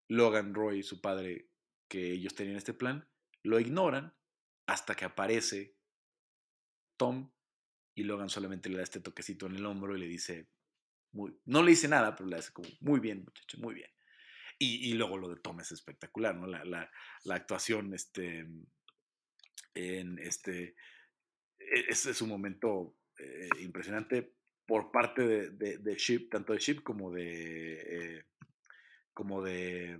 Logan 0.09 0.53
Roy, 0.53 0.83
su 0.83 0.99
padre, 0.99 1.49
que 1.87 2.11
ellos 2.11 2.35
tenían 2.35 2.57
este 2.57 2.73
plan, 2.73 3.07
lo 3.43 3.59
ignoran 3.59 4.15
hasta 4.65 4.95
que 4.95 5.05
aparece 5.05 5.77
Tom 6.97 7.31
Y 7.95 8.03
Logan 8.03 8.29
solamente 8.29 8.69
le 8.69 8.77
da 8.77 8.83
este 8.83 8.99
toquecito 8.99 9.45
en 9.45 9.55
el 9.55 9.65
hombro 9.65 9.95
y 9.95 9.99
le 9.99 10.07
dice, 10.07 10.49
muy, 11.11 11.39
no 11.45 11.61
le 11.61 11.71
dice 11.71 11.87
nada, 11.87 12.15
pero 12.15 12.27
le 12.27 12.37
hace 12.37 12.51
como, 12.51 12.67
muy 12.81 12.99
bien, 12.99 13.23
muchacho, 13.23 13.57
muy 13.59 13.75
bien. 13.75 13.92
Y, 14.59 14.93
luego 14.93 15.17
lo 15.17 15.29
de 15.29 15.41
Tom 15.41 15.59
es 15.59 15.71
espectacular, 15.71 16.35
¿no? 16.35 16.47
La, 16.47 16.63
la, 16.63 17.35
actuación, 17.35 17.93
este, 17.93 18.47
en 19.73 20.19
este, 20.19 20.75
e, 21.59 21.85
es, 21.89 22.21
un 22.21 22.29
momento 22.29 22.95
eh, 23.17 23.49
impresionante 23.59 24.35
por 24.65 24.91
parte 24.91 25.23
de, 25.23 25.49
de, 25.51 25.77
de, 25.79 25.95
Ship, 25.95 26.29
tanto 26.29 26.53
de 26.53 26.59
Ship 26.59 26.81
como 26.81 27.11
de, 27.11 27.73
eh, 27.81 28.25
como 29.13 29.43
de, 29.43 29.99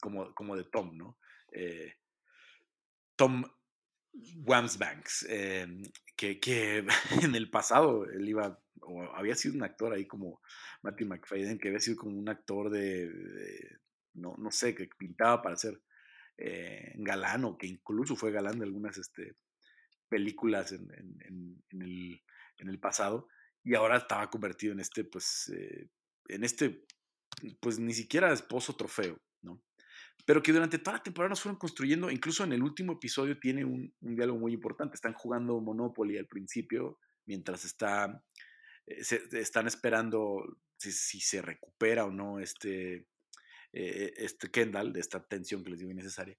como, 0.00 0.34
como 0.34 0.56
de 0.56 0.64
Tom, 0.64 0.96
¿no? 0.96 1.18
Eh, 1.52 1.94
Tom 3.16 3.44
Wamsbanks, 4.12 5.26
eh, 5.28 5.66
que, 6.16 6.40
que, 6.40 6.84
en 7.22 7.34
el 7.34 7.50
pasado 7.50 8.04
él 8.06 8.28
iba, 8.28 8.58
o 8.82 9.02
había 9.14 9.34
sido 9.34 9.54
un 9.54 9.62
actor 9.62 9.92
ahí 9.92 10.06
como 10.06 10.40
Matthew 10.82 11.08
McFadden, 11.08 11.58
que 11.58 11.68
había 11.68 11.80
sido 11.80 11.96
como 11.96 12.18
un 12.18 12.28
actor 12.28 12.70
de, 12.70 13.10
no, 14.14 14.34
no, 14.38 14.50
sé, 14.50 14.74
que 14.74 14.88
pintaba 14.98 15.42
para 15.42 15.56
ser 15.56 15.80
eh, 16.38 16.92
galán 16.96 17.44
o 17.44 17.56
que 17.56 17.66
incluso 17.66 18.16
fue 18.16 18.32
galán 18.32 18.58
de 18.58 18.64
algunas 18.64 18.96
este, 18.98 19.36
películas 20.08 20.72
en, 20.72 20.90
en, 20.92 21.82
el, 21.82 22.22
en, 22.58 22.68
el, 22.68 22.78
pasado 22.80 23.28
y 23.62 23.74
ahora 23.74 23.98
estaba 23.98 24.28
convertido 24.30 24.72
en 24.72 24.80
este, 24.80 25.04
pues, 25.04 25.52
eh, 25.54 25.88
en 26.28 26.44
este, 26.44 26.84
pues 27.60 27.78
ni 27.78 27.92
siquiera 27.92 28.32
esposo 28.32 28.74
trofeo. 28.74 29.20
Pero 30.26 30.42
que 30.42 30.52
durante 30.52 30.78
toda 30.78 30.98
la 30.98 31.02
temporada 31.02 31.30
nos 31.30 31.40
fueron 31.40 31.58
construyendo, 31.58 32.10
incluso 32.10 32.44
en 32.44 32.52
el 32.52 32.62
último 32.62 32.92
episodio 32.94 33.38
tiene 33.38 33.64
un, 33.64 33.94
diálogo 34.00 34.38
muy 34.38 34.52
importante, 34.52 34.94
están 34.94 35.14
jugando 35.14 35.60
Monopoly 35.60 36.18
al 36.18 36.26
principio, 36.26 36.98
mientras 37.26 37.64
está, 37.64 38.22
eh, 38.86 39.04
se, 39.04 39.22
están 39.32 39.66
esperando 39.66 40.58
si, 40.76 41.20
se 41.20 41.42
recupera 41.42 42.04
o 42.04 42.10
no 42.10 42.40
este, 42.40 43.06
eh, 43.72 44.12
este 44.16 44.50
Kendall, 44.50 44.92
de 44.92 45.00
esta 45.00 45.24
tensión 45.26 45.62
que 45.62 45.70
les 45.70 45.78
digo 45.78 45.90
innecesaria, 45.90 46.36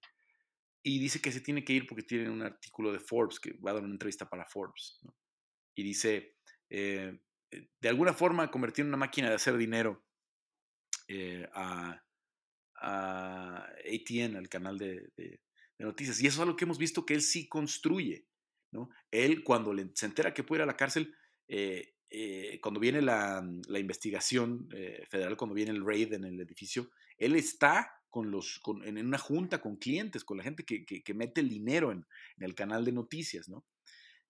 y 0.83 0.99
dice 0.99 1.21
que 1.21 1.31
se 1.31 1.41
tiene 1.41 1.63
que 1.63 1.73
ir 1.73 1.87
porque 1.87 2.03
tiene 2.03 2.29
un 2.29 2.41
artículo 2.41 2.91
de 2.91 2.99
Forbes, 2.99 3.39
que 3.39 3.53
va 3.53 3.71
a 3.71 3.75
dar 3.75 3.83
una 3.83 3.93
entrevista 3.93 4.29
para 4.29 4.45
Forbes, 4.45 4.99
y 5.75 5.83
dice, 5.83 6.35
eh, 6.69 7.19
de 7.49 7.89
alguna 7.89 8.13
forma 8.13 8.51
convertir 8.51 8.85
una 8.85 8.97
máquina 8.97 9.29
de 9.29 9.35
hacer 9.35 9.57
dinero 9.57 10.05
a 11.53 12.01
a 12.81 13.67
ATN, 13.85 14.35
al 14.35 14.49
canal 14.49 14.77
de, 14.77 15.39
noticias. 15.79 16.21
Y 16.21 16.27
eso 16.27 16.37
es 16.37 16.41
algo 16.41 16.55
que 16.55 16.65
hemos 16.65 16.77
visto 16.77 17.05
que 17.05 17.13
él 17.13 17.21
sí 17.21 17.47
construye. 17.47 18.27
¿no? 18.71 18.89
Él, 19.09 19.43
cuando 19.43 19.73
se 19.93 20.05
entera 20.05 20.33
que 20.33 20.43
puede 20.43 20.59
ir 20.59 20.63
a 20.63 20.67
la 20.67 20.77
cárcel, 20.77 21.15
eh, 21.47 21.95
eh, 22.09 22.59
cuando 22.61 22.79
viene 22.79 23.01
la, 23.01 23.47
la 23.67 23.79
investigación 23.79 24.67
eh, 24.73 25.03
federal, 25.09 25.37
cuando 25.37 25.55
viene 25.55 25.71
el 25.71 25.85
raid 25.85 26.13
en 26.13 26.25
el 26.25 26.39
edificio, 26.39 26.91
él 27.17 27.35
está 27.35 27.91
en 28.13 28.97
una 28.97 29.17
junta 29.17 29.61
con 29.61 29.77
clientes, 29.77 30.23
con 30.23 30.37
la 30.37 30.43
gente 30.43 30.65
que, 30.65 30.83
que, 30.85 31.13
mete 31.13 31.39
el 31.39 31.47
dinero 31.47 31.91
en, 31.91 32.05
en, 32.37 32.43
el 32.43 32.53
canal 32.53 32.83
de 32.83 32.91
noticias, 32.91 33.47
¿no? 33.47 33.65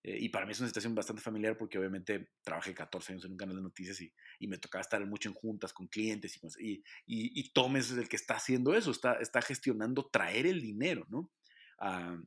Eh, 0.04 0.18
y 0.20 0.30
para 0.30 0.46
mí 0.46 0.52
es 0.52 0.60
una 0.60 0.68
situación 0.68 0.96
bastante 0.96 1.22
familiar 1.22 1.58
porque 1.58 1.78
obviamente 1.78 2.32
trabajé 2.44 2.74
14 2.74 3.14
años 3.14 3.26
en 3.26 3.32
un 3.32 3.38
canal 3.38 3.56
de 3.56 3.62
noticias 3.62 4.02
y, 4.02 4.12
y 4.40 4.48
me 4.48 4.58
tocaba 4.58 4.82
estar 4.82 5.06
mucho 5.06 5.30
en 5.30 5.36
juntas 5.36 5.74
con 5.74 5.88
clientes 5.88 6.40
y, 6.60 6.84
y, 7.06 7.40
y, 7.40 7.54
Tom 7.54 7.78
es 7.78 7.92
el 7.92 8.10
que 8.10 8.16
está 8.16 8.36
haciendo 8.36 8.74
eso, 8.74 8.90
está, 8.90 9.14
está 9.16 9.42
gestionando 9.42 10.10
traer 10.12 10.48
el 10.48 10.60
dinero, 10.60 11.06
¿no? 11.10 11.32
A, 11.78 12.18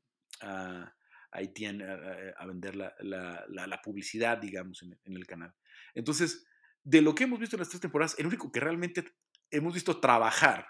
a, 0.43 0.95
a, 1.33 2.47
vender 2.47 2.77
la, 2.77 2.95
la, 3.01 3.45
la, 3.49 3.83
publicidad, 3.83 4.39
digamos, 4.39 4.83
en, 4.83 4.97
en, 5.05 5.17
el 5.17 5.27
canal. 5.27 5.53
Entonces, 5.95 6.47
de 6.85 7.03
lo 7.03 7.15
que 7.15 7.25
hemos 7.25 7.41
visto 7.41 7.57
en 7.57 7.61
las 7.61 7.69
tres 7.69 7.81
temporadas, 7.81 8.15
el 8.19 8.27
único 8.27 8.53
que 8.53 8.61
realmente 8.61 9.05
hemos 9.51 9.75
visto 9.75 9.99
trabajar 9.99 10.69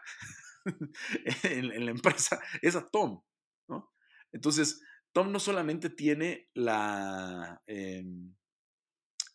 en, 1.42 1.70
en 1.70 1.84
la 1.84 1.90
empresa 1.90 2.40
es 2.62 2.76
a 2.76 2.88
Tom, 2.88 3.22
¿no? 3.68 3.92
Entonces, 4.32 4.82
Tom 5.14 5.30
no 5.30 5.38
solamente 5.38 5.90
tiene 5.90 6.50
la, 6.54 7.62
em, 7.66 8.34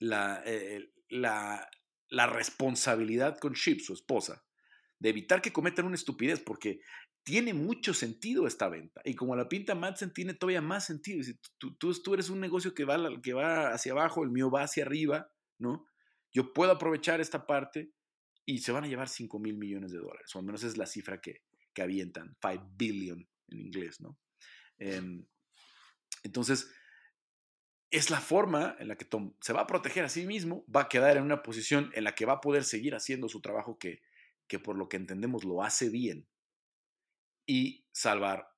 eh, 0.01 0.91
la, 1.07 1.69
la, 2.09 2.27
responsabilidad 2.27 3.38
con 3.38 3.53
Chip, 3.53 3.80
su 3.80 3.93
esposa, 3.93 4.43
de 4.99 5.09
evitar 5.09 5.41
que 5.41 5.53
cometan 5.53 5.86
una 5.86 5.95
estupidez, 5.95 6.41
porque 6.41 6.82
tiene 7.23 7.53
mucho 7.53 7.93
sentido 7.93 8.45
esta 8.45 8.67
venta. 8.67 9.01
Y 9.05 9.15
como 9.15 9.38
la 9.38 9.47
pinta 9.47 9.73
Madsen, 9.73 10.13
tiene 10.13 10.34
todavía 10.34 10.61
más 10.61 10.86
sentido. 10.86 11.23
Tú, 11.57 12.13
eres 12.13 12.30
un 12.30 12.41
negocio 12.41 12.73
que 12.73 12.84
va, 12.84 12.97
que 13.21 13.32
va 13.32 13.69
hacia 13.69 13.93
abajo, 13.93 14.23
el 14.23 14.32
mío 14.32 14.51
va 14.51 14.63
hacia 14.63 14.84
arriba, 14.84 15.32
¿no? 15.59 15.88
Yo 16.34 16.51
puedo 16.51 16.73
aprovechar 16.73 17.21
esta 17.21 17.47
parte 17.47 17.93
y 18.45 18.57
se 18.57 18.73
van 18.73 18.84
a 18.84 18.88
llevar 18.88 19.07
5 19.07 19.39
mil 19.39 19.57
millones 19.57 19.93
de 19.93 19.99
dólares, 19.99 20.36
o 20.36 20.39
al 20.39 20.45
menos 20.45 20.63
es 20.63 20.75
la 20.75 20.86
cifra 20.86 21.21
que, 21.21 21.43
que 21.73 21.82
avientan, 21.82 22.36
5 22.41 22.73
billion 22.75 23.25
en 23.47 23.59
inglés, 23.59 24.01
¿no? 24.01 24.19
Em, 24.77 25.25
entonces, 26.24 26.72
es 27.91 28.09
la 28.09 28.22
forma 28.22 28.76
en 28.80 28.88
la 28.88 28.95
que 28.95 29.05
Tom 29.05 29.34
se 29.41 29.53
va 29.53 29.61
a 29.61 29.67
proteger 29.67 30.05
a 30.05 30.09
sí 30.09 30.26
mismo, 30.26 30.63
va 30.74 30.82
a 30.82 30.89
quedar 30.89 31.17
en 31.17 31.24
una 31.24 31.41
posición 31.41 31.91
en 31.93 32.03
la 32.03 32.13
que 32.13 32.26
va 32.26 32.34
a 32.34 32.41
poder 32.41 32.63
seguir 32.63 32.93
haciendo 32.93 33.30
su 33.30 33.41
trabajo 33.41 33.80
que, 33.80 34.01
que 34.47 34.59
por 34.59 34.76
lo 34.76 34.89
que 34.89 34.97
entendemos 34.97 35.43
lo 35.43 35.63
hace 35.63 35.89
bien 35.89 36.28
y 37.47 37.86
salvar 37.91 38.53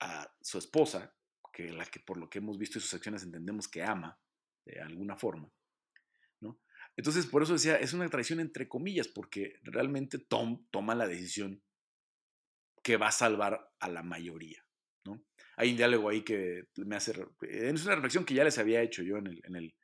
a 0.00 0.34
su 0.40 0.58
esposa, 0.58 1.14
que 1.52 1.70
la 1.70 1.84
que 1.86 2.00
por 2.00 2.16
lo 2.16 2.28
que 2.28 2.38
hemos 2.38 2.58
visto 2.58 2.78
en 2.78 2.82
sus 2.82 2.94
acciones 2.94 3.22
entendemos 3.22 3.68
que 3.68 3.82
ama 3.82 4.18
de 4.64 4.80
alguna 4.80 5.16
forma. 5.16 5.52
¿no? 6.40 6.58
Entonces, 6.96 7.26
por 7.26 7.42
eso 7.42 7.52
decía, 7.52 7.76
es 7.76 7.92
una 7.92 8.08
traición 8.08 8.40
entre 8.40 8.68
comillas, 8.68 9.06
porque 9.06 9.60
realmente 9.62 10.18
Tom 10.18 10.66
toma 10.70 10.94
la 10.94 11.06
decisión 11.06 11.62
que 12.82 12.96
va 12.96 13.08
a 13.08 13.12
salvar 13.12 13.72
a 13.78 13.88
la 13.88 14.02
mayoría. 14.02 14.66
¿no? 15.04 15.22
Hay 15.56 15.70
un 15.70 15.76
diálogo 15.76 16.08
ahí 16.08 16.22
que 16.22 16.64
me 16.76 16.96
hace... 16.96 17.12
Es 17.42 17.84
una 17.84 17.94
reflexión 17.94 18.24
que 18.24 18.34
ya 18.34 18.44
les 18.44 18.58
había 18.58 18.82
hecho 18.82 19.02
yo 19.02 19.16
en 19.18 19.26
el, 19.26 19.40
en 19.44 19.56
el, 19.56 19.74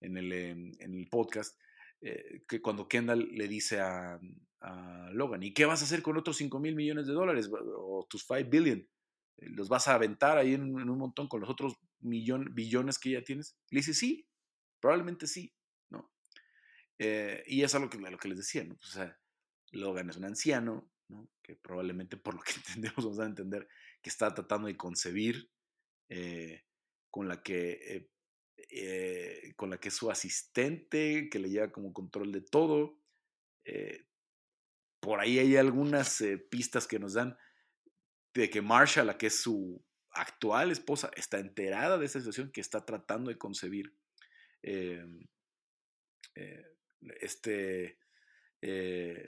en 0.00 0.16
el, 0.16 0.32
em, 0.32 0.72
en 0.78 0.94
el 0.94 1.08
podcast, 1.08 1.58
eh, 2.00 2.42
que 2.46 2.60
cuando 2.60 2.88
Kendall 2.88 3.28
le 3.32 3.48
dice 3.48 3.80
a, 3.80 4.18
Logan, 5.12 5.44
¿y 5.44 5.54
qué 5.54 5.64
vas 5.64 5.80
a 5.80 5.84
hacer 5.84 6.02
con 6.02 6.16
otros 6.16 6.38
5 6.38 6.58
mil 6.58 6.74
millones 6.74 7.06
de 7.06 7.12
dólares 7.12 7.48
o 7.52 8.04
tus 8.10 8.26
5 8.26 8.50
billion? 8.50 8.80
Eh, 9.36 9.48
¿Los 9.50 9.68
vas 9.68 9.86
a 9.86 9.94
aventar 9.94 10.38
ahí 10.38 10.54
en, 10.54 10.74
un 10.74 10.98
montón 10.98 11.28
con 11.28 11.40
los 11.40 11.48
otros 11.48 11.74
millón, 12.00 12.52
billones 12.52 12.98
que 12.98 13.10
ya 13.10 13.22
tienes? 13.22 13.56
Le 13.70 13.78
dice, 13.78 13.94
sí, 13.94 14.28
probablemente 14.80 15.28
sí, 15.28 15.54
¿no? 15.88 16.10
Eh, 16.98 17.44
y 17.46 17.62
es 17.62 17.74
algo 17.76 17.88
que, 17.88 17.98
lo 17.98 18.18
que 18.18 18.28
les 18.28 18.38
decía, 18.38 18.64
¿no? 18.64 18.74
O 18.74 18.86
sea, 18.86 19.16
Logan 19.70 20.10
es 20.10 20.16
un 20.16 20.24
anciano, 20.24 20.90
¿no? 21.08 21.30
Que 21.42 21.54
probablemente 21.54 22.16
por 22.16 22.34
lo 22.34 22.40
que 22.40 22.52
entendemos 22.56 23.04
vamos 23.04 23.20
a 23.20 23.26
entender 23.26 23.68
que 24.06 24.10
está 24.10 24.32
tratando 24.32 24.68
de 24.68 24.76
concebir, 24.76 25.50
eh, 26.08 26.62
con, 27.10 27.26
la 27.26 27.42
que, 27.42 27.72
eh, 27.72 28.10
eh, 28.70 29.52
con 29.56 29.68
la 29.68 29.80
que 29.80 29.88
es 29.88 29.96
su 29.96 30.12
asistente, 30.12 31.28
que 31.28 31.40
le 31.40 31.50
lleva 31.50 31.72
como 31.72 31.92
control 31.92 32.30
de 32.30 32.40
todo. 32.40 33.00
por 35.00 35.18
ahí 35.18 35.40
hay 35.40 35.56
algunas 35.56 36.22
pistas 36.52 36.86
que 36.86 37.00
nos 37.00 37.14
dan 37.14 37.36
de 38.32 38.48
que 38.48 38.62
Marsha, 38.62 39.02
la 39.02 39.18
que 39.18 39.26
es 39.26 39.40
su 39.40 39.84
actual 40.10 40.70
esposa, 40.70 41.10
está 41.16 41.40
enterada 41.40 41.98
de 41.98 42.06
esa 42.06 42.20
situación, 42.20 42.52
que 42.52 42.60
está 42.60 42.86
tratando 42.86 43.30
de 43.30 43.38
concebir 43.38 43.92
este 47.20 47.98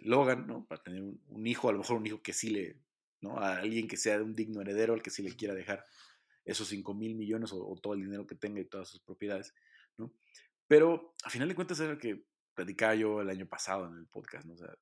Logan, 0.02 0.46
¿no? 0.46 0.66
Para 0.68 0.84
tener 0.84 1.02
un, 1.02 1.46
hijo, 1.48 1.68
a 1.68 1.72
lo 1.72 1.78
mejor 1.78 1.96
un 1.96 2.06
hijo 2.06 2.22
que 2.22 2.32
sí 2.32 2.50
le, 2.50 2.80
¿no? 3.20 3.38
A 3.38 3.58
alguien 3.58 3.88
que 3.88 3.96
sea 3.96 4.22
un 4.22 4.34
digno 4.34 4.60
heredero 4.60 4.94
al 4.94 5.02
que 5.02 5.10
sí 5.10 5.22
le 5.22 5.36
quiera 5.36 5.54
dejar 5.54 5.84
esos 6.44 6.68
5 6.68 6.94
mil 6.94 7.14
millones 7.14 7.50
o, 7.52 7.78
todo 7.82 7.94
el 7.94 8.02
dinero 8.02 8.26
que 8.26 8.34
tenga 8.34 8.60
y 8.60 8.64
todas 8.64 8.88
sus 8.88 9.00
propiedades, 9.00 9.54
¿no? 9.96 10.12
Pero 10.66 11.14
a 11.24 11.30
final 11.30 11.48
de 11.48 11.54
cuentas 11.54 11.80
era 11.80 11.92
lo 11.92 11.98
que 11.98 12.24
platicaba 12.54 12.94
yo 12.94 13.20
el 13.20 13.30
año 13.30 13.46
pasado 13.46 13.86
en 13.86 13.98
el 13.98 14.06
podcast, 14.06 14.46
¿no? 14.46 14.54
O 14.54 14.56
sea, 14.56 14.74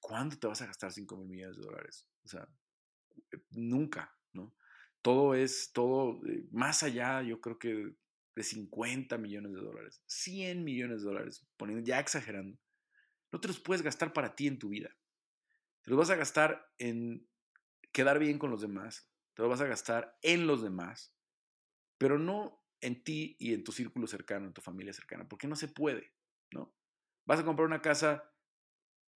¿cuándo 0.00 0.36
te 0.38 0.46
vas 0.46 0.60
a 0.62 0.66
gastar 0.66 0.92
5 0.92 1.16
mil 1.16 1.28
millones 1.28 1.56
de 1.56 1.62
dólares? 1.62 2.06
O 2.24 2.28
sea, 2.28 2.48
eh, 3.32 3.38
nunca, 3.50 4.14
¿no? 4.32 4.54
Todo 5.02 5.34
es, 5.34 5.72
todo, 5.72 6.20
eh, 6.26 6.46
más 6.50 6.82
allá, 6.82 7.22
yo 7.22 7.40
creo 7.40 7.58
que 7.58 7.94
de 8.34 8.42
50 8.42 9.18
millones 9.18 9.52
de 9.52 9.60
dólares, 9.60 10.02
100 10.06 10.62
millones 10.62 11.00
de 11.00 11.08
dólares, 11.08 11.46
poniendo, 11.56 11.84
ya 11.84 11.98
exagerando, 12.00 12.58
no 13.32 13.40
te 13.40 13.48
los 13.48 13.60
puedes 13.60 13.82
gastar 13.82 14.12
para 14.12 14.34
ti 14.34 14.46
en 14.46 14.58
tu 14.58 14.68
vida. 14.68 14.90
Te 15.82 15.90
lo 15.90 15.96
vas 15.96 16.10
a 16.10 16.16
gastar 16.16 16.72
en 16.78 17.28
quedar 17.92 18.18
bien 18.18 18.38
con 18.38 18.50
los 18.50 18.60
demás, 18.60 19.10
te 19.34 19.42
lo 19.42 19.48
vas 19.48 19.60
a 19.60 19.66
gastar 19.66 20.18
en 20.22 20.46
los 20.46 20.62
demás, 20.62 21.14
pero 21.98 22.18
no 22.18 22.64
en 22.80 23.02
ti 23.02 23.36
y 23.38 23.54
en 23.54 23.64
tu 23.64 23.72
círculo 23.72 24.06
cercano, 24.06 24.46
en 24.46 24.52
tu 24.52 24.60
familia 24.60 24.92
cercana, 24.92 25.28
porque 25.28 25.48
no 25.48 25.56
se 25.56 25.68
puede, 25.68 26.14
¿no? 26.50 26.74
Vas 27.26 27.40
a 27.40 27.44
comprar 27.44 27.66
una 27.66 27.82
casa 27.82 28.32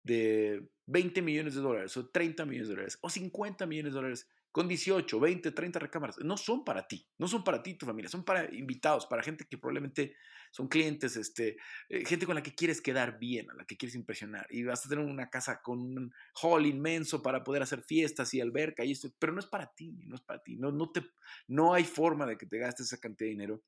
de 0.04 0.72
20 0.88 1.22
millones 1.22 1.56
de 1.56 1.62
dólares 1.62 1.96
o 1.98 2.10
30 2.10 2.46
millones 2.46 2.70
de 2.70 2.76
dólares 2.76 2.98
o 3.02 3.10
50 3.10 3.66
millones 3.66 3.94
de 3.94 4.00
dólares 4.00 4.30
con 4.52 4.68
18, 4.68 5.20
20, 5.20 5.52
30 5.52 5.80
recámaras, 5.80 6.18
no 6.20 6.36
son 6.38 6.64
para 6.64 6.88
ti, 6.88 7.08
no 7.18 7.28
son 7.28 7.44
para 7.44 7.64
ti 7.64 7.72
y 7.72 7.78
tu 7.78 7.86
familia, 7.86 8.10
son 8.10 8.24
para 8.24 8.54
invitados, 8.54 9.06
para 9.06 9.24
gente 9.24 9.46
que 9.46 9.58
probablemente 9.58 10.16
son 10.52 10.68
clientes, 10.68 11.16
este, 11.16 11.58
eh, 11.88 12.06
gente 12.06 12.26
con 12.26 12.36
la 12.36 12.44
que 12.44 12.54
quieres 12.54 12.82
quedar 12.82 13.18
bien, 13.18 13.50
a 13.50 13.54
la 13.54 13.66
que 13.66 13.78
quieres 13.78 13.96
impresionar. 13.96 14.46
Y 14.50 14.64
vas 14.64 14.86
a 14.86 14.90
tener 14.90 15.06
una 15.06 15.30
casa 15.30 15.62
con 15.62 15.80
un 15.80 16.14
hall 16.42 16.66
inmenso 16.66 17.22
para 17.22 17.44
poder 17.44 17.62
hacer 17.62 17.82
fiestas 17.82 18.34
y 18.34 18.42
alberca 18.42 18.84
y 18.84 18.92
esto, 18.92 19.10
pero 19.18 19.32
no 19.32 19.40
es 19.40 19.46
para 19.46 19.74
ti, 19.74 19.94
no 20.06 20.16
es 20.16 20.22
para 20.22 20.44
ti, 20.44 20.58
no, 20.58 20.72
no, 20.72 20.92
te, 20.92 21.02
no 21.48 21.74
hay 21.74 21.86
forma 21.86 22.26
de 22.26 22.38
que 22.38 22.46
te 22.46 22.58
gastes 22.58 22.88
esa 22.88 23.00
cantidad 23.00 23.28
de 23.28 23.32
dinero 23.32 23.64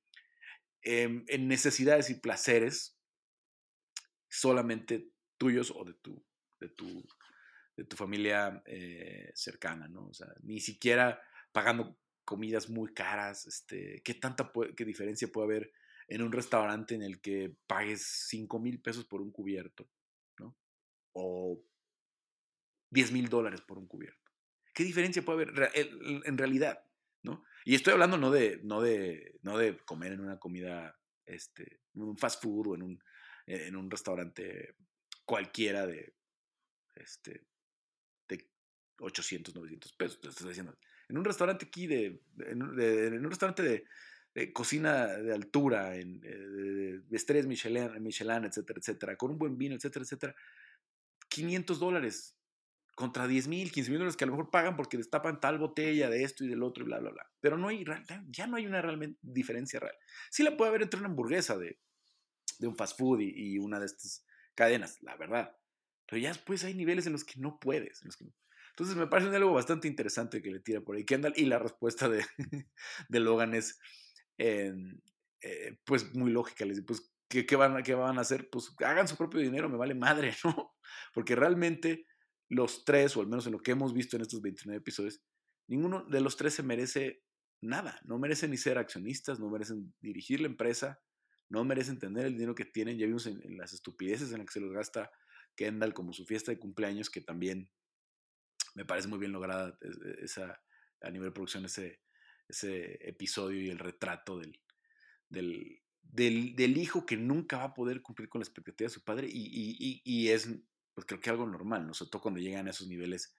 en 0.86 1.47
necesidades 1.47 2.09
y 2.09 2.15
placeres 2.15 2.97
solamente 4.27 5.13
tuyos 5.38 5.71
o 5.73 5.86
de 5.86 5.93
tu, 5.93 6.21
de 6.59 6.67
tu 6.67 7.05
de 7.76 7.84
tu 7.86 7.95
familia 7.95 8.61
eh, 8.65 9.32
cercana, 9.34 9.88
¿no? 9.88 10.07
O 10.07 10.13
sea, 10.13 10.28
ni 10.41 10.59
siquiera 10.59 11.21
pagando 11.51 11.97
comidas 12.24 12.69
muy 12.69 12.93
caras, 12.93 13.45
este, 13.47 14.01
¿qué 14.03 14.13
tanta 14.13 14.51
qué 14.76 14.86
diferencia 14.86 15.28
puede 15.28 15.45
haber 15.45 15.74
en 16.07 16.21
un 16.21 16.32
restaurante 16.32 16.95
en 16.95 17.01
el 17.01 17.21
que 17.21 17.55
pagues 17.67 18.28
5 18.30 18.59
mil 18.59 18.82
pesos 18.82 19.05
por 19.05 19.21
un 19.21 19.32
cubierto, 19.32 19.89
¿no? 20.39 20.55
O 21.13 21.63
10 22.91 23.11
mil 23.11 23.28
dólares 23.30 23.61
por 23.61 23.78
un 23.78 23.88
cubierto. 23.88 24.32
¿Qué 24.74 24.84
diferencia 24.84 25.24
puede 25.24 25.43
haber 25.43 25.71
en 25.76 26.38
realidad, 26.38 26.84
¿no? 27.24 27.43
Y 27.65 27.76
estoy 27.76 27.93
hablando 27.93 28.17
no 28.17 28.32
de, 28.32 28.59
no 28.63 28.82
de, 28.82 29.39
no 29.41 29.57
de 29.57 29.78
comer 29.78 30.13
en 30.13 30.21
una 30.21 30.39
comida, 30.39 30.99
este, 31.26 31.82
en 31.95 32.01
un 32.03 32.17
fast 32.17 32.41
food 32.41 32.67
o 32.67 32.76
en 32.76 32.84
un, 32.84 33.03
en 33.45 33.76
un 33.76 33.89
restaurante 33.89 34.76
cualquiera 35.26 35.86
de, 35.86 36.15
este, 36.95 37.45
800, 39.03 39.55
900 39.55 39.93
pesos. 39.93 40.21
Te 40.21 40.29
estoy 40.29 40.49
diciendo. 40.49 40.75
En 41.09 41.17
un 41.17 41.25
restaurante 41.25 41.65
aquí, 41.65 41.87
de, 41.87 42.21
en, 42.39 42.61
un 42.63 43.29
restaurante 43.29 43.85
de, 44.33 44.53
cocina 44.53 45.07
de 45.07 45.33
altura, 45.33 45.95
en, 45.95 46.21
eh, 46.23 46.37
de, 46.37 46.99
de 46.99 47.17
estrellas 47.17 47.45
Michelin, 47.45 48.01
Michelin, 48.01 48.45
etcétera, 48.45 48.79
etcétera, 48.79 49.15
con 49.15 49.31
un 49.31 49.37
buen 49.37 49.57
vino, 49.57 49.75
etcétera, 49.75 50.03
etcétera, 50.03 50.35
500 51.29 51.79
dólares 51.79 52.37
contra 52.95 53.27
10 53.27 53.47
mil, 53.47 53.71
15 53.71 53.89
mil 53.89 53.99
dólares 53.99 54.17
que 54.17 54.23
a 54.23 54.27
lo 54.27 54.33
mejor 54.33 54.51
pagan 54.51 54.75
porque 54.75 54.97
destapan 54.97 55.39
tal 55.39 55.57
botella 55.57 56.09
de 56.09 56.23
esto 56.23 56.43
y 56.43 56.47
del 56.47 56.63
otro 56.63 56.83
y 56.83 56.87
bla, 56.87 56.99
bla, 56.99 57.11
bla. 57.11 57.31
Pero 57.41 57.57
no 57.57 57.67
hay, 57.67 57.83
ya 58.29 58.47
no 58.47 58.57
hay 58.57 58.67
una 58.67 58.81
realmente 58.81 59.19
diferencia 59.21 59.79
real. 59.79 59.95
Sí 60.29 60.43
la 60.43 60.55
puede 60.55 60.69
haber 60.69 60.83
entre 60.83 60.99
una 60.99 61.09
hamburguesa 61.09 61.57
de, 61.57 61.79
de 62.59 62.67
un 62.67 62.75
fast 62.75 62.97
food 62.97 63.19
y, 63.21 63.57
una 63.57 63.79
de 63.79 63.87
estas 63.87 64.25
cadenas, 64.55 65.01
la 65.01 65.15
verdad. 65.17 65.55
Pero 66.05 66.21
ya 66.21 66.29
después 66.29 66.63
hay 66.63 66.73
niveles 66.73 67.07
en 67.07 67.13
los 67.13 67.23
que 67.23 67.39
no 67.39 67.59
puedes. 67.59 68.01
En 68.01 68.07
los 68.07 68.17
que 68.17 68.25
entonces 68.74 68.95
me 68.95 69.05
parece 69.05 69.36
algo 69.36 69.53
bastante 69.53 69.88
interesante 69.88 70.41
que 70.41 70.49
le 70.49 70.59
tira 70.59 70.82
por 70.82 70.95
ahí 70.95 71.05
Kendall 71.05 71.34
y 71.36 71.45
la 71.45 71.59
respuesta 71.59 72.09
de, 72.09 72.26
de 73.07 73.19
Logan 73.19 73.53
es 73.53 73.80
em, 74.39 74.99
eh, 75.41 75.78
pues 75.86 76.15
muy 76.15 76.32
lógica. 76.32 76.65
Les 76.65 76.78
dice, 76.78 76.88
pues, 76.88 77.13
¿qué, 77.30 77.45
¿qué, 77.45 77.55
van, 77.55 77.84
¿qué 77.84 77.93
van 77.93 78.17
a 78.17 78.21
hacer? 78.21 78.49
Pues 78.49 78.74
hagan 78.80 79.07
su 79.07 79.15
propio 79.15 79.41
dinero, 79.41 79.69
me 79.69 79.78
vale 79.78 79.93
madre, 79.93 80.34
¿no? 80.43 80.74
Porque 81.13 81.36
realmente 81.36 82.07
los 82.49 82.84
tres, 82.84 83.15
o 83.15 83.21
al 83.21 83.28
menos 83.28 83.45
en 83.45 83.51
lo 83.51 83.59
que 83.59 83.71
hemos 83.71 83.93
visto 83.93 84.15
en 84.15 84.24
estos 84.24 84.41
29 84.41 84.80
episodios, 84.80 85.21
ninguno 85.67 86.03
de 86.05 86.21
los 86.21 86.36
tres 86.36 86.55
se 86.55 86.63
merece 86.63 87.24
nada. 87.61 88.01
No 88.05 88.17
merecen 88.17 88.49
ni 88.49 88.57
ser 88.57 88.80
accionistas, 88.80 89.39
no 89.39 89.51
merecen 89.51 89.93
dirigir 90.01 90.41
la 90.41 90.47
empresa, 90.47 90.99
no 91.47 91.63
merecen 91.63 91.99
tener 91.99 92.26
el 92.26 92.34
dinero 92.34 92.55
que 92.55 92.65
tienen. 92.65 92.97
Ya 92.97 93.05
vimos 93.05 93.28
en, 93.28 93.39
en 93.43 93.55
las 93.55 93.71
estupideces 93.71 94.32
en 94.32 94.39
las 94.39 94.47
que 94.47 94.53
se 94.53 94.61
los 94.61 94.74
gasta 94.74 95.11
Kendall 95.55 95.93
como 95.93 96.11
su 96.11 96.26
fiesta 96.26 96.51
de 96.51 96.57
cumpleaños, 96.57 97.11
que 97.11 97.21
también 97.21 97.69
me 98.74 98.86
parece 98.86 99.07
muy 99.07 99.19
bien 99.19 99.32
lograda 99.32 99.78
e, 99.82 100.24
esa, 100.24 100.61
a 101.01 101.09
nivel 101.09 101.30
de 101.30 101.34
producción 101.34 101.65
ese, 101.65 102.01
ese 102.47 103.07
episodio 103.07 103.61
y 103.61 103.69
el 103.69 103.80
retrato 103.80 104.39
del, 104.39 104.59
del, 105.30 105.82
del, 106.55 106.78
hijo 106.78 107.05
que 107.05 107.17
nunca 107.17 107.57
va 107.57 107.63
a 107.65 107.74
poder 107.74 108.01
cumplir 108.01 108.30
con 108.30 108.39
la 108.39 108.45
expectativa 108.45 108.88
de 108.88 108.93
su 108.93 109.03
padre 109.03 109.28
y, 109.32 110.01
y, 110.03 110.30
es, 110.30 110.47
pues 110.93 111.05
creo 111.05 111.19
que 111.19 111.30
algo 111.30 111.47
normal, 111.47 111.88
¿no? 111.88 111.93
sobre 111.93 112.11
todo 112.11 112.21
cuando 112.21 112.39
llegan 112.39 112.67
a 112.67 112.71
esos 112.71 112.88
niveles 112.88 113.36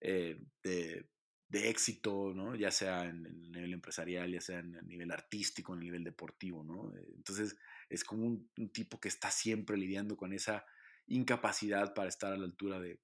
eh, 0.00 0.40
de, 0.62 1.08
de, 1.48 1.68
éxito, 1.68 2.32
¿no? 2.34 2.54
ya 2.54 2.70
sea 2.70 3.04
en, 3.04 3.26
el 3.26 3.50
nivel 3.50 3.74
empresarial, 3.74 4.30
ya 4.32 4.40
sea 4.40 4.60
en 4.60 4.74
el 4.76 4.86
nivel 4.86 5.10
artístico, 5.10 5.72
en 5.72 5.80
el 5.80 5.84
nivel 5.84 6.04
deportivo. 6.04 6.64
¿no? 6.64 6.92
Entonces 7.14 7.56
es 7.88 8.04
como 8.04 8.26
un, 8.26 8.50
un 8.56 8.70
tipo 8.70 9.00
que 9.00 9.08
está 9.08 9.30
siempre 9.30 9.76
lidiando 9.76 10.16
con 10.16 10.32
esa 10.32 10.64
incapacidad 11.06 11.94
para 11.94 12.08
estar 12.08 12.32
a 12.32 12.36
la 12.36 12.44
altura 12.44 12.80
de, 12.80 13.00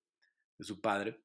de 0.58 0.64
su 0.64 0.80
padre. 0.80 1.23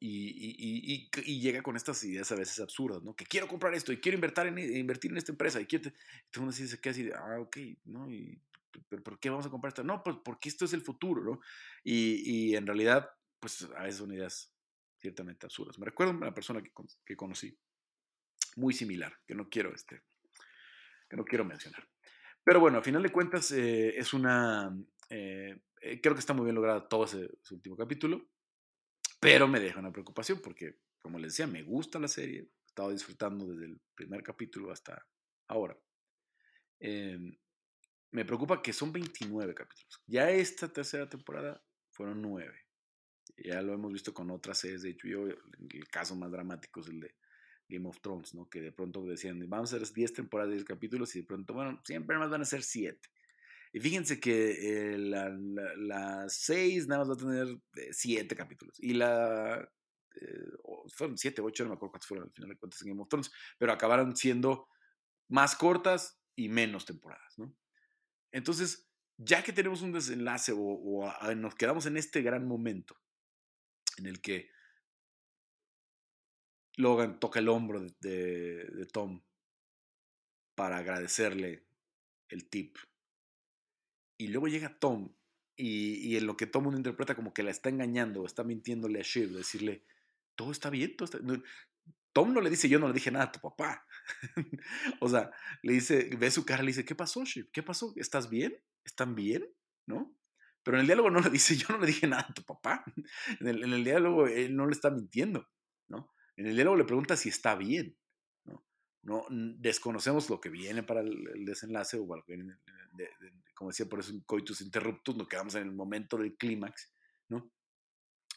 Y, 0.00 1.10
llega 1.40 1.62
con 1.62 1.76
estas 1.76 2.02
ideas 2.04 2.30
a 2.32 2.36
veces 2.36 2.58
absurdas, 2.60 3.02
¿no? 3.02 3.14
Que 3.14 3.24
quiero 3.24 3.46
comprar 3.46 3.74
esto 3.74 3.92
y 3.92 4.00
quiero 4.00 4.16
invertir 4.16 4.46
en, 4.46 4.58
e, 4.58 4.78
invertir 4.78 5.10
en 5.12 5.18
esta 5.18 5.32
empresa 5.32 5.60
y 5.60 5.66
quiero... 5.66 5.90
Entonces 6.26 6.60
uno 6.60 6.68
se 6.68 6.80
queda 6.80 6.92
así, 6.92 7.10
ah, 7.14 7.40
ok, 7.40 7.56
¿no? 7.84 8.08
¿pero 8.88 9.02
por 9.02 9.18
qué 9.18 9.30
vamos 9.30 9.46
a 9.46 9.50
comprar 9.50 9.70
esto? 9.70 9.84
No, 9.84 10.02
pues 10.02 10.16
porque 10.24 10.48
esto 10.48 10.64
es 10.64 10.72
el 10.72 10.82
futuro, 10.82 11.22
¿no? 11.22 11.40
Y, 11.84 12.54
en 12.54 12.66
realidad, 12.66 13.10
pues 13.38 13.62
a 13.76 13.82
veces 13.82 13.98
son 13.98 14.12
ideas 14.12 14.52
ciertamente 15.00 15.46
absurdas. 15.46 15.78
Me 15.78 15.86
recuerdo 15.86 16.12
una 16.12 16.34
persona 16.34 16.62
que, 16.62 16.70
que 17.04 17.16
conocí, 17.16 17.56
muy 18.56 18.74
similar, 18.74 19.16
que 19.26 19.34
no 19.34 19.48
quiero, 19.48 19.74
este, 19.74 20.02
que 21.08 21.16
no 21.16 21.24
quiero 21.24 21.44
mencionar. 21.44 21.88
Pero 22.42 22.60
bueno, 22.60 22.78
a 22.78 22.82
final 22.82 23.02
de 23.02 23.12
cuentas 23.12 23.50
eh, 23.52 23.96
es 23.96 24.12
una... 24.12 24.74
Eh, 25.08 25.60
eh, 25.82 26.00
creo 26.00 26.14
que 26.14 26.20
está 26.20 26.34
muy 26.34 26.44
bien 26.44 26.54
logrado 26.54 26.86
todo 26.86 27.04
ese 27.04 27.28
último 27.50 27.76
capítulo. 27.76 28.28
Pero 29.20 29.46
me 29.46 29.60
deja 29.60 29.78
una 29.78 29.92
preocupación 29.92 30.40
porque, 30.42 30.78
como 30.98 31.18
les 31.18 31.32
decía, 31.32 31.46
me 31.46 31.62
gusta 31.62 31.98
la 31.98 32.08
serie. 32.08 32.40
He 32.40 32.66
estado 32.66 32.90
disfrutando 32.90 33.46
desde 33.46 33.66
el 33.66 33.80
primer 33.94 34.22
capítulo 34.22 34.72
hasta 34.72 35.06
ahora. 35.48 35.78
Em, 36.78 37.36
me 38.12 38.24
preocupa 38.24 38.62
que 38.62 38.72
son 38.72 38.92
29 38.92 39.54
capítulos. 39.54 40.02
Ya 40.06 40.30
esta 40.30 40.72
tercera 40.72 41.08
temporada 41.08 41.62
fueron 41.90 42.22
9. 42.22 42.58
Ya 43.36 43.60
lo 43.62 43.74
hemos 43.74 43.92
visto 43.92 44.14
con 44.14 44.30
otras 44.30 44.58
series 44.58 44.82
de 44.82 44.96
HBO. 44.96 45.28
El 45.28 45.88
caso 45.90 46.16
más 46.16 46.30
dramático 46.32 46.80
es 46.80 46.88
el 46.88 47.00
de 47.00 47.14
Game 47.68 47.88
of 47.88 48.00
Thrones, 48.00 48.34
¿no? 48.34 48.48
Que 48.48 48.60
de 48.60 48.72
pronto 48.72 49.04
decían, 49.04 49.38
vamos 49.48 49.72
a 49.72 49.76
hacer 49.76 49.92
10 49.92 50.14
temporadas, 50.14 50.52
10 50.52 50.64
capítulos, 50.64 51.14
y 51.14 51.20
de 51.20 51.26
pronto, 51.26 51.54
bueno, 51.54 51.80
siempre 51.84 52.18
más 52.18 52.30
van 52.30 52.42
a 52.42 52.46
ser 52.46 52.62
7. 52.62 52.98
Y 53.72 53.80
fíjense 53.80 54.18
que 54.18 54.94
eh, 54.94 54.98
la 54.98 56.28
6 56.28 56.88
nada 56.88 57.04
más 57.04 57.10
va 57.10 57.14
a 57.14 57.16
tener 57.16 57.60
7 57.92 58.34
capítulos. 58.34 58.76
Y 58.80 58.94
la. 58.94 59.60
Eh, 60.20 60.50
fueron 60.92 61.16
7, 61.16 61.40
8, 61.40 61.64
no 61.64 61.70
me 61.70 61.76
acuerdo 61.76 61.92
cuántos 61.92 62.08
fueron 62.08 62.26
al 62.26 62.32
final 62.32 62.50
de 62.50 62.56
cuentas 62.56 62.82
en 62.82 62.88
Game 62.88 63.02
of 63.02 63.08
Thrones. 63.08 63.30
Pero 63.58 63.72
acabaron 63.72 64.16
siendo 64.16 64.68
más 65.28 65.54
cortas 65.54 66.20
y 66.34 66.48
menos 66.48 66.84
temporadas, 66.84 67.38
¿no? 67.38 67.54
Entonces, 68.32 68.88
ya 69.16 69.44
que 69.44 69.52
tenemos 69.52 69.82
un 69.82 69.92
desenlace 69.92 70.52
o, 70.56 71.12
nos 71.36 71.54
quedamos 71.54 71.86
en 71.86 71.96
este 71.96 72.22
gran 72.22 72.46
momento 72.46 72.96
en 73.98 74.06
el 74.06 74.20
que 74.20 74.50
Logan 76.76 77.20
toca 77.20 77.38
el 77.38 77.48
hombro 77.48 77.80
de, 77.80 78.64
de 78.64 78.86
Tom 78.86 79.22
para 80.54 80.78
agradecerle 80.78 81.66
el 82.28 82.48
tip 82.48 82.76
y 84.20 84.28
luego 84.28 84.48
llega 84.48 84.78
Tom 84.78 85.14
y, 85.56 86.14
en 86.16 86.26
lo 86.26 86.36
que 86.36 86.46
todo 86.46 86.62
mundo 86.62 86.76
interpreta 86.76 87.14
como 87.14 87.32
que 87.32 87.42
la 87.42 87.50
está 87.50 87.70
engañando, 87.70 88.26
está 88.26 88.44
mintiéndole 88.44 89.00
a 89.00 89.02
Shiv, 89.02 89.30
decirle, 89.30 89.82
todo 90.34 90.52
está 90.52 90.68
bien, 90.68 90.94
todo 90.94 91.06
está... 91.06 91.18
Tom 92.12 92.34
no 92.34 92.42
le 92.42 92.50
dice, 92.50 92.68
yo 92.68 92.78
no 92.78 92.88
le 92.88 92.94
dije 92.94 93.10
nada 93.10 93.26
a 93.26 93.32
tu 93.32 93.40
papá. 93.40 93.86
o 95.00 95.08
sea, 95.08 95.30
le 95.62 95.72
dice, 95.72 96.10
ve 96.18 96.30
su 96.30 96.44
cara, 96.44 96.62
le 96.62 96.68
dice, 96.68 96.84
¿qué 96.84 96.94
pasó, 96.94 97.24
Shiv? 97.24 97.50
¿Qué 97.50 97.62
pasó? 97.62 97.94
¿Estás 97.96 98.28
bien? 98.28 98.58
¿Están 98.84 99.14
bien? 99.14 99.48
¿No? 99.86 100.14
Pero 100.62 100.76
en 100.76 100.82
el 100.82 100.86
diálogo 100.86 101.10
no 101.10 101.20
le 101.20 101.30
dice, 101.30 101.56
yo 101.56 101.68
no 101.70 101.78
le 101.78 101.86
dije 101.86 102.06
nada 102.06 102.26
a 102.28 102.34
tu 102.34 102.42
papá. 102.42 102.84
en, 103.40 103.48
el, 103.48 103.64
en 103.64 103.72
el 103.72 103.84
diálogo 103.84 104.26
él 104.26 104.54
no 104.54 104.66
le 104.66 104.72
está 104.72 104.90
mintiendo, 104.90 105.48
¿no? 105.88 106.12
En 106.36 106.46
el 106.46 106.56
diálogo 106.56 106.76
le 106.76 106.84
pregunta 106.84 107.16
si 107.16 107.30
está 107.30 107.54
bien, 107.54 107.96
¿no? 108.44 108.66
no 109.02 109.24
desconocemos 109.30 110.28
lo 110.28 110.40
que 110.40 110.50
viene 110.50 110.82
para 110.82 111.00
el, 111.00 111.44
desenlace 111.46 111.96
o 111.96 112.12
algo 112.12 112.26
como 113.54 113.70
decía, 113.70 113.86
por 113.86 114.00
eso 114.00 114.12
un 114.12 114.20
coitus 114.20 114.60
interruptus, 114.60 115.16
nos 115.16 115.28
quedamos 115.28 115.54
en 115.54 115.62
el 115.62 115.72
momento 115.72 116.16
del 116.16 116.36
clímax, 116.36 116.92
¿no? 117.28 117.52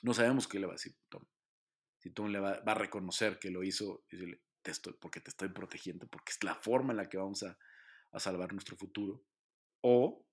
No 0.02 0.14
sabemos 0.14 0.48
qué 0.48 0.60
le 0.60 0.68
va 0.68 0.74
a 0.74 0.76
decir 0.76 0.96
Tom. 1.10 1.24
Si 2.00 2.12
Tom 2.12 2.28
le 2.28 2.40
va, 2.40 2.52
a 2.54 2.74
reconocer 2.74 3.40
que 3.40 3.50
lo 3.50 3.64
hizo, 3.64 4.06
decirle, 4.10 4.42
te 4.62 4.72
estoy, 4.72 4.94
porque 5.00 5.22
te 5.22 5.30
estoy 5.30 5.50
protegiendo, 5.50 6.08
porque 6.08 6.32
es 6.32 6.44
la 6.44 6.56
forma 6.56 6.92
en 6.92 6.98
la 6.98 7.10
que 7.10 7.18
vamos 7.18 7.44
a, 7.44 7.58
a 8.12 8.20
salvar 8.20 8.52
nuestro 8.52 8.76
futuro, 8.76 9.26
o 9.82 10.26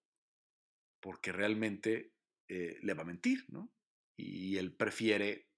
porque 1.01 1.33
realmente 1.33 2.15
eh, 2.49 2.79
le 2.83 2.95
va 2.95 3.03
a 3.03 3.07
mentir, 3.07 3.45
¿no? 3.49 3.73
Y 4.17 4.57
él 4.59 4.75
prefiere 4.75 5.49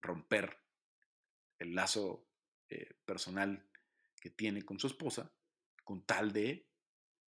romper 0.00 0.58
el 1.58 1.74
lazo 1.74 2.28
eh, 2.68 2.96
personal 3.04 3.68
que 4.20 4.30
tiene 4.30 4.62
con 4.62 4.78
su 4.78 4.86
esposa 4.86 5.32
con 5.84 6.04
tal 6.04 6.32
de 6.32 6.68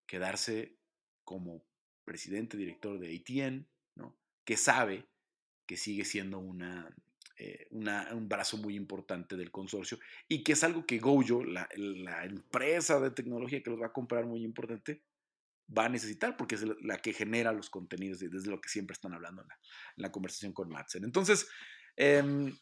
quedarse 0.10 0.76
como 1.24 1.64
presidente, 2.04 2.58
director 2.58 3.00
de 3.00 3.16
ATN, 3.16 3.68
¿no? 3.94 4.18
que 4.44 4.58
sabe 4.58 5.08
que 5.68 5.78
sigue 5.78 6.04
siendo 6.04 6.40
una, 6.40 6.90
eh, 7.38 7.68
un 7.70 8.28
brazo 8.28 8.58
muy 8.58 8.76
importante 8.76 9.38
del 9.38 9.52
consorcio 9.52 10.00
y 10.28 10.44
que 10.44 10.54
es 10.54 10.64
algo 10.64 10.88
que 10.88 10.98
Gojo, 10.98 11.44
la, 11.44 11.70
la, 11.76 12.26
empresa 12.26 13.00
de 13.00 13.12
tecnología 13.12 13.62
que 13.62 13.70
los 13.70 13.80
va 13.80 13.86
a 13.86 13.94
comprar 13.94 14.26
muy 14.26 14.44
importante, 14.44 15.04
va 15.78 15.86
a 15.86 15.90
necesitar 15.90 16.36
porque 16.36 16.56
es 16.56 16.66
la 16.82 16.98
que 16.98 17.14
genera 17.14 17.54
los 17.54 17.70
contenidos 17.70 18.24
y 18.24 18.30
desde 18.30 18.50
lo 18.50 18.60
que 18.60 18.70
siempre 18.70 18.94
están 18.94 19.14
hablando 19.14 19.44
en 19.44 19.48
la, 19.98 20.12
conversación 20.12 20.54
con 20.54 20.70
Madsen. 20.70 21.04
Entonces, 21.04 21.48
em, 21.96 22.58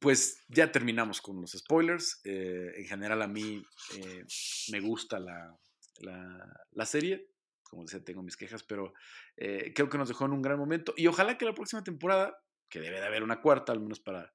pues 0.00 0.42
ya 0.48 0.72
terminamos 0.72 1.20
con 1.20 1.42
los 1.42 1.52
spoilers. 1.52 2.22
Eh, 2.24 2.72
en 2.76 2.86
general 2.86 3.20
a 3.20 3.28
mí 3.28 3.62
eh, 3.98 4.24
me 4.70 4.80
gusta 4.80 5.20
la, 5.20 5.54
la, 6.00 6.86
serie. 6.86 7.30
Como 7.62 7.82
decía, 7.82 8.04
tengo 8.04 8.22
mis 8.22 8.36
quejas, 8.36 8.62
pero 8.62 8.94
eh, 9.36 9.72
creo 9.74 9.88
que 9.88 9.98
nos 9.98 10.08
dejó 10.08 10.26
en 10.26 10.32
un 10.32 10.42
gran 10.42 10.58
momento. 10.58 10.94
Y 10.96 11.06
ojalá 11.06 11.36
que 11.36 11.44
la 11.44 11.54
próxima 11.54 11.82
temporada, 11.82 12.36
que 12.68 12.80
debe 12.80 13.00
de 13.00 13.06
haber 13.06 13.22
una 13.22 13.40
cuarta, 13.40 13.72
al 13.72 13.80
menos 13.80 14.00
para 14.00 14.32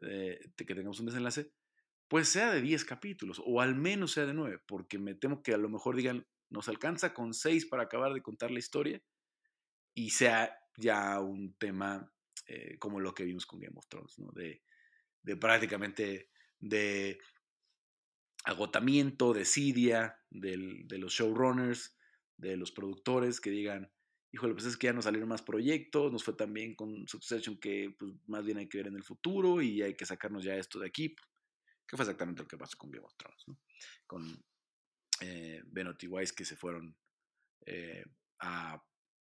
que 0.00 0.74
tengamos 0.74 1.00
un 1.00 1.06
desenlace, 1.06 1.52
pues 2.08 2.28
sea 2.28 2.52
de 2.52 2.60
10 2.60 2.84
capítulos, 2.84 3.40
o 3.44 3.62
al 3.62 3.74
menos 3.74 4.12
sea 4.12 4.26
de 4.26 4.34
9, 4.34 4.60
porque 4.66 4.98
me 4.98 5.14
temo 5.14 5.42
que 5.42 5.54
a 5.54 5.56
lo 5.56 5.70
mejor 5.70 5.96
digan, 5.96 6.26
nos 6.50 6.68
alcanza 6.68 7.14
con 7.14 7.32
6 7.32 7.66
para 7.66 7.84
acabar 7.84 8.12
de 8.12 8.20
contar 8.20 8.50
la 8.50 8.58
historia 8.58 9.02
y 9.94 10.10
sea 10.10 10.54
ya 10.76 11.18
un 11.20 11.54
tema 11.54 12.12
como 12.78 13.00
lo 13.00 13.14
que 13.14 13.24
vimos 13.24 13.46
con 13.46 13.60
Game 13.60 13.76
of 13.76 13.88
Thrones, 13.88 14.18
¿no? 14.18 14.30
De, 14.32 14.62
de 15.22 15.36
prácticamente 15.36 16.30
de 16.60 17.18
agotamiento, 18.46 19.32
desidia 19.32 20.22
del, 20.30 20.86
de 20.86 20.98
los 20.98 21.12
showrunners, 21.12 21.98
de 22.36 22.56
los 22.56 22.70
productores 22.70 23.40
que 23.40 23.50
digan, 23.50 23.92
híjole, 24.32 24.54
pues 24.54 24.66
es 24.66 24.76
que 24.76 24.86
ya 24.86 24.92
nos 24.92 25.04
salieron 25.04 25.28
más 25.28 25.42
proyectos, 25.42 26.12
nos 26.12 26.22
fue 26.22 26.34
tan 26.34 26.52
bien 26.52 26.76
con 26.76 27.08
Succession 27.08 27.58
que 27.58 27.94
pues, 27.98 28.12
más 28.26 28.44
bien 28.44 28.58
hay 28.58 28.68
que 28.68 28.78
ver 28.78 28.86
en 28.86 28.94
el 28.94 29.02
futuro 29.02 29.60
y 29.60 29.82
hay 29.82 29.96
que 29.96 30.06
sacarnos 30.06 30.44
ya 30.44 30.54
esto 30.54 30.78
de 30.78 30.86
aquí, 30.86 31.16
que 31.88 31.96
fue 31.96 32.04
exactamente 32.04 32.42
lo 32.42 32.48
que 32.48 32.56
pasó 32.56 32.78
con 32.78 32.90
Game 32.92 33.04
of 33.04 33.16
Thrones, 33.16 33.44
¿no? 33.48 33.58
con 34.06 34.44
eh, 35.20 35.62
Benoit 35.66 36.00
y 36.04 36.06
Weiss 36.06 36.32
que 36.32 36.44
se 36.44 36.56
fueron 36.56 36.96
eh, 37.66 38.04
a 38.38 38.80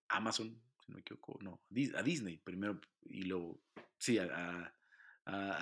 Amazon, 0.09 0.61
si 0.82 0.91
no 0.91 0.95
me 0.95 1.01
equivoco, 1.01 1.39
no, 1.41 1.63
a 1.95 2.03
Disney 2.03 2.38
primero 2.38 2.80
y 3.05 3.23
luego, 3.23 3.59
sí, 3.97 4.19
a 4.19 4.26
a, 4.26 4.76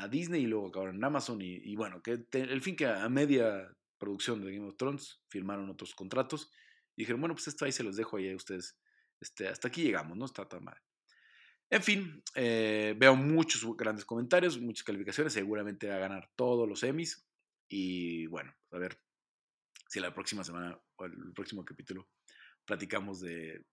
Disney 0.10 0.44
y 0.44 0.48
luego 0.48 0.68
acabaron 0.68 0.96
en 0.96 1.04
Amazon. 1.04 1.40
Y, 1.42 1.76
bueno, 1.76 2.02
que 2.02 2.26
el 2.32 2.62
fin 2.62 2.76
que 2.76 2.86
a 2.86 3.08
media 3.10 3.72
producción 3.98 4.44
de 4.44 4.54
Game 4.54 4.68
of 4.68 4.78
Thrones 4.78 5.22
firmaron 5.30 5.70
otros 5.70 5.96
contratos 5.96 6.52
y 6.96 7.04
dijeron, 7.04 7.22
bueno, 7.22 7.36
pues 7.36 7.48
esto 7.48 7.66
ahí 7.66 7.72
se 7.72 7.84
los 7.84 7.96
dejo 7.96 8.18
ahí 8.18 8.32
a 8.32 8.36
ustedes. 8.36 8.78
Este, 9.20 9.48
hasta 9.48 9.70
aquí 9.70 9.84
llegamos, 9.84 10.18
no 10.18 10.26
está 10.26 10.48
tan 10.48 10.64
mal. 10.64 10.78
En 11.70 11.82
fin, 11.82 12.24
eh, 12.36 12.94
veo 12.98 13.16
muchos 13.16 13.66
grandes 13.76 14.06
comentarios, 14.06 14.60
muchas 14.60 14.84
calificaciones. 14.84 15.34
Seguramente 15.34 15.88
va 15.88 15.96
a 15.96 16.00
ganar 16.00 16.30
todos 16.36 16.68
los 16.68 16.84
Emmys. 16.84 17.26
Y 17.68 18.28
bueno, 18.28 18.54
a 18.72 18.78
ver 18.78 19.00
si 19.88 20.00
la 20.00 20.14
próxima 20.14 20.44
semana 20.44 20.80
o 20.98 21.06
el 21.06 21.34
próximo 21.34 21.64
capítulo 21.66 22.10
platicamos 22.66 23.22
de 23.22 23.66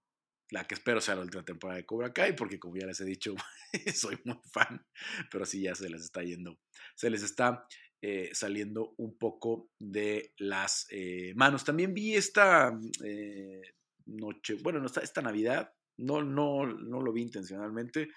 la 0.51 0.67
que 0.67 0.75
espero 0.75 1.01
sea 1.01 1.15
la 1.15 1.23
última 1.23 1.45
temporada 1.45 1.79
de 1.79 1.87
Cobra 1.87 2.13
Kai, 2.13 2.35
porque 2.35 2.59
como 2.59 2.77
ya 2.77 2.87
les 2.87 3.01
he 3.01 3.05
dicho, 3.05 3.35
soy 3.95 4.19
muy 4.25 4.41
fan, 4.53 4.85
pero 5.31 5.47
sí 5.47 5.63
ya 5.63 5.75
se 5.75 5.89
les 5.89 6.03
está 6.03 6.23
yendo, 6.23 6.59
se 6.95 7.11
les 7.11 7.23
está 7.23 7.67
eh, 8.03 8.31
saliendo 8.33 8.95
un 8.97 9.17
poco 9.19 9.71
de 9.79 10.35
las 10.39 10.87
eh, 10.91 11.33
manos. 11.37 11.65
También 11.65 11.95
vi 11.95 12.15
esta 12.15 12.79
eh, 13.05 13.63
noche, 14.07 14.55
bueno, 14.63 14.85
esta, 14.85 15.01
esta 15.01 15.23
Navidad, 15.23 15.73
no, 15.99 16.23
no, 16.23 16.67
no 16.67 17.01
lo 17.01 17.13
vi 17.13 17.23
intencionalmente, 17.23 18.09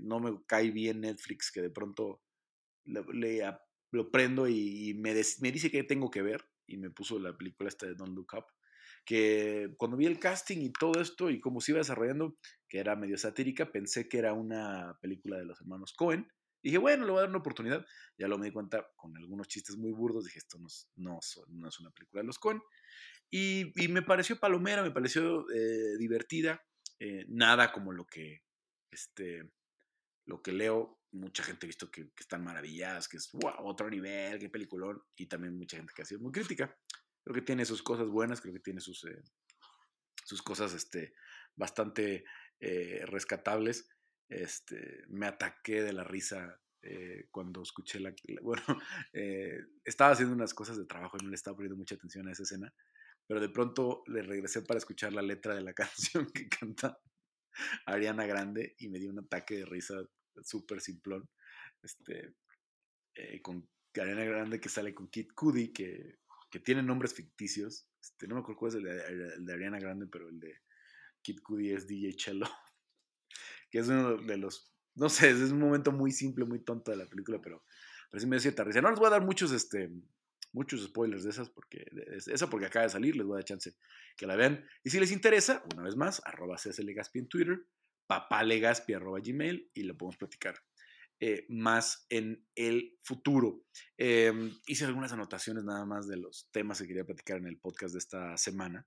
no 0.00 0.18
me 0.18 0.32
cae 0.46 0.70
bien 0.70 1.02
Netflix 1.02 1.52
que 1.52 1.60
de 1.60 1.68
pronto 1.68 2.22
lo 2.86 4.10
prendo 4.10 4.48
y 4.48 4.94
me 4.94 5.12
dice 5.12 5.70
que 5.70 5.82
tengo 5.84 6.10
que 6.10 6.22
ver 6.22 6.42
y 6.66 6.78
me 6.78 6.88
puso 6.88 7.18
la 7.18 7.36
película 7.36 7.68
esta 7.68 7.86
de 7.86 7.94
Don't 7.94 8.14
Look 8.14 8.32
Up 8.34 8.46
que 9.08 9.70
cuando 9.78 9.96
vi 9.96 10.04
el 10.04 10.18
casting 10.18 10.58
y 10.58 10.70
todo 10.70 11.00
esto 11.00 11.30
y 11.30 11.40
cómo 11.40 11.62
se 11.62 11.72
iba 11.72 11.78
desarrollando, 11.78 12.36
que 12.68 12.78
era 12.78 12.94
medio 12.94 13.16
satírica, 13.16 13.72
pensé 13.72 14.06
que 14.06 14.18
era 14.18 14.34
una 14.34 14.98
película 15.00 15.38
de 15.38 15.46
los 15.46 15.58
hermanos 15.62 15.94
Cohen. 15.94 16.30
Dije, 16.62 16.76
bueno, 16.76 17.06
le 17.06 17.12
voy 17.12 17.18
a 17.18 17.20
dar 17.22 17.30
una 17.30 17.38
oportunidad. 17.38 17.86
Ya 18.18 18.28
lo 18.28 18.36
me 18.36 18.44
di 18.44 18.52
cuenta 18.52 18.86
con 18.96 19.16
algunos 19.16 19.48
chistes 19.48 19.78
muy 19.78 19.92
burdos. 19.92 20.26
Dije, 20.26 20.40
esto 20.40 20.58
no, 20.58 20.68
no, 20.96 21.18
no 21.48 21.68
es 21.68 21.80
una 21.80 21.90
película 21.90 22.20
de 22.20 22.26
los 22.26 22.38
Cohen. 22.38 22.60
Y, 23.30 23.72
y 23.82 23.88
me 23.88 24.02
pareció 24.02 24.38
palomera, 24.38 24.82
me 24.82 24.90
pareció 24.90 25.50
eh, 25.54 25.96
divertida. 25.98 26.62
Eh, 27.00 27.24
nada 27.28 27.72
como 27.72 27.92
lo 27.92 28.04
que, 28.04 28.42
este, 28.90 29.50
lo 30.26 30.42
que 30.42 30.52
leo. 30.52 31.00
Mucha 31.12 31.42
gente 31.42 31.64
ha 31.64 31.68
visto 31.68 31.90
que, 31.90 32.10
que 32.10 32.22
están 32.24 32.44
maravilladas, 32.44 33.08
que 33.08 33.16
es 33.16 33.30
wow, 33.32 33.54
otro 33.60 33.88
nivel, 33.88 34.38
qué 34.38 34.50
peliculón. 34.50 35.00
Y 35.16 35.28
también 35.28 35.56
mucha 35.56 35.78
gente 35.78 35.94
que 35.96 36.02
ha 36.02 36.04
sido 36.04 36.20
muy 36.20 36.30
crítica. 36.30 36.76
Creo 37.28 37.42
que 37.42 37.46
tiene 37.46 37.66
sus 37.66 37.82
cosas 37.82 38.08
buenas, 38.08 38.40
creo 38.40 38.54
que 38.54 38.60
tiene 38.60 38.80
sus, 38.80 39.04
eh, 39.04 39.22
sus 40.24 40.40
cosas 40.40 40.72
este, 40.72 41.12
bastante 41.54 42.24
eh, 42.58 43.04
rescatables. 43.04 43.86
Este, 44.30 45.04
me 45.08 45.26
ataqué 45.26 45.82
de 45.82 45.92
la 45.92 46.04
risa 46.04 46.58
eh, 46.80 47.26
cuando 47.30 47.60
escuché 47.60 48.00
la... 48.00 48.14
Bueno, 48.42 48.62
estaba 49.84 50.12
haciendo 50.12 50.34
unas 50.34 50.54
cosas 50.54 50.78
de 50.78 50.86
trabajo 50.86 51.18
y 51.20 51.24
no 51.24 51.28
le 51.28 51.34
estaba 51.34 51.54
poniendo 51.54 51.76
mucha 51.76 51.96
atención 51.96 52.26
a 52.28 52.32
esa 52.32 52.44
escena, 52.44 52.72
pero 53.26 53.40
de 53.40 53.50
pronto 53.50 54.04
le 54.06 54.22
regresé 54.22 54.62
para 54.62 54.78
escuchar 54.78 55.12
la 55.12 55.20
letra 55.20 55.54
de 55.54 55.60
la 55.60 55.74
canción 55.74 56.32
que 56.32 56.48
canta 56.48 56.98
Ariana 57.84 58.24
Grande 58.24 58.74
y 58.78 58.88
me 58.88 58.98
dio 58.98 59.10
un 59.10 59.18
ataque 59.18 59.56
de 59.56 59.66
risa 59.66 59.96
súper 60.40 60.80
simplón. 60.80 61.28
Este, 61.82 62.36
con 63.42 63.68
Ariana 64.00 64.24
Grande 64.24 64.58
que 64.58 64.70
sale 64.70 64.94
con 64.94 65.08
Kid 65.08 65.28
Cudi, 65.34 65.74
que 65.74 66.20
que 66.50 66.60
tienen 66.60 66.86
nombres 66.86 67.14
ficticios. 67.14 67.88
Este, 68.00 68.26
no 68.26 68.34
me 68.34 68.40
acuerdo 68.40 68.58
cuál 68.58 68.70
es 68.70 68.74
el 68.76 69.44
de, 69.44 69.52
Ariana 69.52 69.78
Grande, 69.78 70.06
pero 70.06 70.28
el 70.28 70.40
de 70.40 70.54
Kid 71.22 71.40
Cudi 71.42 71.72
es 71.72 71.86
DJ 71.86 72.14
Cello. 72.18 72.46
Que 73.70 73.80
es 73.80 73.88
uno 73.88 74.16
de 74.16 74.38
los. 74.38 74.72
No 74.94 75.10
sé, 75.10 75.28
es 75.28 75.52
un 75.52 75.58
momento 75.58 75.92
muy 75.92 76.10
simple, 76.10 76.46
muy 76.46 76.60
tonto 76.60 76.90
de 76.90 76.96
la 76.96 77.04
película, 77.04 77.38
pero, 77.42 77.62
pero 78.10 78.18
sí 78.18 78.26
me 78.26 78.40
cierta 78.40 78.64
risa. 78.64 78.80
No 78.80 78.88
les 78.88 78.98
voy 78.98 79.08
a 79.08 79.10
dar 79.10 79.22
muchos, 79.22 79.52
este, 79.52 79.90
muchos 80.52 80.82
spoilers 80.84 81.24
de 81.24 81.30
esas, 81.30 81.50
porque 81.50 81.84
esa 82.32 82.48
porque 82.48 82.64
acaba 82.64 82.84
de 82.84 82.90
salir, 82.90 83.14
les 83.14 83.26
voy 83.26 83.34
a 83.34 83.40
dar 83.40 83.44
chance 83.44 83.76
que 84.16 84.26
la 84.26 84.36
vean. 84.36 84.66
Y 84.82 84.88
si 84.88 84.98
les 84.98 85.12
interesa, 85.12 85.62
una 85.74 85.82
vez 85.82 85.96
más, 85.96 86.22
arroba 86.24 86.56
cslegaspi 86.56 87.18
en 87.18 87.28
Twitter, 87.28 87.66
papalegaspi 88.06 88.94
arroba 88.94 89.20
gmail, 89.20 89.70
y 89.74 89.82
lo 89.82 89.98
podemos 89.98 90.16
platicar 90.16 90.58
eh, 91.20 91.46
más 91.48 92.06
en 92.10 92.46
el 92.54 92.96
futuro. 93.02 93.64
Em, 93.96 94.56
hice 94.66 94.84
algunas 94.84 95.12
anotaciones 95.12 95.64
nada 95.64 95.84
más 95.84 96.06
de 96.06 96.16
los 96.16 96.48
temas 96.52 96.80
que 96.80 96.86
quería 96.86 97.04
platicar 97.04 97.38
en 97.38 97.46
el 97.46 97.58
podcast 97.58 97.94
de 97.94 97.98
esta 97.98 98.36
semana, 98.36 98.86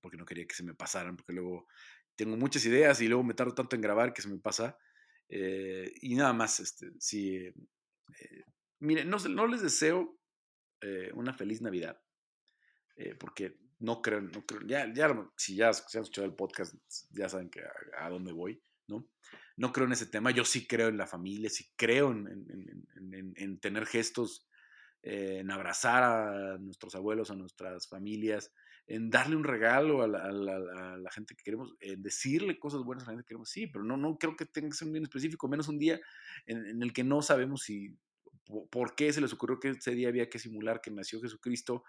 porque 0.00 0.16
no 0.16 0.24
quería 0.24 0.46
que 0.46 0.54
se 0.54 0.62
me 0.62 0.74
pasaran, 0.74 1.16
porque 1.16 1.32
luego 1.32 1.66
tengo 2.14 2.36
muchas 2.36 2.64
ideas 2.66 3.00
y 3.00 3.08
luego 3.08 3.24
me 3.24 3.34
tardo 3.34 3.54
tanto 3.54 3.74
en 3.74 3.82
grabar 3.82 4.12
que 4.12 4.22
se 4.22 4.28
me 4.28 4.38
pasa. 4.38 4.78
Eh, 5.28 5.92
y 6.00 6.14
nada 6.14 6.32
más, 6.32 6.60
este, 6.60 6.92
si, 7.00 7.36
eh, 7.36 7.54
miren, 8.78 9.10
no, 9.10 9.18
no, 9.18 9.46
les 9.48 9.62
deseo 9.62 10.18
una 11.14 11.32
feliz 11.32 11.62
Navidad, 11.62 12.02
porque 13.20 13.56
no 13.78 14.02
creo, 14.02 14.20
no 14.20 14.44
creo 14.44 14.62
ya, 14.66 14.92
ya, 14.92 15.30
si 15.36 15.54
ya 15.54 15.72
se 15.72 15.96
han 15.96 16.02
escuchado 16.02 16.26
el 16.26 16.34
podcast, 16.34 16.74
ya 17.10 17.28
saben 17.28 17.50
que 17.50 17.62
a 17.96 18.10
dónde 18.10 18.32
voy, 18.32 18.60
¿no? 18.88 19.08
No 19.56 19.72
creo 19.72 19.86
en 19.86 19.92
ese 19.92 20.06
tema, 20.06 20.30
yo 20.30 20.44
sí 20.44 20.66
creo 20.66 20.88
en 20.88 20.96
la 20.96 21.06
familia, 21.06 21.50
sí 21.50 21.70
creo 21.76 22.10
en, 22.10 23.58
tener 23.60 23.86
gestos, 23.86 24.48
eh, 25.02 25.38
en 25.40 25.50
abrazar 25.50 26.02
a 26.02 26.58
nuestros 26.58 26.94
abuelos, 26.94 27.30
a 27.30 27.36
nuestras 27.36 27.88
familias, 27.88 28.52
en 28.86 29.10
darle 29.10 29.36
un 29.36 29.44
regalo 29.44 30.02
a 30.02 30.08
la, 30.08 31.10
gente 31.12 31.34
que 31.34 31.44
queremos, 31.44 31.74
en 31.80 32.02
decirle 32.02 32.58
cosas 32.58 32.82
buenas 32.82 33.04
a 33.04 33.06
la 33.06 33.12
gente 33.12 33.24
que 33.24 33.28
queremos, 33.28 33.50
sí, 33.50 33.66
pero 33.66 33.84
no, 33.84 33.96
no 33.96 34.18
creo 34.18 34.36
que 34.36 34.46
tenga 34.46 34.68
que 34.68 34.74
ser 34.74 34.88
un 34.88 34.94
día 34.94 35.02
específico, 35.02 35.48
menos 35.48 35.68
un 35.68 35.78
día 35.78 36.00
en, 36.46 36.82
el 36.82 36.92
que 36.92 37.04
no 37.04 37.22
sabemos 37.22 37.62
si 37.62 37.96
por 38.70 38.94
qué 38.96 39.12
se 39.12 39.20
les 39.20 39.32
ocurrió 39.32 39.60
que 39.60 39.70
ese 39.70 39.92
día 39.92 40.08
había 40.08 40.28
que 40.28 40.38
simular 40.38 40.80
que 40.80 40.90
nació 40.90 41.20
Jesucristo 41.20 41.84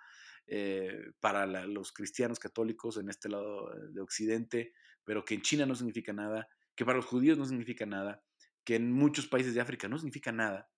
eh, 0.46 1.12
para 1.20 1.48
los 1.66 1.92
cristianos 1.92 2.40
católicos 2.40 2.98
en 2.98 3.10
este 3.10 3.28
lado 3.28 3.70
de 3.90 4.02
Occidente, 4.02 4.74
pero 5.04 5.26
que 5.26 5.34
en 5.34 5.42
China 5.42 5.66
no 5.66 5.76
significa 5.76 6.14
nada, 6.14 6.48
que 6.76 6.86
para 6.86 6.98
los 6.98 7.06
judíos 7.06 7.38
no 7.38 7.46
significa 7.46 7.86
nada, 7.86 8.24
que 8.64 8.76
en 8.76 8.92
muchos 8.92 9.28
países 9.28 9.54
de 9.54 9.62
África 9.62 9.88
no 9.88 9.98
significa 9.98 10.32
nada, 10.32 10.72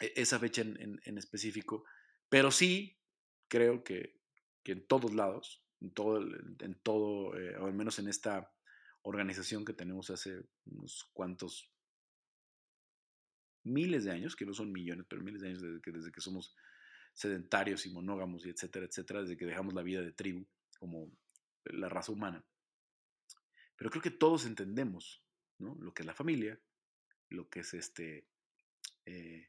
e, 0.00 0.12
esa 0.16 0.38
fecha 0.38 0.62
en, 0.62 1.18
específico, 1.18 1.84
pero 2.28 2.50
sí 2.50 2.98
creo 3.48 3.84
que, 3.84 4.18
en 4.64 4.86
todos 4.86 5.14
lados, 5.14 5.64
en 5.80 5.92
todo, 5.92 6.20
en 6.20 6.74
todo 6.82 7.38
eh, 7.38 7.56
o 7.56 7.66
al 7.66 7.72
menos 7.72 7.98
en 7.98 8.08
esta 8.08 8.52
organización 9.00 9.64
que 9.64 9.72
tenemos 9.72 10.10
hace 10.10 10.42
unos 10.66 11.08
cuantos 11.14 11.72
miles 13.64 14.04
de 14.04 14.10
años, 14.10 14.36
que 14.36 14.44
no 14.44 14.52
son 14.52 14.72
millones, 14.72 15.06
pero 15.08 15.22
miles 15.22 15.40
de 15.40 15.48
años 15.48 15.62
desde 15.62 15.80
que, 15.80 15.92
desde 15.92 16.12
que 16.12 16.20
somos 16.20 16.54
sedentarios 17.14 17.86
y 17.86 17.90
monógamos 17.90 18.44
y 18.44 18.50
etcétera, 18.50 18.84
etcétera, 18.84 19.22
desde 19.22 19.38
que 19.38 19.46
dejamos 19.46 19.72
la 19.72 19.82
vida 19.82 20.02
de 20.02 20.12
tribu 20.12 20.46
como 20.78 21.10
la 21.64 21.88
raza 21.88 22.12
humana 22.12 22.44
Pero 23.78 23.90
creo 23.90 24.02
que 24.02 24.10
todos 24.10 24.44
entendemos, 24.44 25.22
¿no? 25.58 25.76
Lo 25.80 25.94
que 25.94 26.02
es 26.02 26.06
la 26.06 26.14
familia, 26.14 26.60
lo 27.30 27.48
que 27.48 27.60
es 27.60 27.72
este, 27.72 28.26
eh, 29.06 29.48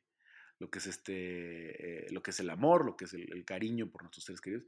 lo 0.60 0.70
que 0.70 0.80
es 0.80 0.88
este, 0.88 2.06
eh, 2.06 2.12
lo 2.12 2.22
que 2.22 2.32
es 2.32 2.40
el 2.40 2.50
amor, 2.50 2.86
lo 2.86 2.96
que 2.96 3.06
es 3.06 3.14
el, 3.14 3.44
cariño 3.44 3.92
por 3.92 4.04
nuestros 4.04 4.24
seres 4.24 4.40
queridos. 4.40 4.66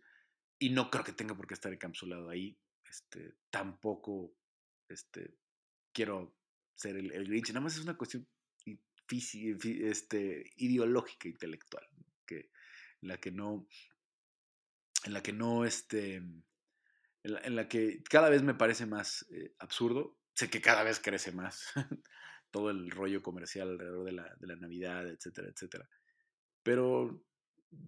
Y 0.58 0.72
no 0.72 0.90
creo 0.90 1.04
que 1.04 1.14
tenga 1.14 1.36
por 1.36 1.48
qué 1.48 1.54
estar 1.54 1.72
encapsulado 1.72 2.30
ahí. 2.30 2.58
Este, 2.84 3.36
tampoco, 3.50 4.36
este, 4.90 5.38
quiero 5.94 6.36
ser 6.76 6.98
el, 6.98 7.12
el 7.12 7.28
Grinch. 7.28 7.50
Nada 7.50 7.62
más 7.62 7.76
es 7.76 7.84
una 7.84 7.98
cuestión 7.98 8.28
este, 9.08 10.52
ideológica, 10.58 11.28
intelectual, 11.28 11.88
que, 12.26 12.50
en 13.02 13.08
la 13.10 13.18
que 13.18 13.32
no, 13.32 13.68
en 15.04 15.14
la 15.14 15.22
que 15.22 15.34
no, 15.34 15.66
este, 15.66 16.24
en 17.24 17.56
la, 17.56 17.68
que 17.68 18.04
cada 18.04 18.30
vez 18.30 18.44
me 18.44 18.54
parece 18.54 18.86
más 18.86 19.26
eh, 19.32 19.54
absurdo. 19.60 20.18
Sé 20.34 20.50
que 20.50 20.62
cada 20.62 20.84
vez 20.84 21.00
crece 21.00 21.32
más 21.32 21.66
todo 22.52 22.70
el 22.70 22.90
rollo 22.90 23.22
comercial 23.22 23.70
alrededor 23.70 24.06
de 24.06 24.12
la, 24.14 24.36
de 24.40 24.48
la 24.48 24.56
Navidad, 24.56 25.08
etcétera, 25.08 25.50
etcétera. 25.50 25.88
Pero 26.64 27.24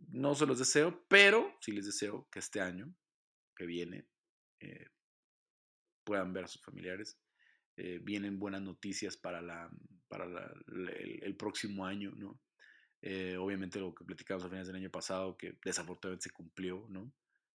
no 0.09 0.36
se 0.36 0.45
los 0.45 0.59
deseo, 0.59 1.05
pero 1.07 1.55
sí 1.61 1.71
les 1.71 1.86
deseo 1.86 2.27
que 2.31 2.39
este 2.39 2.61
año 2.61 2.93
que 3.55 3.65
viene 3.65 4.07
eh, 4.59 4.88
puedan 6.03 6.34
ver 6.34 6.45
a 6.45 6.47
sus 6.47 6.61
familiares. 6.61 7.17
Eh, 7.75 7.99
vienen 8.03 8.38
buenas 8.39 8.61
noticias 8.61 9.17
para, 9.17 9.41
la, 9.41 9.69
para 10.07 10.25
el, 10.67 11.36
próximo 11.36 11.86
año, 11.86 12.11
¿no? 12.15 12.39
Obviamente 13.39 13.79
lo 13.79 13.93
que 13.93 14.05
platicamos 14.05 14.43
a 14.43 14.47
finales 14.47 14.67
del 14.67 14.77
año 14.77 14.91
pasado, 14.91 15.36
que 15.36 15.57
desafortunadamente 15.65 16.29
se 16.29 16.34
cumplió, 16.34 16.86
¿no? 16.89 17.11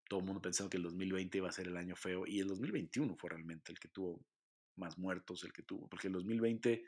Todo 0.09 0.20
el 0.20 0.26
mundo 0.26 0.40
pensaba 0.40 0.70
que 0.70 0.78
el 0.78 0.82
2020 0.82 1.38
iba 1.38 1.48
a 1.48 1.52
ser 1.52 1.68
el 1.68 1.76
año 1.76 1.94
feo 1.94 2.26
y 2.26 2.40
el 2.40 2.48
2021 2.48 3.16
fue 3.16 3.30
realmente 3.30 3.70
el 3.70 3.78
que 3.78 3.88
tuvo 3.88 4.24
más 4.76 4.98
muertos, 4.98 5.44
el 5.44 5.52
que 5.52 5.62
tuvo, 5.62 5.88
porque 5.88 6.09
el 6.09 6.14
2020 6.14 6.84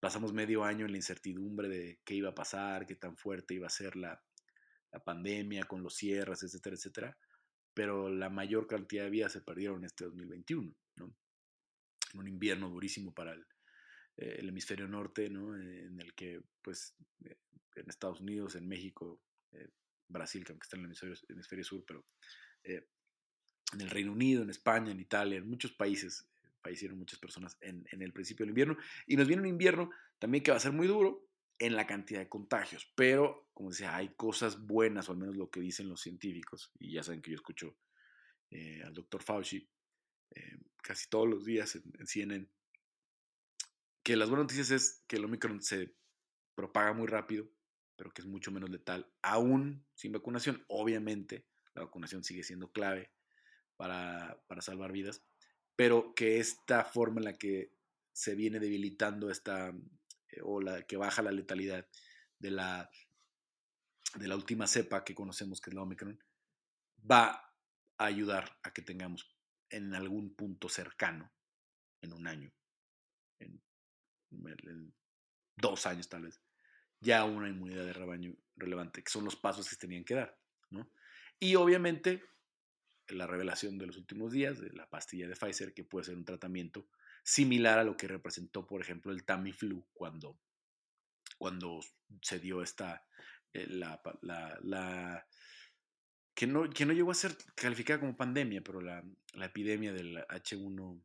pasamos 0.00 0.32
medio 0.32 0.64
año 0.64 0.84
en 0.84 0.92
la 0.92 0.98
incertidumbre 0.98 1.68
de 1.68 2.00
qué 2.04 2.14
iba 2.14 2.30
a 2.30 2.34
pasar, 2.34 2.86
qué 2.86 2.96
tan 2.96 3.16
fuerte 3.16 3.54
iba 3.54 3.66
a 3.66 3.70
ser 3.70 3.96
la, 3.96 4.22
la 4.92 5.02
pandemia 5.02 5.64
con 5.64 5.82
los 5.82 5.94
cierres, 5.94 6.42
etcétera, 6.42 6.76
etcétera, 6.76 7.18
pero 7.74 8.10
la 8.10 8.28
mayor 8.28 8.66
cantidad 8.66 9.04
de 9.04 9.10
vidas 9.10 9.32
se 9.32 9.40
perdieron 9.40 9.78
en 9.78 9.84
este 9.86 10.04
2021, 10.04 10.74
¿no? 10.96 11.16
En 12.12 12.20
un 12.20 12.28
invierno 12.28 12.68
durísimo 12.68 13.14
para 13.14 13.32
el, 13.32 13.46
eh, 14.16 14.36
el 14.38 14.48
hemisferio 14.48 14.86
norte, 14.86 15.30
¿no? 15.30 15.56
En 15.56 15.98
el 16.00 16.14
que, 16.14 16.42
pues, 16.60 16.94
eh, 17.24 17.36
en 17.76 17.88
Estados 17.88 18.20
Unidos, 18.20 18.54
en 18.56 18.68
México, 18.68 19.22
eh, 19.52 19.68
Brasil, 20.12 20.44
que 20.44 20.52
aunque 20.52 20.64
está 20.64 20.76
en 20.76 20.84
el 20.84 20.94
hemisferio, 21.28 21.64
sur, 21.64 21.84
pero 21.86 22.04
en 22.64 23.80
el 23.80 23.90
Reino 23.90 24.12
Unido, 24.12 24.42
en 24.42 24.50
España, 24.50 24.92
en 24.92 25.00
Italia, 25.00 25.38
en 25.38 25.48
muchos 25.48 25.72
países, 25.72 26.28
fallecieron 26.62 26.98
muchas 26.98 27.18
personas 27.18 27.56
en, 27.60 27.86
el 27.90 28.12
principio 28.12 28.44
del 28.44 28.50
invierno. 28.50 28.76
Y 29.06 29.16
nos 29.16 29.26
viene 29.26 29.42
un 29.42 29.48
invierno 29.48 29.90
también 30.18 30.44
que 30.44 30.50
va 30.50 30.58
a 30.58 30.60
ser 30.60 30.72
muy 30.72 30.86
duro 30.86 31.28
en 31.58 31.74
la 31.74 31.86
cantidad 31.86 32.20
de 32.20 32.28
contagios. 32.28 32.92
Pero, 32.94 33.50
como 33.54 33.70
decía, 33.70 33.96
hay 33.96 34.14
cosas 34.14 34.60
buenas, 34.60 35.08
o 35.08 35.12
al 35.12 35.18
menos 35.18 35.36
lo 35.36 35.50
que 35.50 35.60
dicen 35.60 35.88
los 35.88 36.00
científicos. 36.00 36.72
Y 36.78 36.92
ya 36.92 37.02
saben 37.02 37.22
que 37.22 37.30
yo 37.30 37.36
escucho 37.36 37.76
al 38.84 38.92
doctor 38.92 39.22
Fauci 39.22 39.66
casi 40.82 41.08
todos 41.08 41.28
los 41.28 41.44
días 41.44 41.74
en, 41.74 41.82
en 41.98 42.06
CNN 42.06 42.48
que 44.02 44.16
las 44.16 44.28
buenas 44.28 44.44
noticias 44.44 44.70
es 44.70 45.04
que 45.06 45.16
el 45.16 45.24
Omicron 45.24 45.62
se 45.62 45.94
propaga 46.54 46.92
muy 46.92 47.06
rápido, 47.06 47.48
pero 48.02 48.12
que 48.12 48.22
es 48.22 48.26
mucho 48.26 48.50
menos 48.50 48.68
letal, 48.68 49.08
aún 49.22 49.86
sin 49.94 50.10
vacunación. 50.10 50.64
Obviamente, 50.66 51.46
la 51.72 51.84
vacunación 51.84 52.24
sigue 52.24 52.42
siendo 52.42 52.72
clave 52.72 53.12
para, 53.76 54.42
salvar 54.58 54.90
vidas, 54.90 55.22
pero 55.76 56.12
que 56.12 56.40
esta 56.40 56.82
forma 56.82 57.20
en 57.20 57.26
la 57.26 57.34
que 57.34 57.72
se 58.12 58.34
viene 58.34 58.58
debilitando 58.58 59.30
esta, 59.30 59.68
eh, 60.30 60.40
o 60.42 60.60
la 60.60 60.82
que 60.82 60.96
baja 60.96 61.22
la 61.22 61.30
letalidad 61.30 61.86
de 62.40 62.50
la, 62.50 62.90
de 64.16 64.26
la 64.26 64.34
última 64.34 64.66
cepa 64.66 65.04
que 65.04 65.14
conocemos, 65.14 65.60
que 65.60 65.70
es 65.70 65.74
la 65.74 65.82
Omicron, 65.82 66.18
va 67.08 67.54
a 67.98 68.04
ayudar 68.04 68.58
a 68.64 68.72
que 68.72 68.82
tengamos 68.82 69.32
en 69.70 69.94
algún 69.94 70.34
punto 70.34 70.68
cercano, 70.68 71.30
en 72.00 72.12
un 72.12 72.26
año, 72.26 72.52
en 73.38 74.92
dos 75.56 75.86
años 75.86 76.08
tal 76.08 76.22
vez, 76.22 76.41
ya 77.02 77.24
una 77.24 77.48
inmunidad 77.48 77.84
de 77.84 77.92
rebaño 77.92 78.34
relevante, 78.56 79.02
que 79.02 79.10
son 79.10 79.24
los 79.24 79.36
pasos 79.36 79.68
que 79.68 79.74
se 79.74 79.80
tenían 79.80 80.04
que 80.04 80.14
dar. 80.14 80.38
¿no? 80.70 80.88
Y 81.38 81.56
obviamente 81.56 82.22
la 83.08 83.26
revelación 83.26 83.76
de 83.76 83.86
los 83.86 83.96
últimos 83.96 84.32
días 84.32 84.60
de 84.60 84.70
la 84.72 84.88
pastilla 84.88 85.28
de 85.28 85.36
Pfizer, 85.36 85.74
que 85.74 85.84
puede 85.84 86.04
ser 86.04 86.16
un 86.16 86.24
tratamiento 86.24 86.86
similar 87.24 87.78
a 87.78 87.84
lo 87.84 87.96
que 87.96 88.08
representó, 88.08 88.66
por 88.66 88.80
ejemplo, 88.80 89.12
el 89.12 89.24
Tamiflu 89.24 89.84
cuando, 89.92 90.38
cuando 91.36 91.80
se 92.22 92.38
dio 92.38 92.62
esta, 92.62 93.04
eh, 93.52 93.66
la, 93.68 94.00
la, 94.22 95.26
que, 96.34 96.46
no, 96.46 96.70
que 96.70 96.86
no 96.86 96.92
llegó 96.92 97.10
a 97.10 97.14
ser 97.14 97.36
calificada 97.54 98.00
como 98.00 98.16
pandemia, 98.16 98.62
pero 98.62 98.80
la, 98.80 99.04
epidemia 99.34 99.92
del 99.92 100.18
H1, 100.28 101.02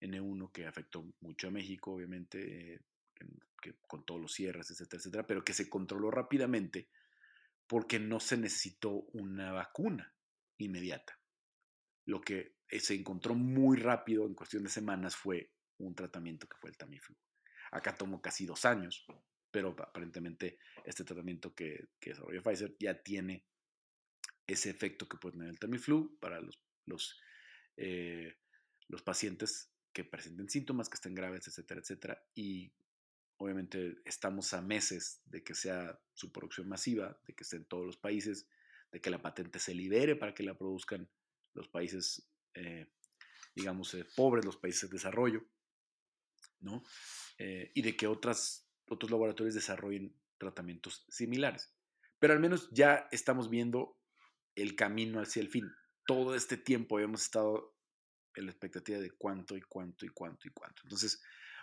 N1 0.00 0.52
que 0.52 0.66
afectó 0.66 1.04
mucho 1.20 1.48
a 1.48 1.50
México, 1.50 1.92
obviamente, 1.92 2.74
eh, 2.74 2.80
que, 3.60 3.74
con 3.86 4.04
todos 4.04 4.20
los 4.20 4.32
cierres, 4.32 4.70
etcétera, 4.70 4.98
etcétera, 4.98 5.26
pero 5.26 5.44
que 5.44 5.54
se 5.54 5.68
controló 5.68 6.10
rápidamente 6.10 6.88
porque 7.66 7.98
no 8.00 8.18
se 8.20 8.36
necesitó 8.36 8.90
una 9.12 9.52
vacuna 9.52 10.14
inmediata. 10.58 11.18
Lo 12.06 12.20
que 12.20 12.56
eh, 12.68 12.80
se 12.80 12.94
encontró 12.94 13.34
muy 13.34 13.76
rápido, 13.76 14.26
en 14.26 14.34
cuestión 14.34 14.64
de 14.64 14.70
semanas, 14.70 15.14
fue 15.14 15.52
un 15.78 15.94
tratamiento 15.94 16.48
que 16.48 16.56
fue 16.56 16.70
el 16.70 16.76
Tamiflu. 16.76 17.16
Acá 17.70 17.94
tomó 17.94 18.20
casi 18.20 18.46
dos 18.46 18.64
años, 18.64 19.06
pero 19.50 19.76
aparentemente 19.78 20.58
este 20.84 21.04
tratamiento 21.04 21.54
que, 21.54 21.90
que 22.00 22.10
desarrolló 22.10 22.42
Pfizer 22.42 22.76
ya 22.78 23.00
tiene 23.02 23.46
ese 24.46 24.70
efecto 24.70 25.08
que 25.08 25.16
puede 25.16 25.34
tener 25.34 25.50
el 25.50 25.58
Tamiflu 25.58 26.18
para 26.18 26.40
los, 26.40 26.60
los, 26.86 27.20
eh, 27.76 28.36
los 28.88 29.02
pacientes 29.02 29.72
que 29.92 30.04
presenten 30.04 30.48
síntomas, 30.48 30.88
que 30.88 30.94
estén 30.94 31.14
graves, 31.14 31.46
etcétera, 31.48 31.80
etcétera. 31.80 32.24
Y 32.34 32.72
obviamente 33.40 33.96
estamos 34.04 34.52
a 34.52 34.60
meses 34.60 35.22
de 35.24 35.42
que 35.42 35.54
sea 35.54 35.98
su 36.12 36.30
producción 36.30 36.68
masiva, 36.68 37.18
de 37.26 37.34
que 37.34 37.42
esté 37.42 37.56
en 37.56 37.64
todos 37.64 37.86
los 37.86 37.96
países, 37.96 38.46
de 38.92 39.00
que 39.00 39.08
la 39.08 39.22
patente 39.22 39.58
se 39.58 39.74
libere 39.74 40.14
para 40.14 40.34
que 40.34 40.42
la 40.42 40.58
produzcan 40.58 41.08
los 41.54 41.66
países, 41.68 42.30
eh, 42.52 42.92
digamos, 43.54 43.94
eh, 43.94 44.04
pobres, 44.14 44.44
los 44.44 44.58
países 44.58 44.90
de 44.90 44.96
desarrollo, 44.96 45.42
¿no? 46.60 46.84
Eh, 47.38 47.72
y 47.74 47.80
de 47.80 47.96
que 47.96 48.06
otras, 48.06 48.68
otros 48.86 49.10
laboratorios 49.10 49.54
desarrollen 49.54 50.14
tratamientos 50.36 51.06
similares. 51.08 51.72
Pero 52.18 52.34
al 52.34 52.40
menos 52.40 52.68
ya 52.72 53.08
estamos 53.10 53.48
viendo 53.48 53.98
el 54.54 54.76
camino 54.76 55.18
hacia 55.18 55.40
el 55.40 55.48
fin. 55.48 55.72
Todo 56.06 56.34
este 56.34 56.58
tiempo 56.58 56.96
habíamos 56.96 57.22
estado 57.22 57.74
la 58.34 58.50
expectativa 58.50 58.98
de 58.98 59.12
cuánto 59.12 59.56
y 59.56 59.62
cuánto 59.62 60.04
y 60.04 60.10
cuánto 60.10 60.46
y 60.46 60.50
cuánto. 60.50 60.82
Entonces, 60.84 61.22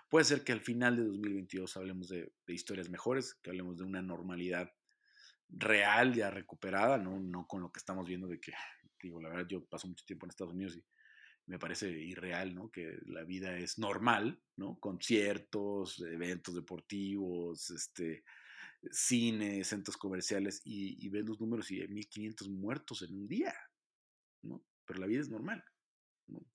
puede 0.10 0.26
ser 0.26 0.44
que 0.44 0.52
al 0.52 0.62
final 0.62 0.96
de 0.96 1.04
2022 1.04 1.78
hablemos 1.78 2.08
de, 2.10 2.32
historias 2.48 2.90
mejores, 2.90 3.36
que 3.36 3.50
hablemos 3.50 3.78
de 3.78 3.84
una 3.84 4.02
normalidad 4.02 4.72
real 5.50 6.14
ya 6.14 6.30
recuperada, 6.30 6.98
¿no? 6.98 7.20
no 7.20 7.48
con 7.48 7.62
lo 7.62 7.72
que 7.72 7.80
estamos 7.80 8.08
viendo 8.08 8.28
de 8.28 8.40
que, 8.40 8.52
digo, 9.02 9.22
la 9.22 9.30
verdad 9.30 9.48
yo 9.48 9.66
paso 9.66 9.88
mucho 9.88 10.06
tiempo 10.06 10.26
en 10.26 10.30
Estados 10.30 10.54
Unidos 10.54 10.76
y 10.78 10.86
me 11.48 11.60
parece 11.60 11.90
irreal, 11.90 12.54
¿no? 12.54 12.70
Que 12.70 12.98
la 13.06 13.24
vida 13.24 13.58
es 13.58 13.80
normal, 13.80 14.42
¿no? 14.58 14.78
Conciertos, 14.82 16.02
eventos 16.02 16.56
deportivos, 16.56 17.70
este, 17.70 18.26
cine, 18.92 19.64
centros 19.64 19.96
comerciales 19.96 20.62
y, 20.66 21.06
y 21.06 21.10
ves 21.10 21.24
los 21.26 21.40
números 21.40 21.72
y 21.72 21.80
hay 21.80 21.88
1500 21.88 22.50
muertos 22.50 23.02
en 23.04 23.14
un 23.14 23.28
día, 23.30 23.56
¿no? 24.42 24.62
Pero 24.86 25.00
la 25.00 25.08
vida 25.08 25.22
es 25.22 25.30
normal. 25.30 25.64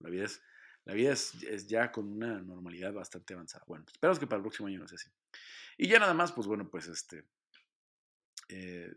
La 0.01 0.11
vida, 0.11 0.25
es, 0.25 0.43
la 0.85 0.95
vida 0.95 1.13
es, 1.13 1.67
ya 1.67 1.93
con 1.93 2.11
una 2.11 2.41
normalidad 2.41 2.93
bastante 2.93 3.35
avanzada. 3.35 3.65
Bueno, 3.67 3.85
esperamos 3.87 4.19
que 4.19 4.27
para 4.27 4.39
el 4.39 4.43
próximo 4.43 4.69
año 4.69 4.81
no 4.81 4.89
sea 4.89 4.97
así. 4.97 5.11
Y 5.79 5.89
ya 5.89 5.99
nada 5.99 6.15
más, 6.15 6.33
pues 6.33 6.47
bueno, 6.47 6.69
pues 6.69 6.89
este, 6.89 7.25
eh, 8.49 8.93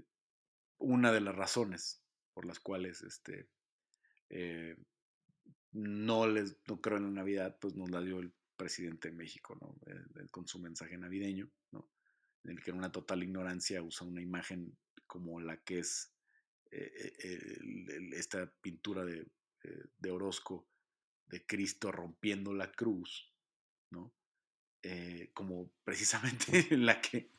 una 0.77 1.11
de 1.11 1.21
las 1.21 1.36
razones 1.36 2.03
por 2.33 2.45
las 2.45 2.59
cuales 2.59 3.01
este, 3.03 3.49
eh, 4.29 4.75
no 5.71 6.27
les 6.27 6.57
no 6.67 6.81
creo 6.81 6.97
en 6.97 7.03
la 7.03 7.21
Navidad, 7.21 7.57
pues 7.59 7.75
nos 7.75 7.89
la 7.91 8.01
dio 8.01 8.19
el 8.19 8.33
presidente 8.57 9.09
de 9.09 9.15
México, 9.15 9.55
¿no? 9.61 9.75
Eh, 9.91 10.27
con 10.31 10.47
su 10.47 10.59
mensaje 10.59 10.97
navideño, 10.97 11.49
¿no? 11.71 11.89
En 12.43 12.51
el 12.51 12.63
que 12.63 12.71
en 12.71 12.77
una 12.77 12.91
total 12.91 13.23
ignorancia 13.23 13.81
usa 13.81 14.07
una 14.07 14.21
imagen 14.21 14.77
como 15.07 15.39
la 15.39 15.57
que 15.57 15.79
es 15.79 16.11
esta 18.11 18.51
pintura 18.61 19.05
de 19.05 19.25
eh, 19.65 19.86
de 19.97 20.11
Orozco 20.11 20.67
de 21.28 21.45
Cristo 21.45 21.91
rompiendo 21.91 22.53
la 22.53 22.71
cruz, 22.71 23.34
¿no? 23.91 24.13
Eh, 24.84 25.32
como 25.34 25.71
precisamente 25.84 26.78
la 26.78 27.01
que, 27.01 27.36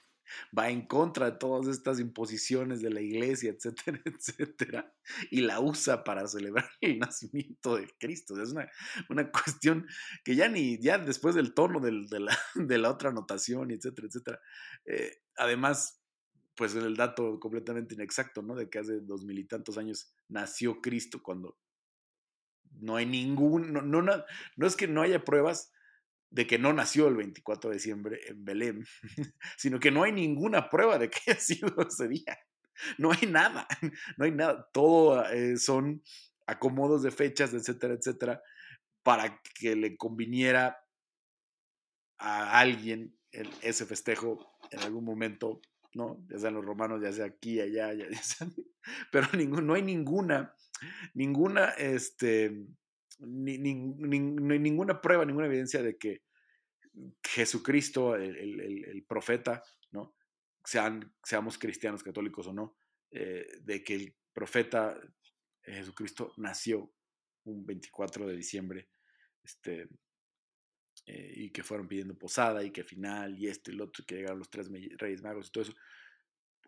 va 0.57 0.71
en 0.71 0.87
contra 0.87 1.31
de 1.31 1.39
todas 1.39 1.69
estas 1.69 2.01
imposiciones 2.01 2.81
de 2.83 2.91
la 2.91 3.01
iglesia, 3.01 3.51
etcétera, 3.51 4.01
etcétera, 4.05 4.95
y 5.31 5.41
la 5.43 5.61
usa 5.61 6.05
para 6.05 6.27
celebrar 6.27 6.69
el 6.81 6.99
nacimiento 6.99 7.77
de 7.77 7.89
Cristo. 7.99 8.41
Es 8.41 8.53
una, 8.53 8.69
una 9.09 9.31
cuestión 9.31 9.87
que 10.25 10.35
ya 10.35 10.49
ni, 10.49 10.79
ya 10.79 10.99
después 10.99 11.35
del 11.35 11.55
tono 11.55 11.81
del, 11.81 12.09
de, 12.09 12.21
la, 12.21 12.39
de, 12.55 12.79
la, 12.79 12.91
otra 12.91 13.11
anotación, 13.11 13.71
etcétera, 13.71 14.09
etcétera. 14.09 14.41
Eh, 14.85 15.23
además, 15.37 16.03
pues 16.55 16.75
el 16.75 16.97
dato 16.97 17.39
completamente 17.39 17.95
inexacto, 17.95 18.43
¿no? 18.43 18.55
De 18.55 18.71
que 18.71 18.79
hace 18.79 19.01
dos 19.01 19.25
mil 19.25 19.39
y 19.39 19.47
tantos 19.47 19.77
años 19.77 20.15
nació 20.29 20.81
Cristo 20.81 21.23
cuando 21.23 21.59
no 22.81 22.97
hay 22.97 23.07
ningún, 23.07 23.73
no, 23.73 23.83
no, 23.83 24.03
no 24.03 24.67
es 24.67 24.77
que 24.77 24.89
no 24.89 25.03
haya 25.03 25.25
pruebas 25.25 25.73
de 26.31 26.47
que 26.47 26.59
no 26.59 26.73
nació 26.73 27.09
el 27.09 27.17
24 27.17 27.71
de 27.71 27.77
diciembre 27.77 28.21
en 28.27 28.45
Belén, 28.45 28.87
sino 29.57 29.81
que 29.81 29.91
no 29.91 30.03
hay 30.03 30.13
ninguna 30.13 30.69
prueba 30.69 30.99
de 30.99 31.11
que 31.11 31.19
haya 31.27 31.41
sido 31.41 31.75
ese 31.87 32.09
día. 32.09 32.39
No 32.99 33.11
hay 33.11 33.27
nada, 33.27 33.67
no 34.19 34.27
hay 34.27 34.33
nada. 34.33 34.69
Todo 34.73 35.25
eh, 35.31 35.57
son 35.57 36.03
acomodos 36.47 37.03
de 37.03 37.11
fechas, 37.11 37.55
etcétera, 37.55 37.95
etcétera, 37.95 38.43
para 39.03 39.41
que 39.59 39.75
le 39.77 39.97
conviniera 39.97 40.79
a 42.19 42.59
alguien 42.59 43.17
ese 43.63 43.87
festejo 43.87 44.59
en 44.71 44.81
algún 44.81 45.05
momento, 45.05 45.61
¿no? 45.95 46.25
Ya 46.29 46.39
sean 46.39 46.55
los 46.55 46.65
romanos, 46.65 47.03
ya 47.03 47.13
sea 47.13 47.27
aquí, 47.27 47.61
allá, 47.61 47.93
ya, 47.93 48.07
pero 49.13 49.29
ningún, 49.33 49.67
no 49.67 49.75
hay 49.75 49.83
ninguna, 49.83 50.55
ninguna, 51.15 51.71
este, 51.71 52.67
ni, 53.21 53.59
ninguna 53.59 55.01
prueba, 55.01 55.25
ninguna 55.25 55.47
evidencia 55.47 55.83
de 55.83 55.97
que 55.97 56.23
Jesucristo, 57.23 58.17
el, 58.17 59.05
profeta, 59.09 59.63
¿no? 59.91 60.15
Sean, 60.65 61.15
seamos 61.23 61.59
cristianos, 61.59 62.03
católicos 62.03 62.47
o 62.47 62.53
no, 62.53 62.77
eh, 63.11 63.47
de 63.61 63.85
que 63.85 63.95
el 63.95 64.17
profeta 64.33 64.99
Jesucristo 65.63 66.33
nació 66.37 66.93
un 67.45 67.65
24 67.65 68.27
de 68.27 68.37
diciembre, 68.37 68.89
este, 69.43 69.89
eh, 71.07 71.33
y 71.37 71.51
que 71.51 71.63
fueron 71.63 71.87
pidiendo 71.87 72.19
posada 72.19 72.65
y 72.65 72.73
que 72.73 72.83
final 72.83 73.39
y 73.39 73.49
esto 73.49 73.71
y 73.71 73.75
lo 73.75 73.85
otro, 73.85 74.05
que 74.05 74.17
llegaron 74.17 74.41
los 74.41 74.51
tres 74.51 74.69
reyes 74.99 75.23
magos 75.23 75.49
y 75.49 75.51
todo 75.51 75.63
eso. 75.63 75.75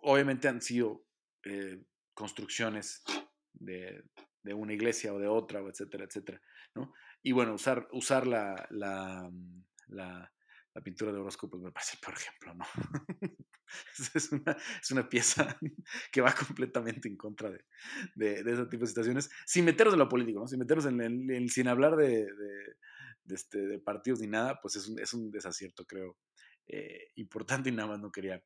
Obviamente 0.02 0.46
han 0.46 0.62
sido 0.62 1.04
eh, 1.44 1.82
construcciones 2.14 3.02
de, 3.52 4.02
de 4.42 4.54
una 4.54 4.72
iglesia 4.72 5.12
o 5.12 5.18
de 5.18 5.28
otra, 5.28 5.60
etcétera, 5.60 6.04
etcétera, 6.04 6.40
¿no? 6.74 6.92
Y 7.22 7.32
bueno, 7.32 7.54
usar, 7.54 7.88
usar 7.92 8.26
la, 8.26 8.66
la, 8.70 9.28
mm, 9.30 9.64
la, 9.88 10.32
pintura 10.84 11.10
de 11.10 11.20
parece, 11.72 11.98
por 12.00 12.14
ejemplo, 12.14 12.54
¿no? 12.54 12.64
es, 14.14 14.30
una, 14.30 14.56
es, 14.80 14.90
una, 14.92 15.08
pieza 15.08 15.58
que 16.12 16.20
va 16.20 16.32
completamente 16.32 17.08
en 17.08 17.16
contra 17.16 17.50
de, 17.50 17.64
de, 18.14 18.44
de, 18.44 18.52
ese 18.52 18.66
tipo 18.66 18.82
de 18.82 18.86
situaciones, 18.86 19.28
sin 19.44 19.64
meternos 19.64 19.94
en 19.94 19.98
lo 19.98 20.08
político, 20.08 20.40
¿no? 20.40 20.46
Sin 20.46 20.60
meternos 20.60 20.86
en, 20.86 21.00
el, 21.00 21.50
sin 21.50 21.66
hablar 21.66 21.96
de, 21.96 22.26
de, 23.24 23.34
este, 23.34 23.58
de 23.66 23.80
partidos 23.80 24.20
ni 24.20 24.28
nada, 24.28 24.60
pues 24.62 24.76
es 24.76 24.86
un, 24.86 25.00
es 25.00 25.12
un 25.12 25.32
desacierto, 25.32 25.84
creo, 25.84 26.16
eh, 26.68 27.08
importante 27.16 27.70
y 27.70 27.72
nada 27.72 27.88
más 27.88 28.00
no 28.00 28.12
quería 28.12 28.40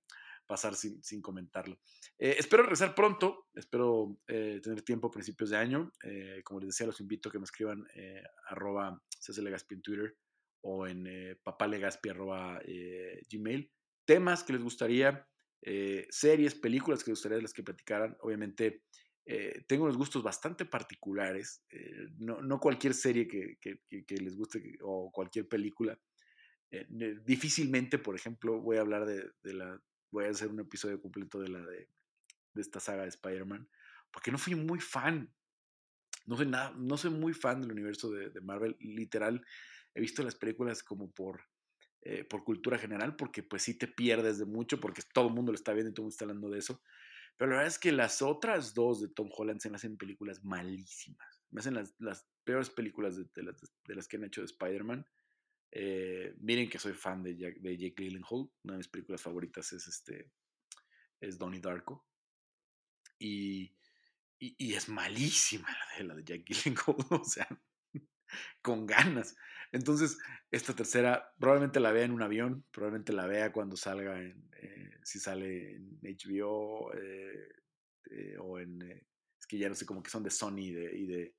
pasar 0.47 0.74
sin, 0.74 1.03
sin 1.03 1.22
comentarlo. 1.22 1.78
Eh, 2.18 2.36
espero 2.38 2.62
regresar 2.62 2.95
pronto, 2.95 3.49
espero 3.55 4.18
eh, 4.26 4.61
tener 4.62 4.82
tiempo 4.82 5.09
a 5.09 5.11
principios 5.11 5.51
de 5.51 5.57
año. 5.57 5.93
Eh, 6.05 6.43
como 6.45 6.61
les 6.61 6.68
decía, 6.68 6.86
los 6.86 7.01
invito 7.01 7.28
a 7.28 7.32
que 7.32 7.38
me 7.38 7.45
escriban 7.45 7.86
arroba 8.49 9.01
Legaspi 9.36 9.74
en 9.74 9.82
Twitter 9.82 10.16
o 10.64 10.86
en 10.86 11.38
papalegaspi 11.43 12.11
arroba 12.11 12.61
gmail. 13.30 13.70
Temas 14.05 14.45
que 14.45 14.53
les 14.53 14.62
gustaría, 14.62 15.26
series, 16.11 16.55
películas 16.55 17.03
que 17.03 17.11
les 17.11 17.18
gustaría 17.18 17.36
de 17.36 17.43
las 17.43 17.53
que 17.53 17.62
platicaran. 17.62 18.16
Obviamente, 18.20 18.82
tengo 19.66 19.84
unos 19.84 19.97
gustos 19.97 20.22
bastante 20.22 20.64
particulares. 20.64 21.64
No, 22.18 22.43
no, 22.43 22.61
cualquier 22.61 22.95
serie 22.95 23.26
que, 23.26 23.57
que, 23.61 24.16
les 24.16 24.36
guste 24.36 24.76
o 24.82 25.11
cualquier 25.12 25.49
película. 25.49 25.99
difícilmente, 27.24 27.99
por 27.99 28.16
ejemplo, 28.16 28.61
voy 28.61 28.76
a 28.76 28.80
hablar 28.80 29.07
de, 29.07 29.30
de 29.43 29.55
la 29.55 29.80
voy 30.12 30.26
a 30.26 30.30
hacer 30.30 30.48
un 30.48 30.60
episodio 30.60 31.00
completo 31.00 31.40
de 31.40 31.48
la 31.48 31.60
de, 31.60 31.88
esta 32.54 32.78
saga 32.78 33.02
de 33.02 33.08
Spider-Man, 33.08 33.68
porque 34.12 34.30
no 34.30 34.38
fui 34.38 34.54
muy 34.54 34.78
fan. 34.78 35.34
No 36.26 36.36
soy, 36.36 36.46
nada, 36.46 36.72
no 36.76 36.96
soy 36.96 37.10
muy 37.10 37.32
fan 37.32 37.60
del 37.60 37.72
universo 37.72 38.10
de, 38.10 38.40
Marvel. 38.42 38.76
Literal, 38.78 39.44
he 39.94 40.00
visto 40.00 40.22
las 40.22 40.36
películas 40.36 40.84
como 40.84 41.10
por, 41.10 41.40
eh, 42.02 42.22
por 42.22 42.44
cultura 42.44 42.78
general, 42.78 43.16
porque 43.16 43.42
pues 43.42 43.62
sí 43.62 43.76
te 43.76 43.88
pierdes 43.88 44.38
de 44.38 44.44
mucho, 44.44 44.78
porque 44.78 45.02
todo 45.12 45.28
el 45.28 45.34
mundo 45.34 45.50
lo 45.50 45.56
está 45.56 45.72
viendo 45.72 45.90
y 45.90 45.94
todo 45.94 46.02
el 46.02 46.04
mundo 46.04 46.14
está 46.14 46.24
hablando 46.26 46.50
de 46.50 46.58
eso. 46.58 46.80
Pero 47.36 47.50
la 47.50 47.56
verdad 47.56 47.72
es 47.72 47.78
que 47.78 47.90
las 47.90 48.22
otras 48.22 48.74
dos 48.74 49.00
de 49.00 49.08
Tom 49.08 49.30
Holland 49.36 49.60
se 49.60 49.70
me 49.70 49.76
hacen 49.76 49.96
películas 49.96 50.44
malísimas. 50.44 51.42
Me 51.50 51.60
hacen 51.60 51.74
las, 51.74 51.94
las 51.98 52.28
peores 52.44 52.70
películas 52.70 53.16
de, 53.16 53.42
las, 53.42 53.56
de, 53.86 53.94
las, 53.94 54.06
que 54.06 54.16
han 54.16 54.24
hecho 54.24 54.42
de 54.42 54.46
Spider-Man. 54.46 55.06
Eh, 55.74 56.34
miren 56.40 56.68
que 56.68 56.78
soy 56.78 56.92
fan 56.92 57.22
de, 57.22 57.34
de 57.34 57.76
Jake 57.78 57.94
Gyllenhaal. 57.96 58.50
Una 58.62 58.74
de 58.74 58.78
mis 58.78 58.88
películas 58.88 59.22
favoritas 59.22 59.72
es, 59.72 59.86
este, 59.86 60.30
es 61.20 61.38
Donnie 61.38 61.60
Darko. 61.60 62.06
Y, 63.18 63.74
y, 64.38 64.74
es 64.74 64.88
malísima 64.88 65.68
la 65.70 65.96
de, 65.96 66.04
la 66.04 66.14
de 66.14 66.24
Jake 66.24 66.44
Gyllenhaal. 66.44 66.96
O 67.10 67.24
sea, 67.24 67.48
con 68.60 68.86
ganas. 68.86 69.34
Entonces, 69.72 70.18
esta 70.50 70.74
tercera 70.74 71.32
probablemente 71.38 71.80
la 71.80 71.92
vea 71.92 72.04
en 72.04 72.12
un 72.12 72.22
avión, 72.22 72.64
probablemente 72.70 73.12
la 73.14 73.26
vea 73.26 73.52
cuando 73.52 73.76
salga, 73.76 74.20
en, 74.20 74.50
eh, 74.60 74.98
si 75.02 75.18
sale 75.18 75.76
en 75.76 75.98
HBO 76.02 76.92
eh, 76.94 78.36
o 78.38 78.58
en... 78.58 78.82
es 78.82 79.46
que 79.46 79.56
ya 79.56 79.70
no 79.70 79.74
sé, 79.74 79.86
como 79.86 80.02
que 80.02 80.10
son 80.10 80.22
de 80.22 80.30
Sony 80.30 80.58
y 80.58 80.72
de, 80.72 80.94
y, 80.94 81.32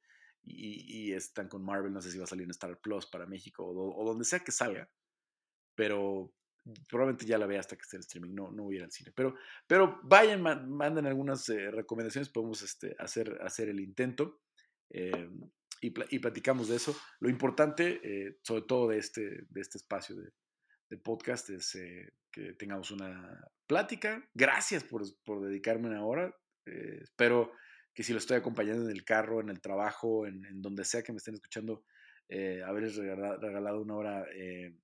están 0.45 1.47
con 1.47 1.63
Marvel, 1.63 1.93
no 1.93 2.01
sé 2.01 2.11
si 2.11 2.17
va 2.17 2.25
a 2.25 2.27
salir 2.27 2.45
en 2.45 2.51
Star 2.51 2.79
Plus 2.79 3.05
para 3.05 3.25
México 3.25 3.65
o, 3.65 4.05
donde 4.05 4.25
sea 4.25 4.39
que 4.39 4.51
salga, 4.51 4.89
pero 5.75 6.33
probablemente 6.89 7.25
ya 7.25 7.37
la 7.37 7.45
vea 7.45 7.59
hasta 7.59 7.75
que 7.75 7.81
esté 7.81 7.97
en 7.97 8.01
streaming, 8.01 8.33
no, 8.33 8.51
no 8.51 8.63
voy 8.63 8.75
a 8.75 8.77
ir 8.79 8.83
al 8.83 8.91
cine, 8.91 9.11
pero, 9.15 9.35
pero 9.67 9.99
vayan, 10.03 10.41
manden 10.41 11.05
algunas 11.05 11.47
eh, 11.49 11.71
recomendaciones, 11.71 12.29
podemos 12.29 12.61
este, 12.61 12.95
hacer, 12.99 13.37
hacer 13.41 13.69
el 13.69 13.79
intento 13.79 14.41
eh, 14.89 15.29
y, 15.81 15.87
y, 16.15 16.19
platicamos 16.19 16.69
de 16.69 16.77
eso. 16.77 16.95
Lo 17.19 17.29
importante, 17.29 17.99
eh, 18.03 18.37
sobre 18.43 18.61
todo 18.61 18.87
de 18.89 18.99
este, 18.99 19.45
de 19.49 19.61
este 19.61 19.77
espacio 19.77 20.15
de, 20.15 20.31
de 20.89 20.97
podcast, 20.97 21.49
es 21.49 21.77
que 22.31 22.53
tengamos 22.53 22.91
una 22.91 23.45
plática. 23.67 24.25
Gracias 24.33 24.85
por, 24.85 25.03
por 25.25 25.41
dedicarme 25.41 25.89
una 25.89 26.05
hora, 26.05 26.33
espero 26.65 27.51
que 27.93 28.03
si 28.03 28.11
lo 28.11 28.19
estoy 28.19 28.37
acompañando 28.37 28.85
en 28.85 28.91
el 28.91 29.03
carro, 29.03 29.39
en 29.39 29.49
el 29.49 29.61
trabajo, 29.61 30.25
en, 30.25 30.61
donde 30.61 30.83
sea 30.83 31.03
que 31.03 31.11
me 31.11 31.17
estén 31.17 31.35
escuchando, 31.35 31.83
eh, 32.27 32.61
haberles 32.65 32.95
regalado, 32.95 33.81
una 33.81 33.95
hora 33.95 34.25
eh, 34.33 34.75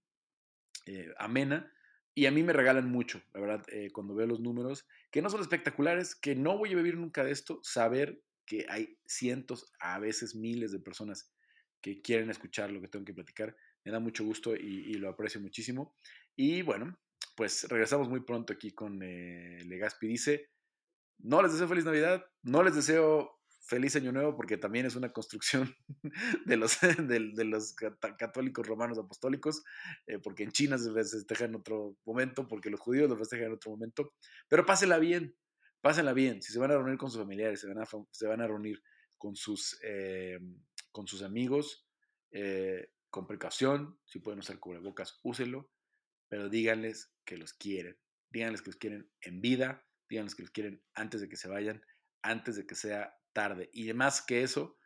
eh, 0.85 1.13
amena. 1.17 1.71
Y 2.13 2.25
a 2.25 2.31
mí 2.31 2.43
me 2.43 2.53
regalan 2.53 2.89
mucho, 2.89 3.21
la 3.33 3.39
verdad, 3.39 3.65
cuando 3.93 4.13
veo 4.13 4.27
los 4.27 4.41
números, 4.41 4.85
que 5.09 5.21
no 5.21 5.29
son 5.29 5.41
espectaculares, 5.41 6.15
que 6.15 6.35
no 6.35 6.57
voy 6.57 6.73
a 6.73 6.75
vivir 6.75 6.97
nunca 6.97 7.23
de 7.23 7.31
esto, 7.31 7.59
saber 7.63 8.21
que 8.45 8.65
hay 8.67 8.97
cientos, 9.05 9.71
a 9.79 9.99
veces 9.99 10.35
miles 10.35 10.71
de 10.71 10.79
personas 10.79 11.31
que 11.81 12.01
quieren 12.01 12.29
escuchar 12.29 12.71
lo 12.71 12.81
que 12.81 12.89
tengo 12.89 13.05
que 13.05 13.13
platicar, 13.13 13.55
me 13.85 13.91
da 13.91 13.99
mucho 13.99 14.25
gusto 14.25 14.53
y, 14.55 14.93
lo 14.95 15.07
aprecio 15.07 15.39
muchísimo. 15.39 15.95
Y 16.35 16.61
bueno, 16.61 16.99
pues 17.37 17.63
regresamos 17.69 18.09
muy 18.09 18.21
pronto 18.21 18.51
aquí 18.51 18.71
con 18.71 18.99
Legaspi. 18.99 20.07
Dice, 20.07 20.49
no 21.19 21.41
les 21.41 21.51
deseo 21.51 21.67
feliz 21.67 21.85
Navidad, 21.85 22.25
no 22.43 22.63
les 22.63 22.75
deseo 22.75 23.39
feliz 23.69 23.95
Año 23.95 24.11
Nuevo 24.11 24.35
porque 24.35 24.57
también 24.57 24.85
es 24.85 24.95
una 24.95 25.09
construcción 25.09 25.73
de 26.45 26.57
los, 26.57 26.79
de, 26.81 27.45
los 27.45 27.75
católicos 28.17 28.67
romanos 28.67 28.97
apostólicos, 28.97 29.63
eh, 30.07 30.19
porque 30.19 30.43
en 30.43 30.51
China 30.51 30.77
se 30.77 30.91
festeja 30.91 31.45
en 31.45 31.55
otro 31.55 31.95
momento, 32.05 32.47
porque 32.47 32.69
los 32.69 32.79
judíos 32.79 33.09
lo 33.09 33.17
festejan 33.17 33.47
en 33.47 33.53
otro 33.53 33.71
momento, 33.71 34.13
pero 34.47 34.65
pásenla 34.65 34.97
bien, 34.97 35.35
pásenla 35.81 36.13
bien, 36.13 36.41
si 36.41 36.51
se 36.51 36.59
van 36.59 36.71
a 36.71 36.75
reunir 36.75 36.97
con 36.97 37.11
sus 37.11 37.21
familiares, 37.21 37.61
se 37.61 37.67
van 37.67 37.79
a, 37.79 37.85
se 38.11 38.27
van 38.27 38.41
a 38.41 38.47
reunir 38.47 38.81
con 39.17 39.35
sus, 39.35 39.79
eh, 39.83 40.39
con 40.91 41.07
sus 41.07 41.21
amigos, 41.21 41.87
eh, 42.31 42.89
con 43.09 43.27
precaución, 43.27 43.99
si 44.05 44.19
pueden 44.19 44.39
usar 44.39 44.59
cubrebocas, 44.59 45.19
úsenlo, 45.23 45.69
pero 46.27 46.49
díganles 46.49 47.13
que 47.25 47.37
los 47.37 47.53
quieren, 47.53 47.97
díganles 48.29 48.61
que 48.61 48.69
los 48.69 48.77
quieren 48.77 49.11
en 49.21 49.41
vida, 49.41 49.85
díganles 50.09 50.35
que 50.35 50.43
los 50.43 50.51
quieren 50.51 50.83
antes 50.93 51.21
de 51.21 51.29
que 51.29 51.37
se 51.37 51.47
vayan, 51.47 51.81
antes 52.21 52.55
de 52.55 52.65
que 52.65 52.75
sea 52.75 53.17
tarde. 53.33 53.69
Y 53.73 53.83
además 53.85 54.21
que 54.21 54.43
eso, 54.43 54.77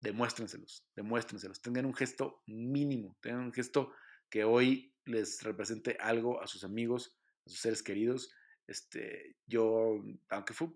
demuéstrenselos, 0.00 0.86
demuéstrenselos. 0.94 1.62
Tengan 1.62 1.86
un 1.86 1.94
gesto 1.94 2.42
mínimo, 2.46 3.16
tengan 3.20 3.44
un 3.44 3.52
gesto 3.52 3.92
que 4.28 4.44
hoy 4.44 4.94
les 5.04 5.42
represente 5.42 5.96
algo 6.00 6.42
a 6.42 6.46
sus 6.46 6.64
amigos, 6.64 7.18
a 7.46 7.50
sus 7.50 7.60
seres 7.60 7.82
queridos. 7.82 8.32
Este, 8.66 9.36
yo, 9.46 10.02
aunque 10.28 10.54
fue 10.54 10.68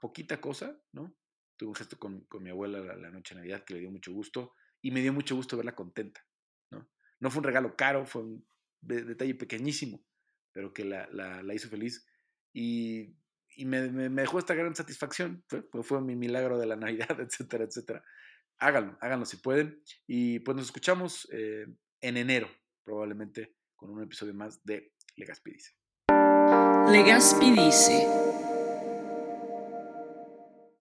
poquita 0.00 0.40
cosa, 0.40 0.80
¿no? 0.92 1.14
Tuve 1.56 1.70
un 1.70 1.74
gesto 1.74 1.98
con, 1.98 2.26
mi 2.40 2.50
abuela 2.50 2.80
la, 2.96 3.10
noche 3.10 3.34
de 3.34 3.40
Navidad 3.40 3.64
que 3.64 3.74
le 3.74 3.80
dio 3.80 3.90
mucho 3.90 4.12
gusto 4.12 4.54
y 4.80 4.90
me 4.90 5.00
dio 5.00 5.12
mucho 5.12 5.34
gusto 5.34 5.56
verla 5.56 5.74
contenta, 5.74 6.24
¿no? 6.70 6.88
No 7.20 7.30
fue 7.30 7.40
un 7.40 7.44
regalo 7.44 7.76
caro, 7.76 8.06
fue 8.06 8.22
un 8.22 8.46
detalle 8.80 9.34
pequeñísimo, 9.34 10.04
pero 10.52 10.72
que 10.72 10.84
la, 10.84 11.08
la, 11.10 11.54
hizo 11.54 11.68
feliz. 11.68 12.06
Y, 12.52 13.14
y 13.56 13.64
me, 13.64 13.90
me, 13.90 14.22
dejó 14.22 14.38
esta 14.38 14.54
gran 14.54 14.74
satisfacción. 14.74 15.44
Fue, 15.48 15.62
fue 15.82 16.00
mi 16.00 16.16
milagro 16.16 16.58
de 16.58 16.66
la 16.66 16.76
Navidad, 16.76 17.20
etcétera, 17.20 17.64
etcétera. 17.64 18.04
Háganlo, 18.58 18.98
háganlo 19.00 19.26
si 19.26 19.36
pueden. 19.36 19.82
Y 20.06 20.40
pues 20.40 20.56
nos 20.56 20.66
escuchamos 20.66 21.28
eh, 21.32 21.66
en 22.00 22.16
enero, 22.16 22.48
probablemente, 22.84 23.56
con 23.76 23.90
un 23.90 24.02
episodio 24.02 24.34
más 24.34 24.64
de 24.64 24.92
Legaspi 25.16 25.52
Dice. 25.52 25.72
Legaspi 26.90 27.50
Dice 27.52 28.47